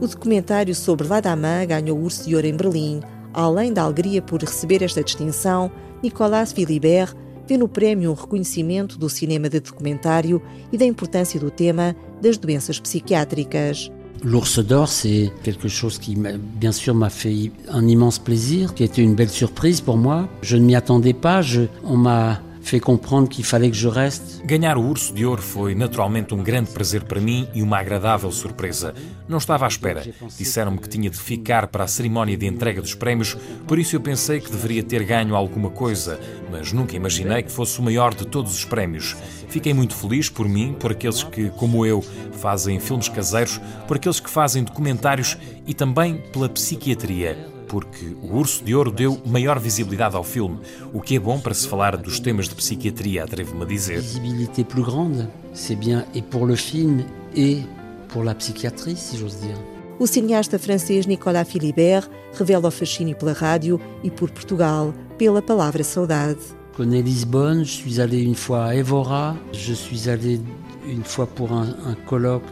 O 0.01 0.07
documentário 0.07 0.73
sobre 0.73 1.07
Ladaman 1.07 1.67
ganhou 1.67 1.99
o 1.99 2.03
Urso 2.05 2.25
de 2.25 2.36
Ouro 2.36 2.47
em 2.47 2.57
Berlim. 2.57 3.01
Além 3.32 3.71
da 3.73 3.84
alegria 3.84 4.23
por 4.23 4.41
receber 4.41 4.82
esta 4.82 5.03
distinção, 5.03 5.69
Nicolas 6.01 6.51
Philibert 6.51 7.13
vê 7.47 7.57
no 7.57 7.67
prémio 7.67 8.09
um 8.09 8.15
reconhecimento 8.15 8.97
do 8.97 9.07
cinema 9.07 9.47
de 9.47 9.59
documentário 9.59 10.41
e 10.71 10.78
da 10.80 10.86
importância 10.86 11.39
do 11.39 11.51
tema 11.51 11.95
das 12.19 12.39
doenças 12.39 12.80
psiquiátricas. 12.80 13.91
L'ours 14.24 14.59
d'or, 14.59 14.88
c'est 14.88 15.32
quelque 15.43 15.68
chose 15.68 15.99
qui, 15.99 16.15
bien 16.15 16.72
sûr, 16.72 16.95
m'a 16.95 17.09
fait 17.09 17.51
un 17.70 17.88
immense 17.88 18.20
plaisir, 18.20 18.74
qui 18.74 18.84
a 18.84 18.86
été 18.86 19.01
une 19.01 19.15
belle 19.15 19.30
surprise 19.30 19.82
pour 19.82 19.97
moi. 19.97 20.28
Je 20.41 20.57
ne 20.57 20.65
m'y 20.65 20.76
attendais 20.76 21.13
pas. 21.13 21.41
Je, 21.41 21.63
on 21.84 21.97
m'a 21.97 22.39
fait 22.70 22.80
comprendre 22.80 23.30
qu'il 23.30 23.45
fallait 23.45 23.70
que 23.70 23.78
je 23.78 23.88
reste. 23.88 24.41
Ganhar 24.45 24.78
o 24.78 24.82
Urso 24.82 25.13
de 25.13 25.26
Ouro 25.26 25.41
foi 25.41 25.74
naturalmente 25.74 26.34
um 26.34 26.43
grande 26.43 26.72
prazer 26.72 27.03
para 27.03 27.22
mim 27.22 27.47
e 27.53 27.61
uma 27.61 27.80
agradável 27.80 28.32
surpresa. 28.32 28.93
Não 29.28 29.38
estava 29.38 29.65
à 29.65 29.68
espera. 29.68 30.03
Disseram-me 30.38 30.78
que 30.78 30.89
tinha 30.89 31.09
de 31.09 31.18
ficar 31.18 31.68
para 31.68 31.86
a 31.86 31.88
cerimónia 31.88 32.36
de 32.36 32.45
entrega 32.45 32.82
dos 32.82 32.93
prémios, 32.93 33.38
por 33.65 33.80
isso 33.80 33.95
eu 33.95 34.01
pensei 34.01 34.39
que 34.39 34.51
deveria 34.51 34.84
ter 34.84 35.03
ganho 35.03 35.36
alguma 35.36 35.70
coisa, 35.70 36.20
mas 36.51 36.74
nunca 36.74 36.95
imaginei 36.95 37.43
que 37.43 37.51
fosse 37.51 37.80
o 37.80 37.84
maior 37.84 38.13
de 38.13 38.26
todos 38.26 38.53
os 38.53 38.65
prémios. 38.65 39.15
Fiquei 39.47 39.74
muito 39.74 39.95
feliz 39.95 40.30
por 40.30 40.47
mim, 40.47 40.76
por 40.78 40.91
aqueles 40.91 41.24
que, 41.24 41.49
como 41.51 41.86
eu, 41.86 42.01
fazem 42.34 42.80
filmes 42.80 43.07
caseiros, 43.07 43.61
por 43.88 43.97
aqueles 43.97 44.20
que 44.20 44.30
fazem 44.30 44.63
documentários 44.63 45.38
e 45.65 45.74
também 45.74 46.18
pela 46.32 46.49
psiquiatria 46.49 47.57
porque 47.68 48.15
o 48.22 48.36
Urso 48.36 48.63
de 48.63 48.74
Ouro 48.74 48.91
deu 48.91 49.20
maior 49.26 49.59
visibilidade 49.59 50.15
ao 50.15 50.24
filme, 50.24 50.59
o 50.93 51.01
que 51.01 51.15
é 51.15 51.20
bom 51.20 51.39
para 51.39 51.53
se 51.53 51.68
falar 51.68 51.97
dos 51.97 52.20
temas 52.20 52.47
de 52.47 52.55
psiquiatria, 52.55 53.24
atrevo-me 53.24 53.63
a 53.63 53.65
dizer. 53.65 53.99
Visibilité 53.99 54.63
plus 54.63 54.84
grande, 54.84 55.28
c'est 55.53 55.76
bien 55.76 56.05
et 56.15 56.22
pour 56.22 56.45
le 56.45 56.55
film 56.55 57.03
et 57.36 57.59
pour 58.09 58.24
la 58.24 58.34
psychiatrie, 58.36 58.95
si 58.95 59.18
j'ose 59.18 59.38
dire. 59.41 59.57
O 59.99 60.05
cineasta 60.05 60.59
francês 60.59 61.07
Nicolas 61.07 61.43
Philibert 61.43 62.07
revela 62.34 62.68
o 62.68 62.72
fascínio 62.72 63.15
pela 63.15 63.34
rádio 63.34 63.82
e 64.03 64.11
por 64.11 64.30
Portugal, 64.30 64.93
pela 65.18 65.41
palavra 65.41 65.84
saudade. 65.84 66.39
Connais 66.76 67.01
Lisbonne, 67.01 67.63
je 67.65 67.72
suis 67.72 67.99
allé 67.99 68.22
une 68.22 68.36
fois 68.36 68.65
à 68.65 68.76
Évora, 68.76 69.36
je 69.51 69.74
suis 69.74 70.07
allé 70.07 70.39
une 70.88 71.03
fois 71.03 71.26
pour 71.26 71.51
un, 71.51 71.76
un 71.84 71.95
colloque 72.05 72.45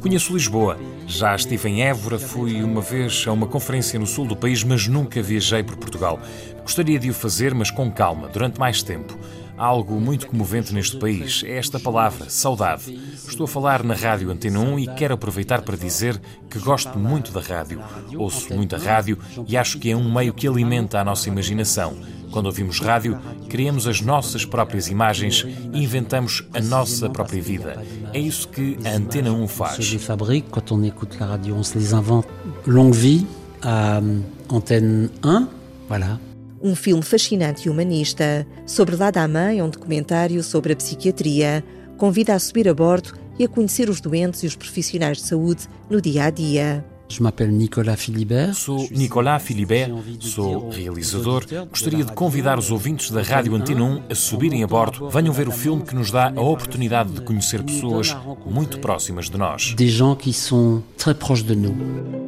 Conheço 0.00 0.32
Lisboa. 0.32 0.78
Já 1.06 1.34
estive 1.34 1.68
em 1.68 1.82
Évora, 1.82 2.18
fui 2.18 2.62
uma 2.62 2.80
vez 2.80 3.24
a 3.26 3.32
uma 3.32 3.46
conferência 3.46 3.98
no 3.98 4.06
sul 4.06 4.26
do 4.26 4.36
país, 4.36 4.62
mas 4.62 4.86
nunca 4.86 5.22
viajei 5.22 5.62
por 5.62 5.76
Portugal. 5.76 6.20
Gostaria 6.62 6.98
de 6.98 7.10
o 7.10 7.14
fazer, 7.14 7.54
mas 7.54 7.70
com 7.70 7.90
calma, 7.90 8.28
durante 8.28 8.58
mais 8.58 8.82
tempo. 8.82 9.16
Algo 9.56 9.98
muito 9.98 10.26
comovente 10.26 10.74
neste 10.74 10.98
país, 10.98 11.42
é 11.44 11.56
esta 11.56 11.80
palavra, 11.80 12.28
saudade. 12.28 12.92
Estou 13.14 13.44
a 13.44 13.48
falar 13.48 13.82
na 13.82 13.94
Rádio 13.94 14.30
Antena 14.30 14.60
1 14.60 14.78
e 14.78 14.86
quero 14.88 15.14
aproveitar 15.14 15.62
para 15.62 15.76
dizer 15.76 16.20
que 16.50 16.58
gosto 16.58 16.98
muito 16.98 17.32
da 17.32 17.40
rádio. 17.40 17.82
Ouço 18.16 18.54
muita 18.54 18.76
rádio 18.76 19.18
e 19.48 19.56
acho 19.56 19.78
que 19.78 19.90
é 19.90 19.96
um 19.96 20.12
meio 20.12 20.34
que 20.34 20.46
alimenta 20.46 21.00
a 21.00 21.04
nossa 21.04 21.28
imaginação. 21.28 21.96
Quando 22.30 22.46
ouvimos 22.46 22.80
rádio, 22.80 23.18
criamos 23.48 23.86
as 23.86 24.02
nossas 24.02 24.44
próprias 24.44 24.88
imagens 24.88 25.46
e 25.72 25.82
inventamos 25.82 26.44
a 26.52 26.60
nossa 26.60 27.08
própria 27.08 27.40
vida. 27.40 27.82
É 28.12 28.18
isso 28.18 28.48
que 28.48 28.76
a 28.84 28.90
Antena 28.90 29.32
1 29.32 29.48
faz. 29.48 29.78
Les 29.78 30.02
fabrique 30.02 30.50
quand 30.50 30.70
on 30.72 30.84
écoute 30.84 31.16
la 31.18 31.26
radio, 31.26 31.56
on 31.56 31.62
se 31.62 31.78
les 31.78 31.94
invente. 31.94 32.28
Longue 32.66 32.94
vie 32.94 33.26
à 33.62 34.02
Antenne 34.50 35.08
1, 35.22 35.48
voilà. 35.88 36.25
Um 36.66 36.74
filme 36.74 37.00
fascinante 37.00 37.68
e 37.68 37.70
humanista. 37.70 38.44
Sobre 38.66 38.96
Ladaman 38.96 39.56
é 39.56 39.62
um 39.62 39.70
documentário 39.70 40.42
sobre 40.42 40.72
a 40.72 40.76
psiquiatria. 40.76 41.62
Convida 41.96 42.34
a 42.34 42.40
subir 42.40 42.68
a 42.68 42.74
bordo 42.74 43.12
e 43.38 43.44
a 43.44 43.48
conhecer 43.48 43.88
os 43.88 44.00
doentes 44.00 44.42
e 44.42 44.48
os 44.48 44.56
profissionais 44.56 45.18
de 45.18 45.28
saúde 45.28 45.68
no 45.88 46.00
dia 46.00 46.24
a 46.24 46.30
dia. 46.30 46.84
Je 47.08 47.22
m'appelle 47.22 47.52
Nicolas 47.52 48.00
Philibert. 48.00 48.54
Sou 48.54 48.88
Nicolas 48.90 49.40
Philibert, 49.44 49.92
sou 50.18 50.68
realizador. 50.70 51.44
Gostaria 51.70 52.04
de 52.04 52.10
convidar 52.10 52.58
os 52.58 52.72
ouvintes 52.72 53.12
da 53.12 53.22
Rádio 53.22 53.54
Antena 53.54 53.84
1 53.84 54.02
a 54.10 54.14
subirem 54.16 54.64
a 54.64 54.66
bordo. 54.66 55.08
Venham 55.08 55.32
ver 55.32 55.46
o 55.46 55.52
filme 55.52 55.84
que 55.84 55.94
nos 55.94 56.10
dá 56.10 56.32
a 56.34 56.40
oportunidade 56.40 57.12
de 57.12 57.20
conhecer 57.20 57.62
pessoas 57.62 58.16
muito 58.44 58.80
próximas 58.80 59.30
de 59.30 59.38
nós. 59.38 59.72
Des 59.76 59.92
gens 59.92 60.16
qui 60.16 60.32
sont 60.32 60.82
très 60.98 61.14
proches 61.14 61.44
de 61.44 61.54
nous. 61.54 62.26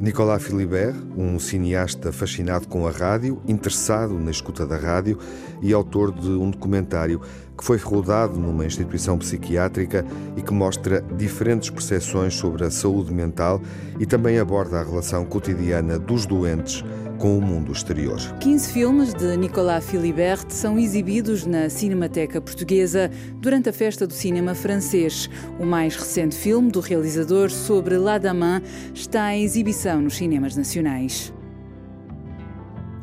Nicolas 0.00 0.42
Philibert, 0.42 0.96
um 1.14 1.38
cineasta 1.38 2.10
fascinado 2.10 2.66
com 2.66 2.86
a 2.86 2.90
rádio, 2.90 3.42
interessado 3.46 4.18
na 4.18 4.30
escuta 4.30 4.66
da 4.66 4.78
rádio 4.78 5.18
e 5.60 5.74
autor 5.74 6.10
de 6.10 6.30
um 6.30 6.50
documentário 6.50 7.20
que 7.60 7.66
foi 7.66 7.76
rodado 7.76 8.38
numa 8.38 8.64
instituição 8.64 9.18
psiquiátrica 9.18 10.02
e 10.34 10.40
que 10.40 10.50
mostra 10.50 11.04
diferentes 11.14 11.68
percepções 11.68 12.34
sobre 12.34 12.64
a 12.64 12.70
saúde 12.70 13.12
mental 13.12 13.60
e 13.98 14.06
também 14.06 14.38
aborda 14.38 14.80
a 14.80 14.82
relação 14.82 15.26
cotidiana 15.26 15.98
dos 15.98 16.24
doentes 16.24 16.82
com 17.18 17.36
o 17.36 17.42
mundo 17.42 17.70
exterior. 17.70 18.18
15 18.40 18.72
filmes 18.72 19.12
de 19.12 19.36
Nicolas 19.36 19.84
Philibert 19.84 20.46
são 20.48 20.78
exibidos 20.78 21.44
na 21.44 21.68
Cinemateca 21.68 22.40
Portuguesa 22.40 23.10
durante 23.34 23.68
a 23.68 23.74
Festa 23.74 24.06
do 24.06 24.14
Cinema 24.14 24.54
Francês. 24.54 25.28
O 25.58 25.66
mais 25.66 25.94
recente 25.96 26.34
filme 26.34 26.70
do 26.70 26.80
realizador 26.80 27.50
sobre 27.50 27.98
Ladaman 27.98 28.62
está 28.94 29.34
em 29.34 29.44
exibição 29.44 30.00
nos 30.00 30.16
cinemas 30.16 30.56
nacionais. 30.56 31.30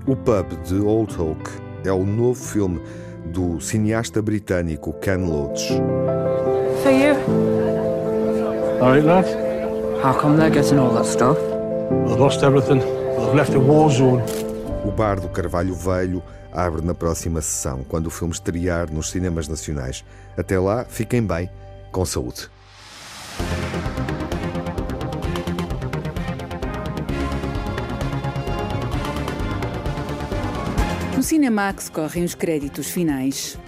O 0.07 0.15
Pub 0.15 0.47
de 0.63 0.79
Old 0.79 1.15
Oak 1.21 1.47
é 1.85 1.91
o 1.91 2.03
novo 2.03 2.43
filme 2.43 2.81
do 3.27 3.59
cineasta 3.59 4.21
britânico 4.21 4.93
Ken 4.93 5.25
Loach. 5.25 5.67
For 6.81 6.91
you. 6.91 7.15
All 8.81 8.91
right, 8.91 9.03
lads. 9.03 9.29
How 10.03 10.13
come 10.13 10.37
they're 10.37 10.49
getting 10.49 10.79
all 10.79 10.93
that 10.93 11.05
stuff? 11.05 11.37
They've 12.07 12.19
lost 12.19 12.43
everything. 12.43 12.79
They've 12.79 13.35
left 13.35 13.53
a 13.55 13.59
war 13.59 13.89
zone. 13.89 14.23
O 14.85 14.91
Bar 14.91 15.19
do 15.19 15.27
Carvalho 15.29 15.73
Velho 15.75 16.23
abre 16.51 16.81
na 16.81 16.93
próxima 16.93 17.41
sessão, 17.41 17.83
quando 17.87 18.07
o 18.07 18.11
filme 18.11 18.33
estrear 18.33 18.91
nos 18.91 19.09
cinemas 19.09 19.47
nacionais. 19.47 20.03
Até 20.37 20.59
lá, 20.59 20.85
fiquem 20.85 21.21
bem, 21.21 21.49
com 21.91 22.05
saúde. 22.05 22.49
Cinemax 31.27 31.89
correm 31.89 32.23
os 32.23 32.33
créditos 32.33 32.89
finais. 32.89 33.59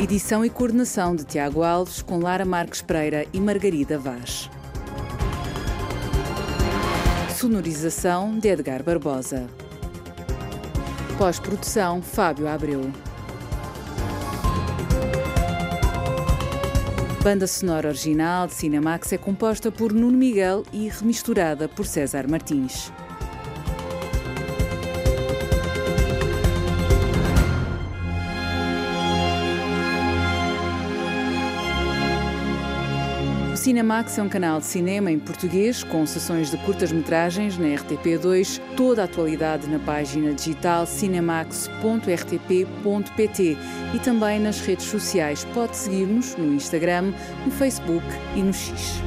Edição 0.00 0.44
e 0.44 0.48
coordenação 0.48 1.16
de 1.16 1.24
Tiago 1.24 1.64
Alves 1.64 2.02
com 2.02 2.20
Lara 2.20 2.44
Marques 2.44 2.80
Pereira 2.80 3.26
e 3.32 3.40
Margarida 3.40 3.98
Vaz. 3.98 4.48
Sonorização 7.36 8.38
de 8.38 8.46
Edgar 8.46 8.84
Barbosa. 8.84 9.48
Pós-produção 11.18 12.00
Fábio 12.00 12.46
Abreu. 12.46 12.92
Banda 17.22 17.48
sonora 17.48 17.88
original 17.88 18.46
de 18.46 18.54
Cinemax 18.54 19.12
é 19.12 19.18
composta 19.18 19.72
por 19.72 19.92
Nuno 19.92 20.16
Miguel 20.16 20.62
e 20.72 20.88
remisturada 20.88 21.68
por 21.68 21.84
César 21.84 22.28
Martins. 22.28 22.92
Cinemax 33.68 34.16
é 34.16 34.22
um 34.22 34.30
canal 34.30 34.60
de 34.60 34.64
cinema 34.64 35.12
em 35.12 35.18
português 35.18 35.84
com 35.84 36.06
sessões 36.06 36.50
de 36.50 36.56
curtas-metragens 36.56 37.58
na 37.58 37.66
RTP2, 37.66 38.58
toda 38.74 39.02
a 39.02 39.04
atualidade 39.04 39.68
na 39.68 39.78
página 39.78 40.32
digital 40.32 40.86
cinemax.rtp.pt 40.86 43.58
e 43.94 43.98
também 43.98 44.40
nas 44.40 44.62
redes 44.62 44.86
sociais. 44.86 45.44
Pode 45.52 45.76
seguir-nos 45.76 46.34
no 46.36 46.54
Instagram, 46.54 47.12
no 47.44 47.50
Facebook 47.50 48.06
e 48.34 48.42
no 48.42 48.54
X. 48.54 49.02